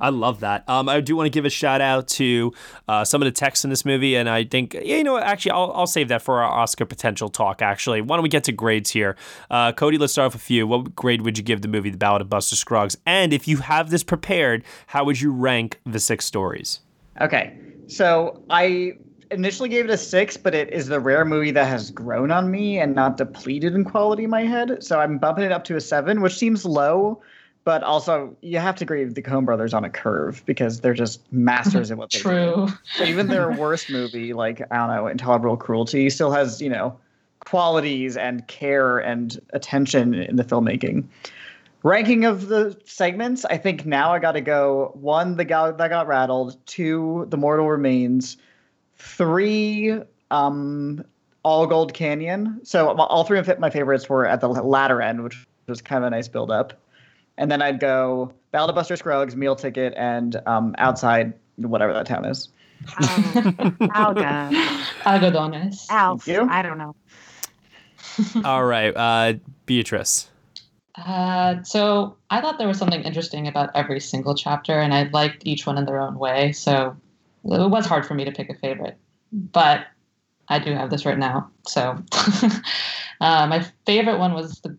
I 0.00 0.10
love 0.10 0.40
that. 0.40 0.68
Um, 0.68 0.88
I 0.88 1.00
do 1.00 1.16
want 1.16 1.26
to 1.26 1.30
give 1.30 1.44
a 1.44 1.50
shout 1.50 1.80
out 1.80 2.08
to 2.08 2.52
uh, 2.88 3.04
some 3.04 3.22
of 3.22 3.26
the 3.26 3.32
text 3.32 3.64
in 3.64 3.70
this 3.70 3.84
movie, 3.84 4.16
and 4.16 4.28
I 4.28 4.44
think 4.44 4.74
yeah, 4.74 4.96
you 4.96 5.04
know, 5.04 5.14
what, 5.14 5.22
actually, 5.22 5.52
I'll, 5.52 5.72
I'll 5.74 5.86
save 5.86 6.08
that 6.08 6.22
for 6.22 6.42
our 6.42 6.50
Oscar 6.50 6.84
potential 6.84 7.28
talk. 7.28 7.62
Actually, 7.62 8.00
why 8.00 8.16
don't 8.16 8.22
we 8.22 8.28
get 8.28 8.44
to 8.44 8.52
grades 8.52 8.90
here? 8.90 9.16
Uh, 9.50 9.72
Cody, 9.72 9.98
let's 9.98 10.12
start 10.12 10.26
off 10.26 10.32
with 10.34 10.50
you. 10.50 10.66
What 10.66 10.94
grade 10.94 11.22
would 11.22 11.38
you 11.38 11.44
give 11.44 11.62
the 11.62 11.68
movie, 11.68 11.90
The 11.90 11.98
Ballad 11.98 12.22
of 12.22 12.28
Buster 12.28 12.56
Scruggs? 12.56 12.96
And 13.06 13.32
if 13.32 13.48
you 13.48 13.58
have 13.58 13.90
this 13.90 14.02
prepared, 14.02 14.64
how 14.88 15.04
would 15.04 15.20
you 15.20 15.32
rank 15.32 15.80
the 15.84 16.00
six 16.00 16.24
stories? 16.24 16.80
Okay. 17.20 17.58
So 17.86 18.42
I 18.50 18.94
initially 19.30 19.68
gave 19.68 19.84
it 19.84 19.90
a 19.90 19.96
six, 19.96 20.36
but 20.36 20.54
it 20.54 20.72
is 20.72 20.86
the 20.86 21.00
rare 21.00 21.24
movie 21.24 21.50
that 21.50 21.66
has 21.66 21.90
grown 21.90 22.30
on 22.30 22.50
me 22.50 22.78
and 22.78 22.94
not 22.94 23.16
depleted 23.16 23.74
in 23.74 23.84
quality 23.84 24.24
in 24.24 24.30
my 24.30 24.42
head. 24.42 24.82
So 24.82 25.00
I'm 25.00 25.18
bumping 25.18 25.44
it 25.44 25.52
up 25.52 25.64
to 25.64 25.76
a 25.76 25.80
seven, 25.80 26.20
which 26.20 26.34
seems 26.34 26.64
low, 26.64 27.20
but 27.64 27.82
also 27.82 28.36
you 28.42 28.58
have 28.58 28.76
to 28.76 28.84
agree 28.84 29.04
with 29.04 29.14
the 29.14 29.22
Coen 29.22 29.44
brothers 29.44 29.74
on 29.74 29.84
a 29.84 29.90
curve 29.90 30.42
because 30.46 30.80
they're 30.80 30.94
just 30.94 31.20
masters 31.32 31.90
at 31.90 31.96
what 31.96 32.10
they 32.10 32.18
do. 32.18 32.22
True. 32.22 32.68
Even 33.04 33.28
their 33.28 33.50
worst 33.52 33.90
movie, 33.90 34.32
like 34.32 34.60
I 34.70 34.76
don't 34.76 34.94
know, 34.94 35.06
Intolerable 35.06 35.56
Cruelty, 35.56 36.10
still 36.10 36.30
has 36.30 36.60
you 36.60 36.68
know 36.68 36.98
qualities 37.44 38.16
and 38.16 38.46
care 38.48 38.98
and 38.98 39.38
attention 39.52 40.14
in 40.14 40.36
the 40.36 40.44
filmmaking. 40.44 41.04
Ranking 41.82 42.24
of 42.24 42.48
the 42.48 42.78
segments, 42.86 43.44
I 43.44 43.58
think 43.58 43.84
now 43.84 44.12
I 44.12 44.18
got 44.18 44.32
to 44.32 44.40
go 44.40 44.92
one, 44.94 45.36
the 45.36 45.44
guy 45.44 45.70
that 45.70 45.88
got 45.88 46.06
rattled, 46.06 46.56
two, 46.64 47.26
the 47.28 47.36
mortal 47.36 47.68
remains, 47.68 48.38
three, 48.96 50.00
um, 50.30 51.04
all 51.42 51.66
gold 51.66 51.92
canyon. 51.92 52.60
So 52.64 52.88
all 52.88 53.24
three 53.24 53.38
of 53.38 53.58
my 53.58 53.68
favorites 53.68 54.08
were 54.08 54.26
at 54.26 54.40
the 54.40 54.48
latter 54.48 55.02
end, 55.02 55.22
which 55.22 55.46
was 55.66 55.82
kind 55.82 56.02
of 56.02 56.08
a 56.08 56.10
nice 56.10 56.26
build 56.26 56.50
up. 56.50 56.72
And 57.36 57.50
then 57.50 57.62
I'd 57.62 57.80
go 57.80 58.32
Ballad 58.52 58.70
of 58.70 58.76
Buster 58.76 58.96
Scruggs, 58.96 59.34
Meal 59.34 59.56
Ticket, 59.56 59.94
and 59.96 60.40
um, 60.46 60.74
Outside, 60.78 61.32
whatever 61.56 61.92
that 61.92 62.06
town 62.06 62.24
is. 62.24 62.48
Alga. 63.94 64.50
Algodones. 65.04 65.86
Alf. 65.90 66.26
you. 66.26 66.46
I 66.48 66.62
don't 66.62 66.78
know. 66.78 66.94
All 68.44 68.64
right, 68.64 68.94
uh, 68.94 69.34
Beatrice. 69.66 70.28
Uh, 70.96 71.62
so 71.64 72.16
I 72.30 72.40
thought 72.40 72.58
there 72.58 72.68
was 72.68 72.78
something 72.78 73.02
interesting 73.02 73.48
about 73.48 73.70
every 73.74 74.00
single 74.00 74.34
chapter, 74.34 74.78
and 74.78 74.94
I 74.94 75.04
liked 75.04 75.46
each 75.46 75.66
one 75.66 75.78
in 75.78 75.84
their 75.84 76.00
own 76.00 76.18
way. 76.18 76.52
So 76.52 76.96
it 77.44 77.70
was 77.70 77.86
hard 77.86 78.06
for 78.06 78.14
me 78.14 78.24
to 78.24 78.32
pick 78.32 78.48
a 78.50 78.54
favorite, 78.54 78.96
but 79.32 79.86
I 80.48 80.58
do 80.58 80.72
have 80.72 80.90
this 80.90 81.04
written 81.04 81.22
out. 81.22 81.48
So 81.66 81.98
uh, 83.20 83.46
my 83.46 83.66
favorite 83.86 84.18
one 84.18 84.34
was 84.34 84.60
the 84.60 84.78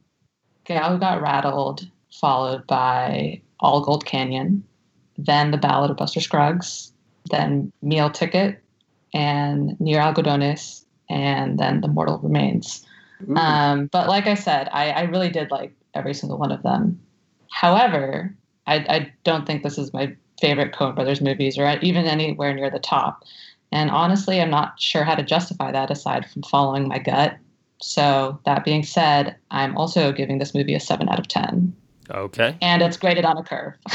gal 0.64 0.94
who 0.94 1.00
got 1.00 1.22
rattled, 1.22 1.90
followed 2.20 2.66
by 2.68 3.42
All 3.60 3.82
Gold 3.82 4.06
Canyon, 4.06 4.64
then 5.18 5.52
the 5.52 5.58
Ballad 5.58 5.92
of 5.92 5.98
Buster 5.98 6.20
Scruggs, 6.20 6.92
then 7.30 7.72
Meal 7.82 8.10
Ticket, 8.10 8.62
and 9.14 9.80
Near 9.80 10.00
Algodones, 10.00 10.86
and 11.10 11.58
then 11.58 11.82
The 11.82 11.88
Mortal 11.88 12.20
Remains. 12.20 12.86
Um, 13.36 13.88
but 13.88 14.08
like 14.08 14.28
I 14.28 14.34
said, 14.36 14.70
I, 14.72 14.92
I 14.92 15.02
really 15.04 15.30
did 15.30 15.52
like 15.52 15.74
every 15.94 16.14
single 16.14 16.38
one 16.38 16.52
of 16.52 16.64
them. 16.64 17.00
However, 17.50 18.36
I, 18.68 18.76
I 18.76 19.14
don't 19.24 19.46
think 19.46 19.64
this 19.64 19.78
is 19.78 19.94
my 19.94 20.16
favorite 20.40 20.74
Coen 20.74 20.96
Brothers 20.96 21.22
movies 21.22 21.58
or 21.58 21.80
even 21.82 22.06
anywhere 22.06 22.54
near 22.54 22.70
the 22.70 22.80
top. 22.80 23.24
And 23.72 23.90
honestly, 23.90 24.42
I'm 24.42 24.50
not 24.50 24.80
sure 24.80 25.04
how 25.04 25.16
to 25.16 25.24
justify 25.24 25.72
that 25.72 25.92
aside 25.92 26.30
from 26.30 26.44
following 26.44 26.88
my 26.88 27.00
gut. 27.00 27.38
So, 27.82 28.40
that 28.46 28.64
being 28.64 28.84
said, 28.84 29.36
I'm 29.52 29.76
also 29.78 30.12
giving 30.14 30.38
this 30.38 30.56
movie 30.56 30.76
a 30.76 30.80
7 30.80 31.10
out 31.10 31.20
of 31.20 31.28
10. 31.28 31.76
Okay. 32.10 32.58
And 32.62 32.82
it's 32.82 32.98
graded 32.98 33.26
on 33.26 33.38
a 33.38 33.44
curve. 33.44 33.74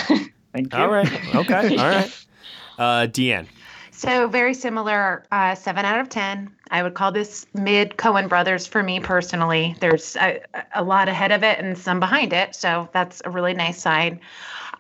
Thank 0.53 0.73
you. 0.73 0.79
All 0.79 0.89
right. 0.89 1.35
Okay. 1.35 1.77
All 1.77 1.89
right. 1.89 2.27
Uh, 2.79 3.07
Deanne. 3.07 3.47
So 3.91 4.27
very 4.27 4.55
similar, 4.55 5.27
uh, 5.31 5.55
seven 5.55 5.85
out 5.85 6.01
of 6.01 6.09
ten. 6.09 6.51
I 6.71 6.83
would 6.83 6.95
call 6.95 7.13
this 7.13 7.45
mid 7.53 7.99
Coen 7.99 8.27
Brothers 8.27 8.67
for 8.67 8.83
me 8.83 9.01
personally. 9.01 9.77
There's 9.81 10.17
a, 10.17 10.41
a 10.75 10.83
lot 10.83 11.11
ahead 11.11 11.31
of 11.31 11.43
it 11.45 11.59
and 11.59 11.77
some 11.77 12.01
behind 12.01 12.33
it, 12.33 12.55
so 12.55 12.89
that's 12.95 13.21
a 13.27 13.31
really 13.31 13.53
nice 13.53 13.83
sign. 13.83 14.19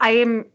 I 0.00 0.12
am 0.12 0.46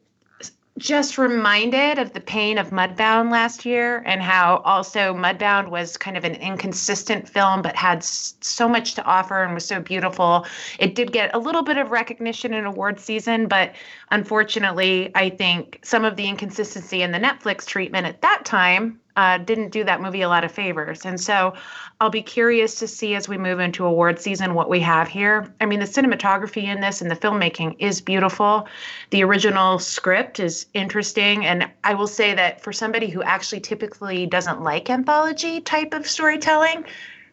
just 0.77 1.17
reminded 1.17 1.99
of 1.99 2.11
the 2.11 2.19
pain 2.19 2.57
of 2.57 2.71
Mudbound 2.71 3.31
last 3.31 3.65
year 3.65 4.03
and 4.05 4.21
how 4.21 4.57
also 4.65 5.13
Mudbound 5.13 5.69
was 5.69 5.95
kind 5.95 6.17
of 6.17 6.25
an 6.25 6.35
inconsistent 6.35 7.29
film 7.29 7.61
but 7.61 7.77
had 7.77 8.03
so 8.03 8.67
much 8.67 8.93
to 8.95 9.03
offer 9.05 9.41
and 9.41 9.53
was 9.53 9.65
so 9.65 9.79
beautiful. 9.79 10.45
It 10.77 10.93
did 10.93 11.13
get 11.13 11.33
a 11.33 11.39
little 11.39 11.63
bit 11.63 11.77
of 11.77 11.91
recognition 11.91 12.53
in 12.53 12.65
award 12.65 12.99
season, 12.99 13.47
but 13.47 13.73
unfortunately, 14.11 15.11
I 15.15 15.29
think 15.29 15.79
some 15.83 16.03
of 16.03 16.17
the 16.17 16.27
inconsistency 16.27 17.01
in 17.01 17.11
the 17.11 17.19
Netflix 17.19 17.65
treatment 17.65 18.05
at 18.05 18.21
that 18.21 18.43
time 18.43 18.99
uh, 19.15 19.37
didn't 19.37 19.69
do 19.69 19.83
that 19.83 20.01
movie 20.01 20.21
a 20.21 20.29
lot 20.29 20.43
of 20.43 20.51
favors. 20.51 21.05
And 21.05 21.19
so 21.19 21.53
I'll 22.01 22.09
be 22.09 22.21
curious 22.21 22.75
to 22.79 22.87
see 22.87 23.15
as 23.15 23.29
we 23.29 23.37
move 23.37 23.59
into 23.59 23.85
award 23.85 24.19
season 24.19 24.53
what 24.53 24.69
we 24.69 24.79
have 24.81 25.07
here. 25.07 25.53
I 25.61 25.65
mean, 25.65 25.79
the 25.79 25.85
cinematography 25.85 26.63
in 26.63 26.81
this 26.81 27.01
and 27.01 27.09
the 27.09 27.15
filmmaking 27.15 27.77
is 27.79 28.01
beautiful. 28.01 28.67
The 29.11 29.23
original 29.23 29.79
script 29.79 30.39
is 30.39 30.65
interesting. 30.73 31.45
And 31.45 31.69
I 31.83 31.93
will 31.93 32.07
say 32.07 32.33
that 32.33 32.61
for 32.61 32.73
somebody 32.73 33.07
who 33.07 33.23
actually 33.23 33.61
typically 33.61 34.25
doesn't 34.25 34.61
like 34.61 34.89
anthology 34.89 35.61
type 35.61 35.93
of 35.93 36.05
storytelling, 36.07 36.83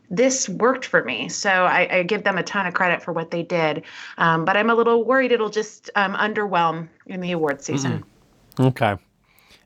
this 0.09 0.49
worked 0.49 0.85
for 0.85 1.03
me. 1.03 1.29
So 1.29 1.51
I, 1.51 1.89
I 1.91 2.03
give 2.03 2.23
them 2.23 2.39
a 2.39 2.43
ton 2.43 2.67
of 2.67 2.75
credit 2.75 3.03
for 3.03 3.13
what 3.13 3.31
they 3.31 3.43
did. 3.43 3.83
Um, 4.19 4.45
but 4.45 4.57
I'm 4.57 4.71
a 4.71 4.75
little 4.75 5.05
worried 5.05 5.33
it'll 5.33 5.49
just 5.49 5.91
um, 5.97 6.15
underwhelm 6.15 6.89
in 7.07 7.21
the 7.21 7.33
award 7.33 7.63
season. 7.63 8.05
Okay. 8.61 8.97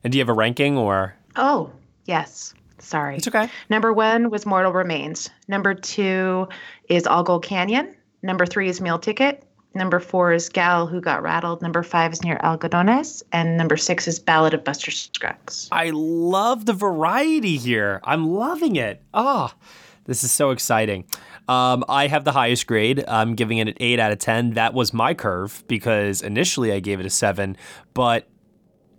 And 0.03 0.11
do 0.11 0.17
you 0.17 0.21
have 0.21 0.29
a 0.29 0.33
ranking 0.33 0.77
or? 0.77 1.13
Oh, 1.35 1.71
yes. 2.07 2.53
Sorry. 2.79 3.17
It's 3.17 3.27
okay. 3.27 3.49
Number 3.69 3.91
one 3.91 4.29
was 4.29 4.45
Mortal 4.45 4.71
Remains. 4.71 5.29
Number 5.47 5.73
two 5.73 6.47
is 6.89 7.07
All 7.07 7.23
Gold 7.23 7.43
Canyon. 7.43 7.95
Number 8.21 8.45
three 8.45 8.69
is 8.69 8.81
Meal 8.81 8.99
Ticket. 8.99 9.43
Number 9.73 9.99
four 9.99 10.33
is 10.33 10.49
Gal 10.49 10.87
Who 10.87 11.01
Got 11.01 11.21
Rattled. 11.21 11.61
Number 11.61 11.83
five 11.83 12.13
is 12.13 12.23
Near 12.23 12.37
Algodones. 12.37 13.21
And 13.31 13.57
number 13.57 13.77
six 13.77 14.07
is 14.07 14.19
Ballad 14.19 14.53
of 14.53 14.63
Buster 14.63 14.91
Scruggs. 14.91 15.69
I 15.71 15.91
love 15.93 16.65
the 16.65 16.73
variety 16.73 17.57
here. 17.57 17.99
I'm 18.03 18.27
loving 18.27 18.75
it. 18.75 19.01
Oh, 19.13 19.51
this 20.05 20.23
is 20.23 20.31
so 20.31 20.51
exciting. 20.51 21.05
Um, 21.47 21.83
I 21.87 22.07
have 22.07 22.25
the 22.25 22.31
highest 22.31 22.67
grade. 22.67 23.03
I'm 23.07 23.35
giving 23.35 23.59
it 23.59 23.67
an 23.67 23.75
8 23.79 23.99
out 23.99 24.11
of 24.11 24.19
10. 24.19 24.51
That 24.51 24.73
was 24.73 24.93
my 24.93 25.13
curve 25.13 25.63
because 25.67 26.21
initially 26.21 26.71
I 26.71 26.79
gave 26.79 26.99
it 26.99 27.05
a 27.05 27.09
7. 27.09 27.55
But 27.93 28.27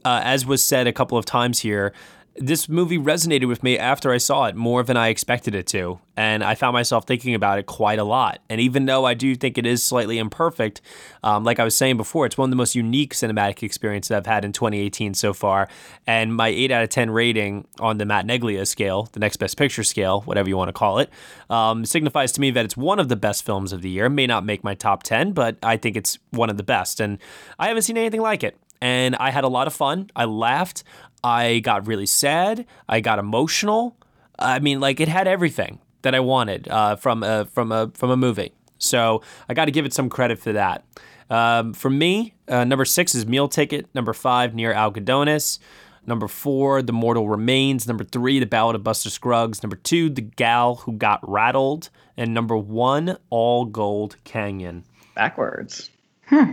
uh, 0.04 0.20
as 0.22 0.46
was 0.46 0.62
said 0.62 0.86
a 0.86 0.92
couple 0.92 1.18
of 1.18 1.24
times 1.24 1.60
here, 1.60 1.92
this 2.40 2.68
movie 2.68 2.98
resonated 2.98 3.48
with 3.48 3.62
me 3.62 3.78
after 3.78 4.12
I 4.12 4.18
saw 4.18 4.46
it 4.46 4.56
more 4.56 4.82
than 4.82 4.96
I 4.96 5.08
expected 5.08 5.54
it 5.54 5.66
to. 5.68 5.98
And 6.16 6.42
I 6.42 6.54
found 6.54 6.74
myself 6.74 7.06
thinking 7.06 7.34
about 7.34 7.58
it 7.58 7.66
quite 7.66 7.98
a 7.98 8.04
lot. 8.04 8.40
And 8.48 8.60
even 8.60 8.86
though 8.86 9.04
I 9.04 9.14
do 9.14 9.36
think 9.36 9.56
it 9.56 9.66
is 9.66 9.84
slightly 9.84 10.18
imperfect, 10.18 10.80
um, 11.22 11.44
like 11.44 11.60
I 11.60 11.64
was 11.64 11.76
saying 11.76 11.96
before, 11.96 12.26
it's 12.26 12.36
one 12.36 12.48
of 12.48 12.50
the 12.50 12.56
most 12.56 12.74
unique 12.74 13.14
cinematic 13.14 13.62
experiences 13.62 14.10
I've 14.10 14.26
had 14.26 14.44
in 14.44 14.52
2018 14.52 15.14
so 15.14 15.32
far. 15.32 15.68
And 16.06 16.34
my 16.34 16.48
8 16.48 16.70
out 16.72 16.82
of 16.82 16.88
10 16.90 17.10
rating 17.10 17.66
on 17.78 17.98
the 17.98 18.04
Matt 18.04 18.26
Neglia 18.26 18.66
scale, 18.66 19.08
the 19.12 19.20
next 19.20 19.36
best 19.36 19.56
picture 19.56 19.84
scale, 19.84 20.22
whatever 20.22 20.48
you 20.48 20.56
want 20.56 20.68
to 20.68 20.72
call 20.72 20.98
it, 20.98 21.10
um, 21.50 21.84
signifies 21.84 22.32
to 22.32 22.40
me 22.40 22.50
that 22.50 22.64
it's 22.64 22.76
one 22.76 22.98
of 22.98 23.08
the 23.08 23.16
best 23.16 23.44
films 23.44 23.72
of 23.72 23.82
the 23.82 23.90
year. 23.90 24.08
May 24.08 24.26
not 24.26 24.44
make 24.44 24.64
my 24.64 24.74
top 24.74 25.02
10, 25.04 25.32
but 25.32 25.56
I 25.62 25.76
think 25.76 25.96
it's 25.96 26.18
one 26.30 26.50
of 26.50 26.56
the 26.56 26.62
best. 26.62 27.00
And 27.00 27.18
I 27.58 27.68
haven't 27.68 27.82
seen 27.82 27.96
anything 27.96 28.20
like 28.20 28.42
it 28.42 28.56
and 28.80 29.16
I 29.16 29.30
had 29.30 29.44
a 29.44 29.48
lot 29.48 29.66
of 29.66 29.74
fun. 29.74 30.10
I 30.14 30.24
laughed. 30.24 30.84
I 31.22 31.60
got 31.60 31.86
really 31.86 32.06
sad. 32.06 32.66
I 32.88 33.00
got 33.00 33.18
emotional. 33.18 33.96
I 34.38 34.58
mean, 34.60 34.80
like 34.80 35.00
it 35.00 35.08
had 35.08 35.26
everything 35.26 35.80
that 36.02 36.14
I 36.14 36.20
wanted 36.20 36.68
uh, 36.68 36.96
from 36.96 37.22
a 37.22 37.46
from 37.46 37.72
a 37.72 37.90
from 37.94 38.10
a 38.10 38.16
movie. 38.16 38.52
So 38.78 39.22
I 39.48 39.54
got 39.54 39.64
to 39.64 39.70
give 39.70 39.84
it 39.84 39.92
some 39.92 40.08
credit 40.08 40.38
for 40.38 40.52
that. 40.52 40.84
Um, 41.30 41.74
for 41.74 41.90
me, 41.90 42.34
uh, 42.46 42.64
number 42.64 42.84
six 42.84 43.14
is 43.14 43.26
Meal 43.26 43.48
Ticket. 43.48 43.86
Number 43.94 44.12
five, 44.12 44.54
Near 44.54 44.72
Algodones. 44.72 45.58
Number 46.06 46.28
four, 46.28 46.80
The 46.80 46.92
Mortal 46.92 47.28
Remains. 47.28 47.86
Number 47.86 48.04
three, 48.04 48.38
The 48.38 48.46
Ballad 48.46 48.76
of 48.76 48.84
Buster 48.84 49.10
Scruggs. 49.10 49.62
Number 49.62 49.76
two, 49.76 50.08
The 50.08 50.22
Gal 50.22 50.76
Who 50.76 50.92
Got 50.92 51.20
Rattled. 51.28 51.90
And 52.16 52.32
number 52.32 52.56
one, 52.56 53.18
All 53.28 53.66
Gold 53.66 54.16
Canyon. 54.24 54.84
Backwards. 55.14 55.90
Hmm. 56.26 56.52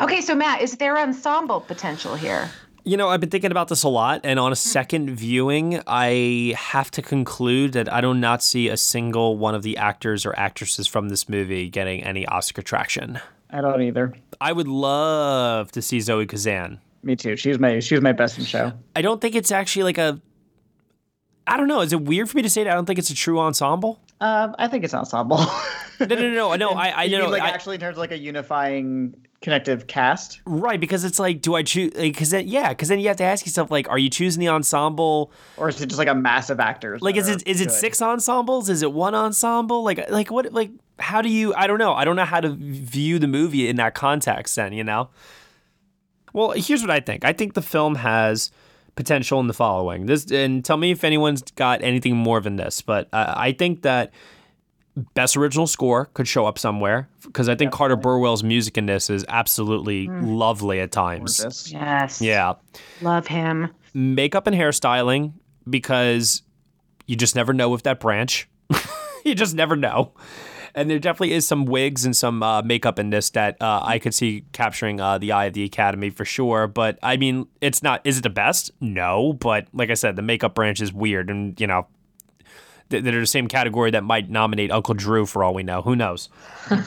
Okay, 0.00 0.20
so 0.20 0.34
Matt, 0.34 0.60
is 0.60 0.76
there 0.76 0.96
ensemble 0.98 1.60
potential 1.60 2.14
here? 2.14 2.48
You 2.88 2.96
know, 2.96 3.08
I've 3.08 3.18
been 3.18 3.30
thinking 3.30 3.50
about 3.50 3.66
this 3.66 3.82
a 3.82 3.88
lot, 3.88 4.20
and 4.22 4.38
on 4.38 4.52
a 4.52 4.56
second 4.56 5.10
viewing, 5.10 5.82
I 5.88 6.54
have 6.56 6.88
to 6.92 7.02
conclude 7.02 7.72
that 7.72 7.92
I 7.92 8.00
do 8.00 8.14
not 8.14 8.44
see 8.44 8.68
a 8.68 8.76
single 8.76 9.36
one 9.36 9.56
of 9.56 9.64
the 9.64 9.76
actors 9.76 10.24
or 10.24 10.38
actresses 10.38 10.86
from 10.86 11.08
this 11.08 11.28
movie 11.28 11.68
getting 11.68 12.04
any 12.04 12.24
Oscar 12.26 12.62
traction. 12.62 13.18
I 13.50 13.60
don't 13.60 13.82
either. 13.82 14.14
I 14.40 14.52
would 14.52 14.68
love 14.68 15.72
to 15.72 15.82
see 15.82 15.98
Zoe 15.98 16.26
Kazan 16.26 16.78
Me 17.02 17.16
too. 17.16 17.34
She's 17.36 17.58
my 17.58 17.80
she 17.80 17.94
was 17.96 18.02
my 18.02 18.12
best 18.12 18.38
in 18.38 18.44
show. 18.44 18.72
I 18.94 19.02
don't 19.02 19.20
think 19.20 19.34
it's 19.34 19.50
actually 19.50 19.82
like 19.82 19.98
a. 19.98 20.20
I 21.48 21.56
don't 21.56 21.66
know. 21.68 21.80
Is 21.80 21.92
it 21.92 22.02
weird 22.02 22.30
for 22.30 22.36
me 22.36 22.42
to 22.42 22.50
say 22.50 22.62
that? 22.64 22.70
I 22.70 22.74
don't 22.74 22.86
think 22.86 23.00
it's 23.00 23.10
a 23.10 23.14
true 23.16 23.40
ensemble. 23.40 24.00
Um, 24.20 24.54
I 24.60 24.68
think 24.68 24.84
it's 24.84 24.94
ensemble. 24.94 25.38
no, 26.00 26.06
no, 26.06 26.30
no, 26.30 26.54
no. 26.54 26.70
I, 26.70 26.88
I 26.88 27.02
You 27.04 27.18
know. 27.18 27.24
mean, 27.24 27.32
like 27.32 27.42
I- 27.42 27.50
actually 27.50 27.74
in 27.74 27.80
terms 27.80 27.94
of 27.96 27.98
like 27.98 28.12
a 28.12 28.18
unifying 28.18 29.14
connective 29.42 29.86
cast. 29.86 30.40
Right, 30.44 30.80
because 30.80 31.04
it's 31.04 31.18
like, 31.18 31.40
do 31.40 31.54
I 31.54 31.62
choose? 31.62 31.92
Because 31.92 32.30
then, 32.30 32.48
yeah, 32.48 32.70
because 32.70 32.88
then 32.88 32.98
you 32.98 33.08
have 33.08 33.16
to 33.18 33.24
ask 33.24 33.46
yourself, 33.46 33.70
like, 33.70 33.88
are 33.88 33.98
you 33.98 34.10
choosing 34.10 34.40
the 34.40 34.48
ensemble, 34.48 35.30
or 35.56 35.68
is 35.68 35.80
it 35.80 35.86
just 35.86 35.98
like 35.98 36.08
a 36.08 36.14
massive 36.14 36.60
actors? 36.60 37.02
Like, 37.02 37.16
is 37.16 37.28
it 37.28 37.46
is 37.46 37.60
it 37.60 37.68
good? 37.68 37.74
six 37.74 38.02
ensembles? 38.02 38.68
Is 38.68 38.82
it 38.82 38.92
one 38.92 39.14
ensemble? 39.14 39.84
Like, 39.84 40.10
like 40.10 40.30
what? 40.30 40.52
Like, 40.52 40.70
how 40.98 41.22
do 41.22 41.28
you? 41.28 41.54
I 41.54 41.66
don't 41.66 41.78
know. 41.78 41.92
I 41.92 42.04
don't 42.04 42.16
know 42.16 42.24
how 42.24 42.40
to 42.40 42.48
view 42.48 43.18
the 43.18 43.28
movie 43.28 43.68
in 43.68 43.76
that 43.76 43.94
context. 43.94 44.56
Then 44.56 44.72
you 44.72 44.84
know. 44.84 45.10
Well, 46.32 46.50
here's 46.50 46.82
what 46.82 46.90
I 46.90 47.00
think. 47.00 47.24
I 47.24 47.32
think 47.32 47.54
the 47.54 47.62
film 47.62 47.94
has 47.94 48.50
potential 48.94 49.40
in 49.40 49.46
the 49.46 49.54
following. 49.54 50.06
This, 50.06 50.30
and 50.30 50.64
tell 50.64 50.76
me 50.76 50.90
if 50.90 51.04
anyone's 51.04 51.42
got 51.42 51.82
anything 51.82 52.16
more 52.16 52.40
than 52.40 52.56
this. 52.56 52.82
But 52.82 53.08
uh, 53.12 53.32
I 53.36 53.52
think 53.52 53.82
that 53.82 54.12
best 55.14 55.36
original 55.36 55.66
score 55.66 56.06
could 56.14 56.26
show 56.26 56.46
up 56.46 56.58
somewhere 56.58 57.08
because 57.24 57.48
I 57.48 57.54
think 57.54 57.70
Carter 57.72 57.96
Burwell's 57.96 58.42
music 58.42 58.78
in 58.78 58.86
this 58.86 59.10
is 59.10 59.24
absolutely 59.28 60.08
Mm. 60.08 60.36
lovely 60.38 60.80
at 60.80 60.90
times. 60.92 61.70
Yes. 61.72 62.20
Yeah. 62.22 62.54
Love 63.02 63.26
him. 63.26 63.70
Makeup 63.94 64.46
and 64.46 64.56
hairstyling 64.56 65.32
because 65.68 66.42
you 67.06 67.16
just 67.16 67.36
never 67.36 67.52
know 67.52 67.68
with 67.68 67.82
that 67.82 68.00
branch. 68.00 68.48
you 69.24 69.34
just 69.34 69.54
never 69.54 69.76
know. 69.76 70.12
And 70.74 70.90
there 70.90 70.98
definitely 70.98 71.32
is 71.32 71.46
some 71.46 71.64
wigs 71.64 72.04
and 72.04 72.14
some 72.14 72.42
uh, 72.42 72.60
makeup 72.60 72.98
in 72.98 73.08
this 73.08 73.30
that 73.30 73.56
uh, 73.62 73.80
I 73.82 73.98
could 73.98 74.12
see 74.14 74.44
capturing 74.52 75.00
uh, 75.00 75.16
the 75.16 75.32
eye 75.32 75.46
of 75.46 75.54
the 75.54 75.64
Academy 75.64 76.10
for 76.10 76.26
sure. 76.26 76.66
But 76.66 76.98
I 77.02 77.16
mean, 77.16 77.46
it's 77.62 77.82
not. 77.82 78.02
Is 78.04 78.18
it 78.18 78.22
the 78.22 78.28
best? 78.30 78.70
No. 78.80 79.32
But 79.32 79.68
like 79.72 79.88
I 79.88 79.94
said, 79.94 80.16
the 80.16 80.22
makeup 80.22 80.54
branch 80.54 80.82
is 80.82 80.92
weird, 80.92 81.30
and 81.30 81.58
you 81.58 81.66
know, 81.66 81.86
th- 82.90 83.04
they're 83.04 83.20
the 83.20 83.26
same 83.26 83.48
category 83.48 83.90
that 83.90 84.04
might 84.04 84.30
nominate 84.30 84.70
Uncle 84.70 84.94
Drew 84.94 85.26
for 85.26 85.44
all 85.44 85.54
we 85.54 85.62
know. 85.62 85.82
Who 85.82 85.96
knows? 85.96 86.28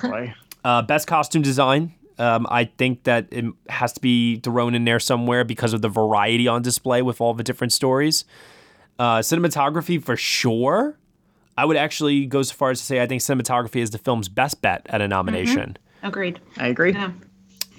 Uh, 0.62 0.82
best 0.82 1.08
costume 1.08 1.42
design. 1.42 1.94
Um, 2.18 2.46
I 2.50 2.66
think 2.66 3.04
that 3.06 3.28
it 3.32 3.46
has 3.70 3.94
to 3.94 4.02
be 4.02 4.42
thrown 4.42 4.76
in 4.76 4.84
there 4.84 5.00
somewhere 5.00 5.46
because 5.46 5.72
of 5.72 5.82
the 5.82 5.88
variety 5.88 6.50
on 6.50 6.62
display 6.62 7.02
with 7.02 7.22
all 7.22 7.34
the 7.34 7.44
different 7.44 7.72
stories. 7.72 8.26
Uh, 9.00 9.20
cinematography 9.20 10.04
for 10.04 10.18
sure. 10.18 10.98
I 11.58 11.64
would 11.64 11.78
actually 11.78 12.26
go 12.26 12.42
so 12.42 12.54
far 12.54 12.72
as 12.72 12.80
to 12.80 12.86
say 12.86 13.02
I 13.02 13.08
think 13.08 13.22
cinematography 13.22 13.78
is 13.78 13.92
the 13.92 13.98
film's 13.98 14.28
best 14.28 14.62
bet 14.62 14.86
at 14.90 15.02
a 15.02 15.08
nomination. 15.08 15.78
Agreed. 16.04 16.42
I 16.58 16.68
agree. 16.68 16.92
Yeah. 16.94 17.12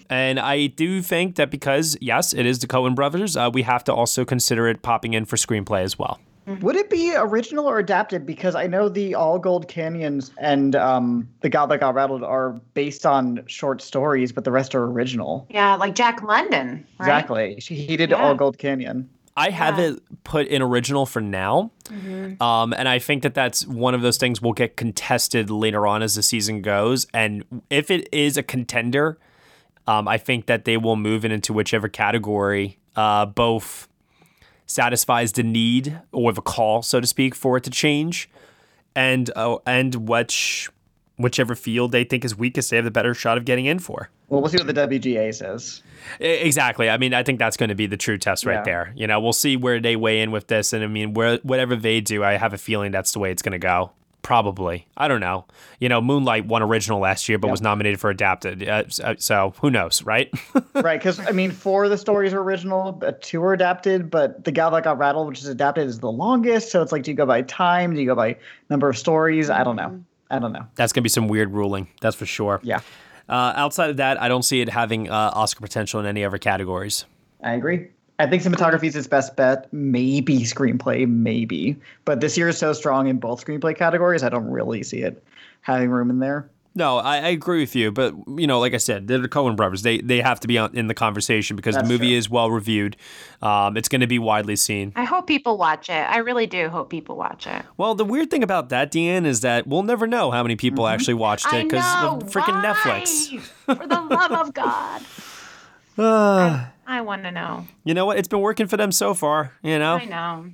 And 0.09 0.41
I 0.41 0.67
do 0.67 1.03
think 1.03 1.37
that 1.37 1.51
because, 1.51 1.97
yes, 2.01 2.33
it 2.33 2.45
is 2.45 2.59
the 2.59 2.67
Coen 2.67 2.95
brothers, 2.95 3.37
uh, 3.37 3.51
we 3.53 3.63
have 3.63 3.85
to 3.85 3.95
also 3.95 4.25
consider 4.25 4.69
it 4.69 4.83
popping 4.83 5.15
in 5.15 5.25
for 5.25 5.37
screenplay 5.37 5.83
as 5.83 5.99
well. 5.99 6.19
Would 6.61 6.77
it 6.77 6.91
be 6.91 7.15
original 7.17 7.67
or 7.67 7.79
adapted? 7.79 8.27
Because 8.27 8.55
I 8.55 8.67
know 8.67 8.89
the 8.89 9.15
All 9.15 9.39
Gold 9.39 9.69
Canyons 9.69 10.33
and 10.39 10.75
um, 10.77 11.29
the 11.41 11.49
God 11.49 11.67
That 11.67 11.81
Got 11.81 11.95
Rattled 11.95 12.23
are 12.23 12.53
based 12.75 13.07
on 13.07 13.43
short 13.47 13.81
stories, 13.83 14.33
but 14.33 14.45
the 14.45 14.53
rest 14.53 14.75
are 14.75 14.85
original. 14.85 15.47
Yeah, 15.51 15.77
like 15.77 15.95
Jack 15.95 16.23
London. 16.23 16.87
Right? 16.99 17.07
Exactly. 17.07 17.57
She, 17.61 17.75
he 17.77 17.97
did 17.97 18.11
Yeah. 18.11 18.17
All 18.17 18.35
Gold 18.35 18.59
Canyon. 18.59 19.09
I 19.37 19.51
have 19.51 19.79
it 19.79 20.01
put 20.25 20.49
in 20.49 20.61
original 20.61 21.07
for 21.07 21.21
now. 21.21 21.71
Mhm. 21.85 22.41
Um, 22.43 22.75
and 22.75 22.89
I 22.89 22.99
think 22.99 23.23
that 23.23 23.33
that's 23.33 23.67
one 23.67 23.95
of 23.95 24.03
those 24.03 24.19
things 24.19 24.43
will 24.43 24.53
get 24.53 24.77
contested 24.77 25.51
later 25.51 25.87
on 25.87 26.03
as 26.03 26.15
the 26.15 26.23
season 26.23 26.63
goes. 26.63 27.07
And 27.15 27.45
if 27.71 27.91
it 27.91 28.09
is 28.13 28.37
a 28.37 28.43
contender, 28.43 29.19
um, 29.87 30.09
I 30.09 30.19
think 30.19 30.47
that 30.47 30.65
they 30.65 30.77
will 30.77 30.97
move 30.97 31.25
it 31.25 31.33
into 31.33 31.53
whichever 31.53 31.89
category 31.89 32.79
uh, 32.97 33.25
both 33.25 33.89
satisfies 34.71 35.33
the 35.33 35.43
need 35.43 36.01
or 36.13 36.33
the 36.33 36.41
call, 36.43 36.83
so 36.83 37.01
to 37.01 37.07
speak, 37.07 37.35
for 37.35 37.57
it 37.57 37.65
to 37.65 37.71
change, 37.71 38.31
and 38.95 39.31
uh, 39.37 39.59
and 39.67 39.95
which 40.09 40.69
whichever 41.17 41.55
field 41.55 41.93
they 41.93 42.05
think 42.05 42.25
is 42.25 42.37
weakest, 42.37 42.71
they 42.71 42.77
have 42.77 42.85
the 42.85 42.91
better 42.91 43.13
shot 43.13 43.37
of 43.37 43.45
getting 43.45 43.67
in 43.67 43.79
for. 43.79 44.09
Well, 44.29 44.41
we'll 44.41 44.49
see 44.51 44.57
what 44.59 44.67
the 44.67 44.73
WGA 44.89 45.35
says. 45.35 45.83
Exactly. 46.19 46.89
I 46.89 46.97
mean, 46.97 47.13
I 47.13 47.23
think 47.23 47.39
that's 47.39 47.57
going 47.59 47.69
to 47.69 47.75
be 47.75 47.87
the 47.87 47.97
true 47.97 48.17
test 48.17 48.47
right 48.47 48.55
Yeah. 48.55 48.63
there. 48.63 48.93
You 48.97 49.07
know, 49.07 49.21
we'll 49.21 49.33
see 49.35 49.57
where 49.57 49.81
they 49.81 49.97
weigh 49.97 50.21
in 50.23 50.31
with 50.31 50.47
this, 50.47 50.73
and 50.73 50.83
I 50.83 50.87
mean, 50.87 51.13
where 51.15 51.37
whatever 51.43 51.77
they 51.77 52.01
do, 52.01 52.25
I 52.25 52.35
have 52.39 52.55
a 52.55 52.59
feeling 52.59 52.91
that's 52.93 53.13
the 53.13 53.19
way 53.19 53.31
it's 53.33 53.43
going 53.43 53.53
to 53.53 53.59
go. 53.59 53.91
Probably. 54.23 54.87
I 54.97 55.09
don't 55.09 55.21
know. 55.21 55.47
You 55.79 55.89
know, 55.89 56.01
Moonlight 56.01 56.47
won 56.47 56.63
original 56.63 57.01
last 57.01 57.29
year, 57.29 57.39
but 57.39 57.51
was 57.51 57.63
nominated 57.63 58.01
for 58.01 58.11
adapted. 58.11 58.69
Uh, 58.69 58.85
so, 58.89 59.15
so 59.19 59.55
who 59.61 59.71
knows, 59.71 60.03
right? 60.03 60.31
right, 60.75 61.01
because 61.01 61.19
I 61.21 61.33
mean, 61.33 61.51
four 61.51 61.85
of 61.85 61.91
the 61.91 61.99
stories 61.99 62.33
are 62.33 62.41
original, 62.41 62.93
but 62.93 63.23
two 63.23 63.43
are 63.43 63.53
adapted. 63.53 64.11
But 64.11 64.45
the 64.45 64.53
Gal 64.53 64.71
That 64.73 64.85
Got 64.85 64.99
Rattled, 64.99 65.29
which 65.29 65.41
is 65.41 65.47
adapted, 65.47 65.89
is 65.89 66.01
the 66.01 66.13
longest. 66.13 66.71
So 66.71 66.83
it's 66.83 66.93
like, 66.93 67.03
do 67.03 67.11
you 67.11 67.17
go 67.17 67.27
by 67.27 67.43
time? 67.43 67.95
Do 67.95 68.01
you 68.01 68.07
go 68.07 68.15
by 68.15 68.37
number 68.69 68.89
of 68.89 68.99
stories? 68.99 69.49
I 69.51 69.65
don't 69.65 69.77
know. 69.77 70.03
I 70.31 70.39
don't 70.39 70.53
know. 70.53 70.67
that's 70.77 70.93
going 70.93 71.03
to 71.03 71.05
be 71.05 71.09
some 71.09 71.27
weird 71.27 71.51
ruling. 71.51 71.89
That's 72.01 72.15
for 72.15 72.27
sure. 72.27 72.61
Yeah. 72.63 72.81
Uh, 73.29 73.53
outside 73.57 73.91
of 73.91 73.97
that, 73.97 74.21
I 74.21 74.29
don't 74.29 74.45
see 74.45 74.61
it 74.61 74.69
having 74.69 75.09
uh, 75.11 75.33
Oscar 75.35 75.61
potential 75.61 76.01
in 76.01 76.07
any 76.07 76.25
other 76.25 76.39
categories. 76.39 77.05
I 77.43 77.55
agree. 77.55 77.89
I 78.21 78.27
think 78.29 78.43
cinematography 78.43 78.85
is 78.85 78.97
its 78.97 79.07
best 79.07 79.35
bet. 79.37 79.73
Maybe 79.73 80.41
screenplay, 80.41 81.09
maybe. 81.09 81.77
But 82.05 82.21
this 82.21 82.37
year 82.37 82.49
is 82.49 82.59
so 82.59 82.73
strong 82.73 83.09
in 83.09 83.19
both 83.19 83.45
screenplay 83.45 83.77
categories, 83.77 84.23
I 84.23 84.29
don't 84.29 84.51
really 84.51 84.83
see 84.83 84.99
it 84.99 85.23
having 85.63 85.91
room 85.91 86.11
in 86.11 86.19
there. 86.19 86.49
No, 86.73 86.99
I, 86.99 87.17
I 87.17 87.29
agree 87.31 87.61
with 87.61 87.75
you, 87.75 87.91
but 87.91 88.15
you 88.37 88.47
know, 88.47 88.61
like 88.61 88.75
I 88.75 88.77
said, 88.77 89.09
they're 89.09 89.19
the 89.19 89.29
Coen 89.29 89.57
brothers. 89.57 89.83
They 89.83 89.99
they 89.99 90.21
have 90.21 90.39
to 90.41 90.47
be 90.49 90.57
on, 90.57 90.77
in 90.77 90.87
the 90.87 90.95
conversation 90.95 91.57
because 91.57 91.75
That's 91.75 91.89
the 91.89 91.93
movie 91.93 92.11
true. 92.11 92.17
is 92.19 92.31
well 92.31 92.49
reviewed. 92.49 92.97
Um, 93.43 93.77
it's 93.77 93.89
going 93.89 94.03
to 94.03 94.07
be 94.07 94.21
widely 94.21 94.55
seen. 94.55 94.93
I 94.95 95.03
hope 95.03 95.27
people 95.27 95.59
watch 95.59 95.89
it. 95.89 95.95
I 95.95 96.19
really 96.19 96.47
do 96.47 96.69
hope 96.69 96.89
people 96.89 97.17
watch 97.17 97.49
it. 97.49 97.63
Well, 97.77 97.97
the 97.97 98.05
weird 98.05 98.31
thing 98.31 98.45
about 98.45 98.69
that, 98.69 98.93
Deanne, 98.93 99.27
is 99.27 99.41
that 99.41 99.67
we'll 99.67 99.83
never 99.83 100.07
know 100.07 100.31
how 100.31 100.45
many 100.45 100.55
people 100.55 100.87
actually 100.87 101.15
watched 101.15 101.47
Mm-hmm. 101.47 101.57
I 101.57 101.61
it 101.61 101.65
because 101.65 102.05
of 102.05 102.33
freaking 102.33 102.63
Netflix. 102.63 103.41
For 103.67 103.87
the 103.87 104.01
love 104.01 104.33
of 104.33 104.55
God. 104.55 105.03
Uh, 105.99 106.65
I 106.91 107.03
want 107.03 107.23
to 107.23 107.31
know. 107.31 107.67
you 107.85 107.95
know 107.95 108.05
what? 108.05 108.19
It's 108.19 108.27
been 108.29 108.41
working 108.41 108.67
for 108.67 108.77
them 108.77 108.91
so 108.91 109.15
far. 109.15 109.53
You 109.63 109.79
know. 109.79 109.95
I 109.95 110.05
know. 110.07 110.51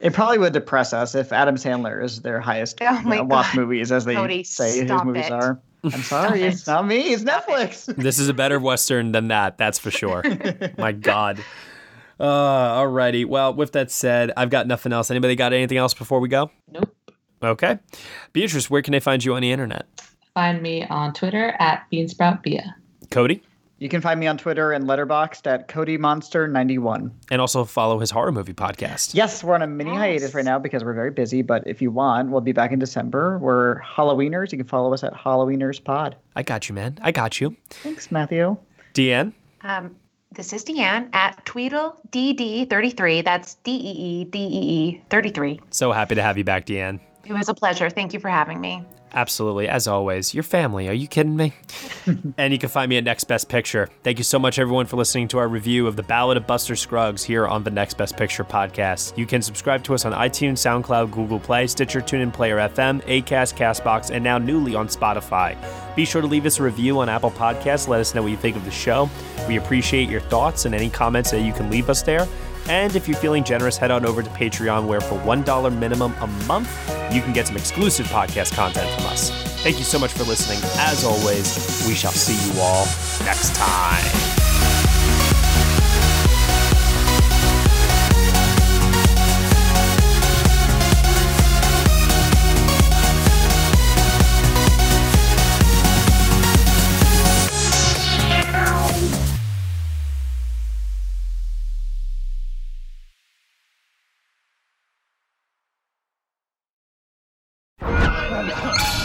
It 0.00 0.12
probably 0.12 0.38
would 0.38 0.52
depress 0.52 0.92
us 0.92 1.14
if 1.14 1.32
Adam 1.32 1.56
Sandler 1.56 2.02
is 2.02 2.20
their 2.22 2.38
highest 2.40 2.78
Oh 2.80 3.00
my 3.02 3.18
uh, 3.18 3.24
watched 3.24 3.56
movies, 3.56 3.90
as 3.90 4.04
they 4.04 4.14
Cody, 4.14 4.44
say 4.44 4.80
his 4.86 5.04
movies 5.04 5.26
it. 5.26 5.32
are. 5.32 5.60
I'm 5.82 6.02
sorry, 6.02 6.42
it's 6.42 6.66
not 6.66 6.86
me. 6.86 7.12
It's 7.12 7.24
Netflix. 7.24 7.94
This 8.02 8.18
is 8.18 8.28
a 8.28 8.34
better 8.34 8.58
Western 8.60 9.12
than 9.12 9.28
that, 9.28 9.58
that's 9.58 9.78
for 9.78 9.90
sure. 9.90 10.22
My 10.78 10.92
God. 10.92 11.42
Uh, 12.20 12.24
alrighty. 12.80 13.26
Well, 13.26 13.54
with 13.54 13.72
that 13.72 13.90
said, 13.90 14.30
I've 14.36 14.50
got 14.50 14.66
nothing 14.66 14.92
else. 14.92 15.10
Anybody 15.10 15.34
got 15.36 15.52
anything 15.52 15.78
else 15.78 15.94
before 15.94 16.20
we 16.20 16.28
go? 16.28 16.50
Nope. 16.70 16.94
Okay. 17.42 17.78
Beatrice, 18.32 18.70
where 18.70 18.82
can 18.82 18.92
they 18.92 19.00
find 19.00 19.24
you 19.24 19.34
on 19.34 19.42
the 19.42 19.50
internet? 19.50 19.86
Find 20.34 20.62
me 20.62 20.84
on 20.84 21.12
Twitter 21.12 21.54
at 21.58 21.84
BeansproutBia. 21.92 22.72
Cody? 23.10 23.42
You 23.78 23.88
can 23.88 24.00
find 24.00 24.20
me 24.20 24.26
on 24.28 24.38
Twitter 24.38 24.72
and 24.72 24.86
Letterboxd 24.86 25.46
at 25.46 25.68
CodyMonster91. 25.68 27.10
And 27.30 27.40
also 27.40 27.64
follow 27.64 27.98
his 27.98 28.10
horror 28.10 28.30
movie 28.30 28.52
podcast. 28.54 29.14
Yes, 29.14 29.42
we're 29.42 29.54
on 29.54 29.62
a 29.62 29.66
mini 29.66 29.90
hiatus 29.90 30.32
right 30.32 30.44
now 30.44 30.58
because 30.60 30.84
we're 30.84 30.94
very 30.94 31.10
busy. 31.10 31.42
But 31.42 31.66
if 31.66 31.82
you 31.82 31.90
want, 31.90 32.30
we'll 32.30 32.40
be 32.40 32.52
back 32.52 32.70
in 32.70 32.78
December. 32.78 33.38
We're 33.38 33.80
Halloweeners. 33.80 34.52
You 34.52 34.58
can 34.58 34.66
follow 34.66 34.94
us 34.94 35.02
at 35.02 35.12
Halloweeners 35.12 35.82
Pod. 35.82 36.16
I 36.36 36.44
got 36.44 36.68
you, 36.68 36.74
man. 36.74 36.98
I 37.02 37.10
got 37.10 37.40
you. 37.40 37.56
Thanks, 37.70 38.12
Matthew. 38.12 38.56
Deanne? 38.94 39.32
Um, 39.62 39.96
this 40.30 40.52
is 40.52 40.64
Deanne 40.64 41.08
at 41.12 41.44
Tweedle 41.44 41.96
TweedleDD33. 42.12 43.24
That's 43.24 43.54
D 43.56 43.72
E 43.72 43.76
E 43.76 44.24
D 44.24 44.38
E 44.38 44.88
E 44.88 45.02
33. 45.10 45.60
So 45.70 45.90
happy 45.90 46.14
to 46.14 46.22
have 46.22 46.38
you 46.38 46.44
back, 46.44 46.66
Deanne. 46.66 47.00
It 47.26 47.32
was 47.32 47.48
a 47.48 47.54
pleasure. 47.54 47.90
Thank 47.90 48.12
you 48.12 48.20
for 48.20 48.28
having 48.28 48.60
me. 48.60 48.84
Absolutely, 49.14 49.68
as 49.68 49.86
always. 49.86 50.34
Your 50.34 50.42
family. 50.42 50.88
Are 50.88 50.92
you 50.92 51.06
kidding 51.06 51.36
me? 51.36 51.52
and 52.36 52.52
you 52.52 52.58
can 52.58 52.68
find 52.68 52.88
me 52.88 52.98
at 52.98 53.04
Next 53.04 53.24
Best 53.24 53.48
Picture. 53.48 53.88
Thank 54.02 54.18
you 54.18 54.24
so 54.24 54.40
much, 54.40 54.58
everyone, 54.58 54.86
for 54.86 54.96
listening 54.96 55.28
to 55.28 55.38
our 55.38 55.46
review 55.46 55.86
of 55.86 55.94
The 55.94 56.02
Ballad 56.02 56.36
of 56.36 56.48
Buster 56.48 56.74
Scruggs 56.74 57.22
here 57.22 57.46
on 57.46 57.62
the 57.62 57.70
Next 57.70 57.96
Best 57.96 58.16
Picture 58.16 58.44
podcast. 58.44 59.16
You 59.16 59.24
can 59.24 59.40
subscribe 59.40 59.84
to 59.84 59.94
us 59.94 60.04
on 60.04 60.12
iTunes, 60.12 60.54
SoundCloud, 60.54 61.12
Google 61.12 61.38
Play, 61.38 61.68
Stitcher, 61.68 62.00
TuneIn 62.00 62.32
Player 62.32 62.56
FM, 62.56 63.02
Acast, 63.02 63.56
Castbox, 63.56 64.10
and 64.10 64.24
now 64.24 64.36
newly 64.36 64.74
on 64.74 64.88
Spotify. 64.88 65.56
Be 65.94 66.04
sure 66.04 66.20
to 66.20 66.26
leave 66.26 66.44
us 66.44 66.58
a 66.58 66.64
review 66.64 66.98
on 66.98 67.08
Apple 67.08 67.30
Podcasts. 67.30 67.86
Let 67.86 68.00
us 68.00 68.16
know 68.16 68.22
what 68.22 68.32
you 68.32 68.36
think 68.36 68.56
of 68.56 68.64
the 68.64 68.72
show. 68.72 69.08
We 69.46 69.58
appreciate 69.58 70.10
your 70.10 70.22
thoughts 70.22 70.64
and 70.64 70.74
any 70.74 70.90
comments 70.90 71.30
that 71.30 71.42
you 71.42 71.52
can 71.52 71.70
leave 71.70 71.88
us 71.88 72.02
there. 72.02 72.26
And 72.68 72.96
if 72.96 73.06
you're 73.06 73.16
feeling 73.18 73.44
generous, 73.44 73.76
head 73.76 73.90
on 73.90 74.04
over 74.06 74.22
to 74.22 74.30
Patreon, 74.30 74.86
where 74.86 75.00
for 75.00 75.18
$1 75.20 75.78
minimum 75.78 76.14
a 76.20 76.26
month, 76.48 76.68
you 77.14 77.22
can 77.22 77.32
get 77.32 77.46
some 77.46 77.56
exclusive 77.56 78.06
podcast 78.06 78.52
content 78.54 78.90
from 78.90 79.06
us. 79.06 79.30
Thank 79.62 79.78
you 79.78 79.84
so 79.84 79.98
much 79.98 80.12
for 80.12 80.24
listening. 80.24 80.58
As 80.78 81.04
always, 81.04 81.86
we 81.86 81.94
shall 81.94 82.12
see 82.12 82.34
you 82.50 82.60
all 82.60 82.84
next 83.24 83.54
time. 83.54 84.33